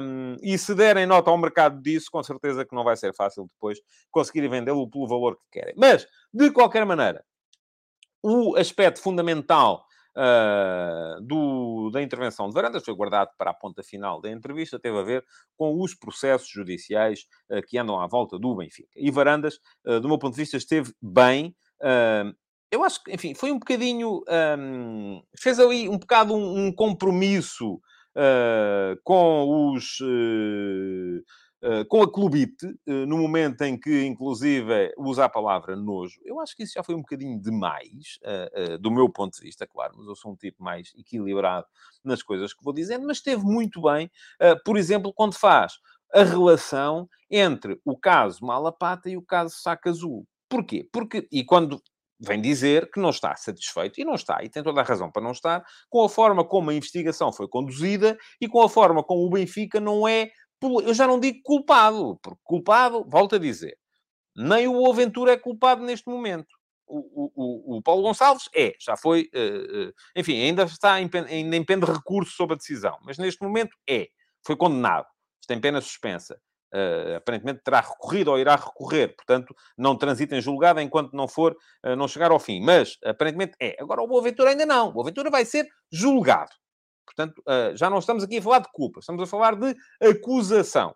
um, 0.02 0.36
e 0.42 0.58
se 0.58 0.74
derem 0.74 1.06
nota 1.06 1.30
ao 1.30 1.38
mercado 1.38 1.80
disso, 1.80 2.06
com 2.10 2.22
certeza 2.22 2.64
que 2.64 2.74
não 2.74 2.84
vai 2.84 2.96
ser 2.96 3.14
fácil 3.14 3.48
depois 3.52 3.78
conseguirem 4.10 4.50
vendê-lo 4.50 4.88
pelo 4.90 5.06
valor 5.06 5.36
que 5.36 5.60
querem. 5.60 5.74
Mas, 5.76 6.06
de 6.32 6.50
qualquer 6.50 6.84
maneira, 6.84 7.24
o 8.22 8.56
aspecto 8.56 9.00
fundamental 9.00 9.84
uh, 10.18 11.20
do, 11.22 11.90
da 11.90 12.02
intervenção 12.02 12.48
de 12.48 12.54
Varandas, 12.54 12.84
foi 12.84 12.94
guardado 12.94 13.30
para 13.38 13.52
a 13.52 13.54
ponta 13.54 13.82
final 13.82 14.20
da 14.20 14.30
entrevista, 14.30 14.78
teve 14.78 14.98
a 14.98 15.02
ver 15.02 15.24
com 15.56 15.80
os 15.80 15.94
processos 15.94 16.48
judiciais 16.48 17.26
uh, 17.50 17.62
que 17.66 17.78
andam 17.78 18.00
à 18.00 18.06
volta 18.06 18.38
do 18.38 18.56
Benfica. 18.56 18.90
E 18.96 19.10
Varandas, 19.10 19.58
uh, 19.86 20.00
do 20.00 20.08
meu 20.08 20.18
ponto 20.18 20.34
de 20.34 20.40
vista, 20.40 20.56
esteve 20.56 20.92
bem. 21.00 21.54
eu 22.70 22.84
acho 22.84 23.02
que, 23.02 23.12
enfim, 23.12 23.34
foi 23.34 23.52
um 23.52 23.58
bocadinho. 23.58 24.22
Um, 24.58 25.22
fez 25.38 25.58
ali 25.60 25.88
um 25.88 25.98
bocado 25.98 26.34
um, 26.34 26.66
um 26.66 26.72
compromisso 26.74 27.80
com 29.04 29.72
os 29.72 30.00
com 31.88 32.02
a 32.02 32.10
clubite, 32.10 32.66
uh, 32.66 33.06
no 33.06 33.18
momento 33.18 33.62
em 33.62 33.78
que, 33.78 34.04
inclusive, 34.04 34.92
usa 34.96 35.24
a 35.24 35.28
palavra 35.28 35.74
nojo, 35.74 36.20
eu 36.24 36.40
acho 36.40 36.56
que 36.56 36.62
isso 36.62 36.74
já 36.74 36.82
foi 36.82 36.94
um 36.94 37.00
bocadinho 37.00 37.40
demais, 37.40 38.18
uh, 38.22 38.78
do 38.78 38.90
meu 38.90 39.08
ponto 39.08 39.34
de 39.34 39.42
vista, 39.42 39.66
claro, 39.66 39.94
mas 39.96 40.06
eu 40.06 40.14
sou 40.14 40.32
um 40.32 40.36
tipo 40.36 40.62
mais 40.62 40.92
equilibrado 40.96 41.66
nas 42.04 42.22
coisas 42.22 42.54
que 42.54 42.62
vou 42.62 42.72
dizendo, 42.72 43.06
mas 43.06 43.16
esteve 43.16 43.42
muito 43.42 43.82
bem, 43.82 44.10
por 44.64 44.76
exemplo, 44.76 45.12
quando 45.12 45.34
faz 45.34 45.74
a 46.14 46.22
relação 46.22 47.08
entre 47.30 47.80
o 47.84 47.96
caso 47.96 48.44
Malapata 48.44 49.10
e 49.10 49.16
o 49.16 49.22
caso 49.22 49.56
Saca 49.56 49.90
Azul. 49.90 50.26
Porquê? 50.48 50.88
Porque, 50.92 51.28
e 51.30 51.44
quando 51.44 51.82
vem 52.20 52.40
dizer 52.40 52.90
que 52.90 53.00
não 53.00 53.10
está 53.10 53.36
satisfeito, 53.36 54.00
e 54.00 54.04
não 54.04 54.14
está, 54.14 54.42
e 54.42 54.48
tem 54.48 54.62
toda 54.62 54.80
a 54.80 54.84
razão 54.84 55.10
para 55.10 55.22
não 55.22 55.32
estar, 55.32 55.64
com 55.88 56.04
a 56.04 56.08
forma 56.08 56.44
como 56.44 56.70
a 56.70 56.74
investigação 56.74 57.32
foi 57.32 57.46
conduzida 57.46 58.16
e 58.40 58.48
com 58.48 58.60
a 58.62 58.68
forma 58.68 59.04
como 59.04 59.24
o 59.24 59.30
Benfica 59.30 59.78
não 59.78 60.08
é 60.08 60.30
eu 60.62 60.94
já 60.94 61.06
não 61.06 61.20
digo 61.20 61.40
culpado, 61.42 62.18
porque 62.22 62.40
culpado, 62.44 63.04
volto 63.08 63.36
a 63.36 63.38
dizer, 63.38 63.76
nem 64.36 64.68
o 64.68 64.90
Aventura 64.90 65.32
é 65.32 65.36
culpado 65.36 65.82
neste 65.82 66.08
momento. 66.08 66.48
O, 66.86 67.30
o, 67.34 67.76
o 67.76 67.82
Paulo 67.82 68.02
Gonçalves 68.02 68.48
é, 68.54 68.72
já 68.80 68.96
foi, 68.96 69.28
uh, 69.34 69.88
uh, 69.88 69.92
enfim, 70.16 70.40
ainda 70.40 70.62
está 70.62 70.94
ainda 70.94 71.28
em 71.28 71.64
pena 71.64 71.84
de 71.84 71.92
recurso 71.92 72.32
sobre 72.32 72.54
a 72.54 72.56
decisão, 72.56 72.96
mas 73.04 73.18
neste 73.18 73.42
momento 73.42 73.76
é, 73.88 74.08
foi 74.46 74.56
condenado, 74.56 75.06
está 75.40 75.54
em 75.54 75.60
pena 75.60 75.80
suspensa. 75.80 76.40
Uh, 76.72 77.16
aparentemente 77.16 77.62
terá 77.64 77.80
recorrido 77.80 78.30
ou 78.30 78.38
irá 78.38 78.54
recorrer, 78.54 79.14
portanto, 79.16 79.54
não 79.76 79.96
transita 79.96 80.36
em 80.36 80.40
julgado 80.40 80.80
enquanto 80.80 81.14
não 81.14 81.26
for, 81.26 81.56
não 81.96 82.06
chegar 82.06 82.30
ao 82.30 82.38
fim. 82.38 82.60
Mas, 82.60 82.96
aparentemente, 83.04 83.54
é. 83.60 83.76
Agora, 83.80 84.02
o 84.02 84.06
Boaventura 84.06 84.50
ainda 84.50 84.66
não. 84.66 84.88
O 84.88 84.92
Boaventura 84.92 85.30
vai 85.30 85.44
ser 85.44 85.66
julgado. 85.90 86.52
Portanto, 87.14 87.38
uh, 87.40 87.76
já 87.76 87.88
não 87.88 87.98
estamos 87.98 88.22
aqui 88.22 88.38
a 88.38 88.42
falar 88.42 88.60
de 88.60 88.68
culpa, 88.72 89.00
estamos 89.00 89.22
a 89.22 89.26
falar 89.26 89.56
de 89.56 89.74
acusação. 90.00 90.94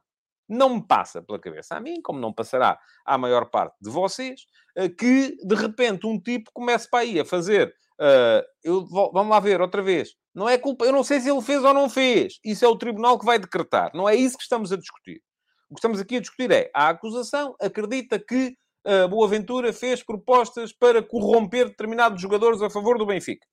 Não 0.49 0.77
me 0.77 0.87
passa 0.87 1.23
pela 1.23 1.39
cabeça 1.39 1.77
a 1.77 1.81
mim, 1.81 2.01
como 2.03 2.21
não 2.21 2.33
passará 2.33 2.79
à 3.07 3.17
maior 3.17 3.47
parte 3.51 3.77
de 3.81 3.91
vocês, 3.91 4.43
uh, 4.79 4.95
que 4.95 5.37
de 5.45 5.55
repente 5.55 6.07
um 6.07 6.21
tipo 6.21 6.51
comece 6.53 6.89
para 6.89 7.01
aí 7.01 7.19
a 7.19 7.25
fazer. 7.25 7.75
Uh, 8.01 8.43
eu, 8.63 8.87
vamos 8.87 9.29
lá 9.29 9.41
ver 9.41 9.61
outra 9.61 9.83
vez. 9.83 10.11
Não 10.35 10.49
é 10.49 10.59
culpa, 10.59 10.85
eu 10.85 10.93
não 10.93 11.05
sei 11.05 11.21
se 11.21 11.31
ele 11.31 11.43
fez 11.43 11.63
ou 11.65 11.75
não 11.75 11.89
fez. 11.89 12.39
Isso 12.45 12.65
é 12.65 12.69
o 12.69 12.77
tribunal 12.77 13.19
que 13.19 13.27
vai 13.27 13.39
decretar. 13.39 13.91
Não 13.95 14.09
é 14.09 14.15
isso 14.15 14.37
que 14.37 14.43
estamos 14.43 14.73
a 14.73 14.77
discutir. 14.77 15.23
O 15.71 15.75
que 15.75 15.79
estamos 15.79 16.01
aqui 16.01 16.17
a 16.17 16.21
discutir 16.21 16.51
é 16.51 16.71
a 16.75 16.91
acusação 16.91 17.55
acredita 17.61 18.19
que 18.19 18.55
Boaventura 19.09 19.73
fez 19.73 20.03
propostas 20.03 20.73
para 20.73 21.03
corromper 21.03 21.69
determinados 21.69 22.21
jogadores 22.21 22.61
a 22.61 22.69
favor 22.69 22.99
do 22.99 23.07
Benfica. 23.07 23.47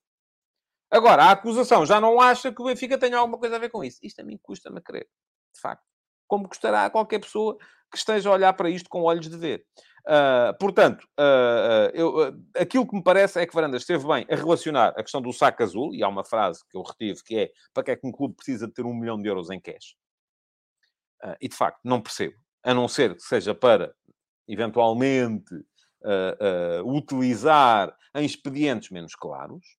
Agora, 0.91 1.25
a 1.25 1.31
acusação 1.31 1.85
já 1.85 2.01
não 2.01 2.19
acha 2.19 2.51
que 2.51 2.61
o 2.61 2.65
Benfica 2.65 2.97
tenha 2.97 3.17
alguma 3.17 3.37
coisa 3.37 3.55
a 3.55 3.59
ver 3.59 3.69
com 3.69 3.83
isso. 3.83 3.99
Isto 4.01 4.21
a 4.21 4.23
mim 4.23 4.39
custa-me 4.41 4.79
a 4.79 4.81
crer, 4.81 5.07
de 5.53 5.61
facto. 5.61 5.83
como 6.27 6.47
custará 6.47 6.85
a 6.85 6.89
qualquer 6.89 7.19
pessoa 7.19 7.57
que 7.91 7.97
esteja 7.97 8.29
a 8.29 8.33
olhar 8.33 8.53
para 8.53 8.69
isto 8.69 8.89
com 8.89 9.01
olhos 9.03 9.27
de 9.27 9.37
ver. 9.37 9.65
Uh, 10.07 10.57
portanto, 10.59 11.07
uh, 11.19 12.29
uh, 12.29 12.45
aquilo 12.55 12.87
que 12.87 12.95
me 12.95 13.03
parece 13.03 13.39
é 13.39 13.45
que 13.45 13.53
Varandas 13.53 13.81
esteve 13.81 14.07
bem 14.07 14.25
a 14.29 14.35
relacionar 14.35 14.89
a 14.89 15.03
questão 15.03 15.21
do 15.21 15.33
saco 15.33 15.61
azul, 15.61 15.93
e 15.93 16.03
há 16.03 16.07
uma 16.07 16.23
frase 16.23 16.63
que 16.69 16.77
eu 16.77 16.81
retive 16.81 17.23
que 17.23 17.37
é 17.37 17.51
para 17.73 17.83
que 17.83 17.91
é 17.91 17.95
que 17.95 18.07
um 18.07 18.11
clube 18.11 18.35
precisa 18.35 18.67
de 18.67 18.73
ter 18.73 18.85
um 18.85 18.93
milhão 18.93 19.21
de 19.21 19.27
euros 19.27 19.49
em 19.49 19.59
cash? 19.59 19.95
e 21.41 21.49
de 21.49 21.55
facto, 21.55 21.81
não 21.83 21.99
percebo. 21.99 22.35
A 22.63 22.73
não 22.73 22.87
ser 22.87 23.13
que 23.13 23.21
seja 23.21 23.53
para, 23.53 23.93
eventualmente, 24.47 25.53
utilizar 26.85 27.93
em 28.15 28.25
expedientes 28.25 28.89
menos 28.89 29.15
claros. 29.15 29.78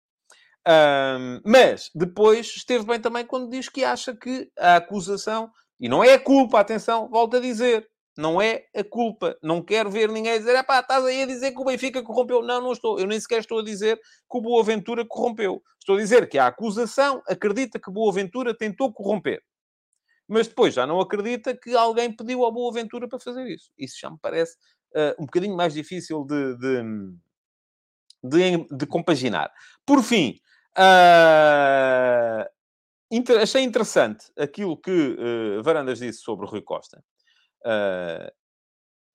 Mas 1.45 1.91
depois 1.95 2.47
esteve 2.49 2.85
bem 2.85 3.01
também 3.01 3.25
quando 3.25 3.51
diz 3.51 3.69
que 3.69 3.85
acha 3.85 4.15
que 4.15 4.51
a 4.59 4.77
acusação, 4.77 5.51
e 5.79 5.89
não 5.89 6.05
é 6.05 6.15
a 6.15 6.21
culpa, 6.21 6.61
atenção, 6.61 7.09
volto 7.09 7.37
a 7.37 7.41
dizer, 7.41 7.89
não 8.17 8.41
é 8.41 8.67
a 8.77 8.85
culpa. 8.85 9.37
Não 9.43 9.63
quero 9.63 9.91
ver 9.91 10.11
ninguém 10.11 10.39
dizer, 10.39 10.63
pá, 10.65 10.81
estás 10.81 11.05
aí 11.05 11.23
a 11.23 11.27
dizer 11.27 11.53
que 11.53 11.61
o 11.61 11.65
Benfica 11.65 12.03
corrompeu. 12.03 12.43
Não, 12.43 12.61
não 12.61 12.73
estou. 12.73 12.99
Eu 12.99 13.07
nem 13.07 13.19
sequer 13.19 13.41
estou 13.41 13.61
a 13.61 13.65
dizer 13.65 13.97
que 13.97 14.39
o 14.39 14.43
Boa 14.43 14.63
Ventura 14.63 15.07
corrompeu. 15.07 15.63
Estou 15.79 15.97
a 15.97 15.99
dizer 15.99 16.29
que 16.29 16.39
a 16.39 16.49
acusação 16.49 17.23
acredita 17.27 17.79
que 17.79 17.91
Boa 17.91 18.13
Ventura 18.13 18.55
tentou 18.55 18.93
corromper. 18.93 19.43
Mas 20.29 20.47
depois 20.47 20.75
já 20.75 20.87
não 20.87 21.01
acredita 21.01 21.57
que 21.57 21.75
alguém 21.75 22.15
pediu 22.15 22.45
ao 22.45 22.53
Boa 22.53 22.73
Ventura 22.73 23.09
para 23.09 23.19
fazer 23.19 23.47
isso. 23.49 23.73
Isso 23.79 23.97
já 23.99 24.11
me 24.11 24.19
parece 24.21 24.55
uh, 24.95 25.21
um 25.21 25.25
bocadinho 25.25 25.57
mais 25.57 25.73
difícil 25.73 26.25
de, 26.25 26.57
de, 26.59 26.83
de, 28.23 28.77
de 28.77 28.87
compaginar. 28.87 29.51
Por 29.85 30.03
fim, 30.03 30.39
uh, 30.79 32.45
inter 33.11 33.41
achei 33.41 33.63
interessante 33.63 34.31
aquilo 34.39 34.77
que 34.77 34.91
uh, 34.91 35.63
Varandas 35.63 35.99
disse 35.99 36.21
sobre 36.21 36.47
Rui 36.47 36.63
Costa. 36.63 37.03
Uh, 37.65 38.31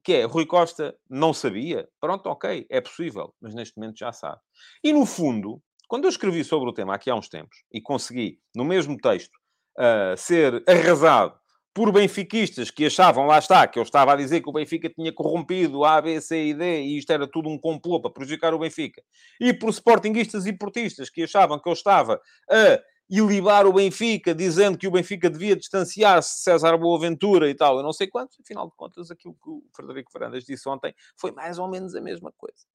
que 0.04 0.14
é, 0.14 0.24
Rui 0.26 0.46
Costa 0.46 0.96
não 1.10 1.34
sabia? 1.34 1.90
Pronto, 2.00 2.28
ok, 2.28 2.68
é 2.70 2.80
possível, 2.80 3.34
mas 3.42 3.56
neste 3.56 3.76
momento 3.76 3.98
já 3.98 4.12
sabe. 4.12 4.40
E 4.84 4.94
no 4.94 5.04
fundo, 5.06 5.60
quando 5.88 6.06
eu 6.06 6.10
escrevi 6.10 6.44
sobre 6.44 6.70
o 6.70 6.74
tema 6.74 6.94
aqui 6.94 7.10
há 7.10 7.16
uns 7.16 7.28
tempos 7.28 7.58
e 7.72 7.82
consegui, 7.82 8.40
no 8.56 8.64
mesmo 8.64 8.98
texto, 8.98 9.36
uh, 9.80 10.16
ser 10.16 10.64
arrasado 10.68 11.40
por 11.76 11.92
benfiquistas 11.92 12.72
que 12.72 12.86
achavam, 12.86 13.28
lá 13.28 13.38
está, 13.38 13.68
que 13.68 13.78
eu 13.78 13.84
estava 13.84 14.14
a 14.14 14.16
dizer 14.16 14.42
que 14.42 14.50
o 14.50 14.54
Benfica 14.54 14.90
tinha 14.90 15.12
corrompido 15.12 15.84
A, 15.84 16.02
B, 16.02 16.22
C 16.22 16.46
e 16.46 16.54
D 16.54 16.82
e 16.82 16.98
isto 16.98 17.12
era 17.12 17.28
tudo 17.28 17.50
um 17.50 17.60
complô 17.60 18.00
para 18.02 18.10
prejudicar 18.10 18.54
o 18.54 18.60
Benfica, 18.60 19.04
e 19.42 19.54
por 19.54 19.70
sportinguistas 19.72 20.46
e 20.46 20.54
portistas 20.54 21.10
que 21.10 21.24
achavam 21.24 21.60
que 21.60 21.68
eu 21.68 21.74
estava 21.74 22.22
a 22.50 22.82
e 23.10 23.20
libar 23.20 23.68
o 23.68 23.74
Benfica, 23.74 24.34
dizendo 24.34 24.78
que 24.78 24.88
o 24.88 24.92
Benfica 24.92 25.30
devia 25.30 25.56
distanciar-se 25.56 26.38
de 26.38 26.42
César 26.42 26.76
Boaventura 26.78 27.50
e 27.50 27.54
tal, 27.54 27.78
eu 27.78 27.84
não 27.84 27.94
sei 27.94 28.08
quantos. 28.08 28.40
Afinal 28.40 28.68
de 28.68 28.76
contas, 28.76 29.12
aquilo 29.12 29.36
que 29.36 29.50
o 29.50 29.64
Frederico 29.76 30.12
Fernandes 30.12 30.44
disse 30.44 30.68
ontem 30.68 30.92
foi 31.16 31.32
mais 31.32 31.60
ou 31.60 31.70
menos 31.70 31.94
a 31.94 32.02
mesma 32.02 32.34
coisa. 32.36 32.66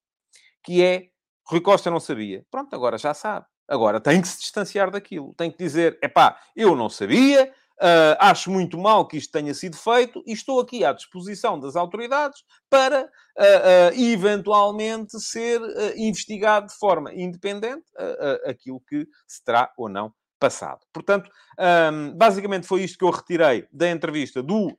Que 0.63 0.85
é, 0.85 1.09
Rui 1.45 1.61
Costa 1.61 1.91
não 1.91 1.99
sabia. 1.99 2.47
Pronto, 2.49 2.73
agora 2.75 2.97
já 2.97 3.13
sabe. 3.13 3.47
Agora 3.67 4.01
tem 4.01 4.21
que 4.21 4.29
se 4.29 4.39
distanciar 4.39 4.91
daquilo. 4.91 5.35
Tem 5.37 5.51
que 5.51 5.59
dizer, 5.59 5.99
é 6.01 6.07
pá, 6.07 6.41
eu 6.55 6.77
não 6.77 6.89
sabia, 6.89 7.53
Uh, 7.81 8.12
acho 8.18 8.51
muito 8.51 8.76
mal 8.76 9.09
que 9.09 9.16
isto 9.16 9.33
tenha 9.33 9.55
sido 9.55 9.74
feito 9.74 10.22
e 10.26 10.33
estou 10.33 10.61
aqui 10.61 10.85
à 10.85 10.93
disposição 10.93 11.59
das 11.59 11.76
autoridades 11.76 12.45
para 12.68 13.05
uh, 13.05 13.07
uh, 13.07 13.99
eventualmente 13.99 15.18
ser 15.18 15.59
investigado 15.97 16.66
de 16.66 16.74
forma 16.74 17.11
independente 17.14 17.87
aquilo 18.45 18.83
que 18.87 19.09
se 19.26 19.43
terá 19.43 19.72
ou 19.78 19.89
não 19.89 20.12
passado. 20.39 20.81
Portanto, 20.93 21.31
um, 21.93 22.16
basicamente 22.16 22.66
foi 22.66 22.83
isto 22.83 22.99
que 22.99 23.05
eu 23.05 23.11
retirei 23.11 23.66
da 23.72 23.91
entrevista 23.91 24.43
do 24.43 24.74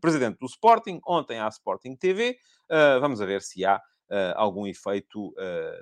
presidente 0.00 0.38
do 0.38 0.46
Sporting, 0.46 1.00
ontem 1.06 1.38
à 1.38 1.48
Sporting 1.48 1.94
TV. 1.94 2.36
Vamos 3.00 3.18
ver 3.18 3.42
se 3.42 3.64
há 3.64 3.80
algum 4.36 4.66
efeito 4.66 5.34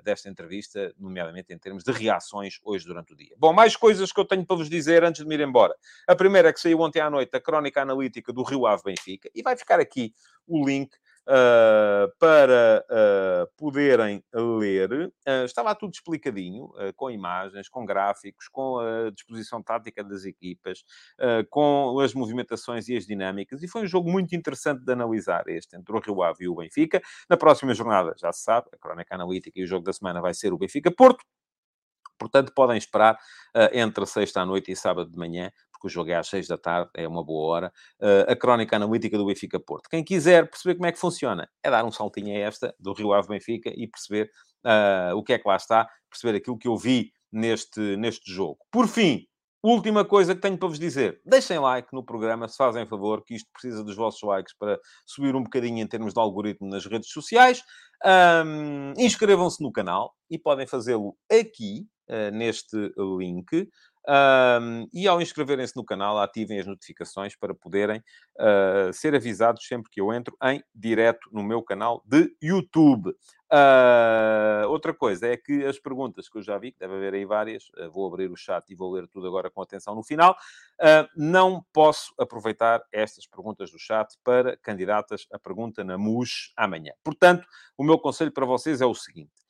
desta 0.03 0.29
entrevista, 0.29 0.93
nomeadamente 0.97 1.53
em 1.53 1.57
termos 1.57 1.83
de 1.83 1.91
reações 1.91 2.59
hoje 2.63 2.85
durante 2.85 3.13
o 3.13 3.15
dia. 3.15 3.35
Bom, 3.37 3.53
mais 3.53 3.75
coisas 3.75 4.11
que 4.11 4.19
eu 4.19 4.25
tenho 4.25 4.45
para 4.45 4.55
vos 4.55 4.69
dizer 4.69 5.03
antes 5.03 5.21
de 5.21 5.27
me 5.27 5.35
ir 5.35 5.41
embora. 5.41 5.75
A 6.07 6.15
primeira 6.15 6.49
é 6.49 6.53
que 6.53 6.59
saiu 6.59 6.79
ontem 6.79 6.99
à 6.99 7.09
noite 7.09 7.35
a 7.35 7.41
crónica 7.41 7.81
analítica 7.81 8.31
do 8.31 8.43
Rio 8.43 8.65
Ave 8.65 8.83
Benfica 8.83 9.29
e 9.35 9.41
vai 9.41 9.55
ficar 9.55 9.79
aqui 9.79 10.13
o 10.47 10.65
link 10.65 10.95
para 12.19 12.85
uh, 12.89 13.51
poderem 13.57 14.23
ler. 14.33 14.91
Uh, 14.91 15.45
estava 15.45 15.73
tudo 15.75 15.93
explicadinho, 15.93 16.69
com 16.95 17.09
imagens, 17.09 17.69
com 17.69 17.85
gráficos, 17.85 18.47
com 18.47 18.79
a 18.79 19.09
disposição 19.11 19.61
tática 19.61 20.03
das 20.03 20.25
equipas, 20.25 20.83
com 21.49 21.99
as 21.99 22.13
movimentações 22.13 22.87
e 22.89 22.97
as 22.97 23.05
dinâmicas. 23.05 23.63
E 23.63 23.67
foi 23.67 23.83
um 23.83 23.87
jogo 23.87 24.11
muito 24.11 24.35
interessante 24.35 24.83
de 24.83 24.91
analisar 24.91 25.47
este, 25.47 25.75
entre 25.75 25.95
o 25.95 25.99
Rio 25.99 26.23
Ave 26.23 26.45
e 26.45 26.47
o 26.47 26.55
Benfica. 26.55 27.01
Na 27.29 27.37
próxima 27.37 27.73
jornada, 27.73 28.13
já 28.17 28.31
se 28.31 28.43
sabe, 28.43 28.67
a 28.73 28.77
crónica 28.77 29.15
analítica 29.15 29.59
e 29.59 29.63
o 29.63 29.67
jogo 29.67 29.83
da 29.85 29.93
semana 29.93 30.21
vai 30.21 30.33
ser 30.33 30.53
o 30.53 30.57
Benfica-Porto. 30.57 31.23
Portanto, 32.17 32.53
podem 32.53 32.77
esperar 32.77 33.15
uh, 33.15 33.69
entre 33.73 34.05
sexta 34.05 34.41
à 34.41 34.45
noite 34.45 34.71
e 34.71 34.75
sábado 34.75 35.09
de 35.09 35.17
manhã 35.17 35.51
porque 35.83 35.87
o 35.87 35.89
jogo 35.89 36.11
é 36.11 36.15
às 36.15 36.27
seis 36.27 36.47
da 36.47 36.57
tarde, 36.57 36.89
é 36.95 37.05
uma 37.07 37.23
boa 37.23 37.53
hora, 37.53 37.73
uh, 37.99 38.31
a 38.31 38.35
crónica 38.35 38.77
analítica 38.77 39.17
do 39.17 39.25
Benfica 39.25 39.59
Porto. 39.59 39.89
Quem 39.89 40.03
quiser 40.03 40.49
perceber 40.49 40.75
como 40.75 40.87
é 40.87 40.91
que 40.91 40.99
funciona, 40.99 41.49
é 41.61 41.69
dar 41.69 41.83
um 41.83 41.91
saltinho 41.91 42.33
a 42.33 42.39
esta, 42.39 42.73
do 42.79 42.93
Rio 42.93 43.11
Ave 43.11 43.27
Benfica, 43.27 43.69
e 43.75 43.87
perceber 43.87 44.29
uh, 44.65 45.15
o 45.15 45.23
que 45.23 45.33
é 45.33 45.39
que 45.39 45.47
lá 45.47 45.57
está, 45.57 45.87
perceber 46.09 46.37
aquilo 46.37 46.57
que 46.57 46.67
eu 46.67 46.77
vi 46.77 47.11
neste, 47.31 47.97
neste 47.97 48.31
jogo. 48.31 48.59
Por 48.71 48.87
fim, 48.87 49.25
Última 49.65 50.03
coisa 50.03 50.35
que 50.35 50.41
tenho 50.41 50.57
para 50.57 50.67
vos 50.67 50.77
dizer. 50.77 51.21
Deixem 51.25 51.57
like 51.57 51.87
no 51.93 52.03
programa, 52.03 52.49
se 52.49 52.57
fazem 52.57 52.85
favor, 52.85 53.23
que 53.23 53.33
isto 53.33 53.49
precisa 53.53 53.81
dos 53.81 53.95
vossos 53.95 54.21
likes 54.21 54.53
para 54.57 54.77
subir 55.05 55.37
um 55.37 55.43
bocadinho 55.43 55.79
em 55.81 55.87
termos 55.87 56.13
de 56.13 56.19
algoritmo 56.19 56.67
nas 56.67 56.85
redes 56.85 57.09
sociais. 57.09 57.63
Um, 58.05 58.91
Inscrevam-se 58.97 59.63
no 59.63 59.71
canal 59.71 60.13
e 60.29 60.37
podem 60.37 60.67
fazê-lo 60.67 61.15
aqui, 61.31 61.87
uh, 62.09 62.35
neste 62.35 62.75
link. 63.17 63.69
Um, 64.07 64.87
e 64.93 65.07
ao 65.07 65.21
inscreverem-se 65.21 65.75
no 65.75 65.85
canal, 65.85 66.17
ativem 66.19 66.59
as 66.59 66.67
notificações 66.67 67.35
para 67.35 67.53
poderem 67.53 68.03
uh, 68.37 68.91
ser 68.91 69.15
avisados 69.15 69.65
sempre 69.65 69.89
que 69.89 70.01
eu 70.01 70.13
entro 70.13 70.35
em 70.43 70.61
direto 70.75 71.29
no 71.31 71.41
meu 71.41 71.61
canal 71.61 72.03
de 72.05 72.35
YouTube. 72.41 73.15
Uh, 73.51 74.67
outra 74.67 74.93
coisa 74.93 75.27
é 75.27 75.37
que 75.37 75.63
as 75.63 75.79
perguntas 75.79 76.27
que 76.27 76.37
eu 76.37 76.41
já 76.41 76.57
vi, 76.57 76.71
que 76.71 76.79
deve 76.79 76.95
haver 76.95 77.13
aí 77.13 77.23
várias, 77.23 77.69
uh, 77.77 77.89
vou 77.91 78.07
abrir 78.07 78.29
o 78.29 78.35
chat 78.35 78.69
e 78.69 78.75
vou 78.75 78.91
ler 78.91 79.07
tudo 79.07 79.27
agora 79.27 79.49
com 79.49 79.61
atenção 79.61 79.95
no 79.95 80.03
final. 80.03 80.35
não 81.15 81.63
posso 81.71 82.13
aproveitar 82.19 82.83
estas 82.91 83.25
perguntas 83.25 83.71
do 83.71 83.79
chat 83.79 84.17
para 84.23 84.57
candidatas 84.57 85.27
a 85.31 85.39
pergunta 85.39 85.83
na 85.83 85.97
MUS 85.97 86.51
amanhã. 86.57 86.91
Portanto, 87.03 87.47
o 87.77 87.83
meu 87.83 87.97
conselho 87.97 88.31
para 88.31 88.45
vocês 88.45 88.81
é 88.81 88.85
o 88.85 88.93
seguinte 88.93 89.42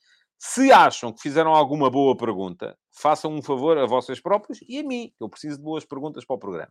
se 0.46 0.70
acham 0.70 1.10
que 1.10 1.22
fizeram 1.22 1.54
alguma 1.54 1.88
boa 1.88 2.14
pergunta, 2.14 2.76
façam 2.92 3.32
um 3.32 3.40
favor 3.40 3.78
a 3.78 3.86
vocês 3.86 4.20
próprios 4.20 4.58
e 4.68 4.78
a 4.78 4.82
mim, 4.82 5.10
que 5.16 5.24
eu 5.24 5.28
preciso 5.28 5.56
de 5.56 5.62
boas 5.62 5.86
perguntas 5.86 6.22
para 6.22 6.36
o 6.36 6.38
programa 6.38 6.70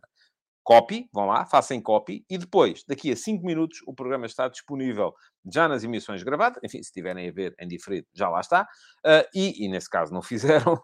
copy, 0.64 1.06
vão 1.12 1.26
lá, 1.26 1.44
façam 1.44 1.80
copy, 1.80 2.24
e 2.28 2.38
depois, 2.38 2.82
daqui 2.88 3.12
a 3.12 3.16
5 3.16 3.44
minutos, 3.44 3.78
o 3.86 3.94
programa 3.94 4.24
está 4.24 4.48
disponível 4.48 5.12
já 5.52 5.68
nas 5.68 5.84
emissões 5.84 6.22
gravadas, 6.22 6.58
enfim, 6.64 6.82
se 6.82 6.90
tiverem 6.90 7.28
a 7.28 7.32
ver 7.32 7.54
em 7.60 7.68
diferido, 7.68 8.06
já 8.14 8.30
lá 8.30 8.40
está, 8.40 8.62
uh, 8.62 9.28
e, 9.34 9.64
e, 9.64 9.68
nesse 9.68 9.90
caso 9.90 10.12
não 10.12 10.22
fizeram 10.24 10.82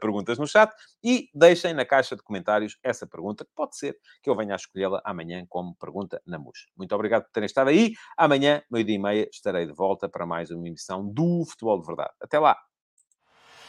perguntas 0.00 0.36
no 0.36 0.48
chat, 0.48 0.72
e 1.02 1.28
deixem 1.32 1.72
na 1.72 1.84
caixa 1.84 2.16
de 2.16 2.22
comentários 2.22 2.76
essa 2.82 3.06
pergunta, 3.06 3.44
que 3.44 3.52
pode 3.54 3.76
ser 3.76 3.96
que 4.20 4.28
eu 4.28 4.36
venha 4.36 4.54
a 4.54 4.56
escolhê-la 4.56 5.00
amanhã 5.04 5.46
como 5.48 5.76
pergunta 5.76 6.20
na 6.26 6.38
MUS. 6.38 6.66
Muito 6.76 6.92
obrigado 6.94 7.22
por 7.22 7.30
terem 7.30 7.46
estado 7.46 7.70
aí, 7.70 7.92
amanhã, 8.16 8.60
meio-dia 8.68 8.96
e 8.96 8.98
meia, 8.98 9.28
estarei 9.32 9.64
de 9.64 9.72
volta 9.72 10.08
para 10.08 10.26
mais 10.26 10.50
uma 10.50 10.66
emissão 10.66 11.08
do 11.08 11.44
Futebol 11.48 11.80
de 11.80 11.86
Verdade. 11.86 12.12
Até 12.20 12.38
lá! 12.40 12.56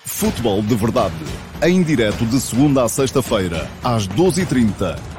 Futebol 0.05 0.63
de 0.63 0.75
Verdade, 0.75 1.13
em 1.61 1.83
direto 1.83 2.25
de 2.25 2.39
segunda 2.39 2.83
a 2.83 2.89
sexta-feira, 2.89 3.67
às 3.83 4.07
12h30 4.07 5.18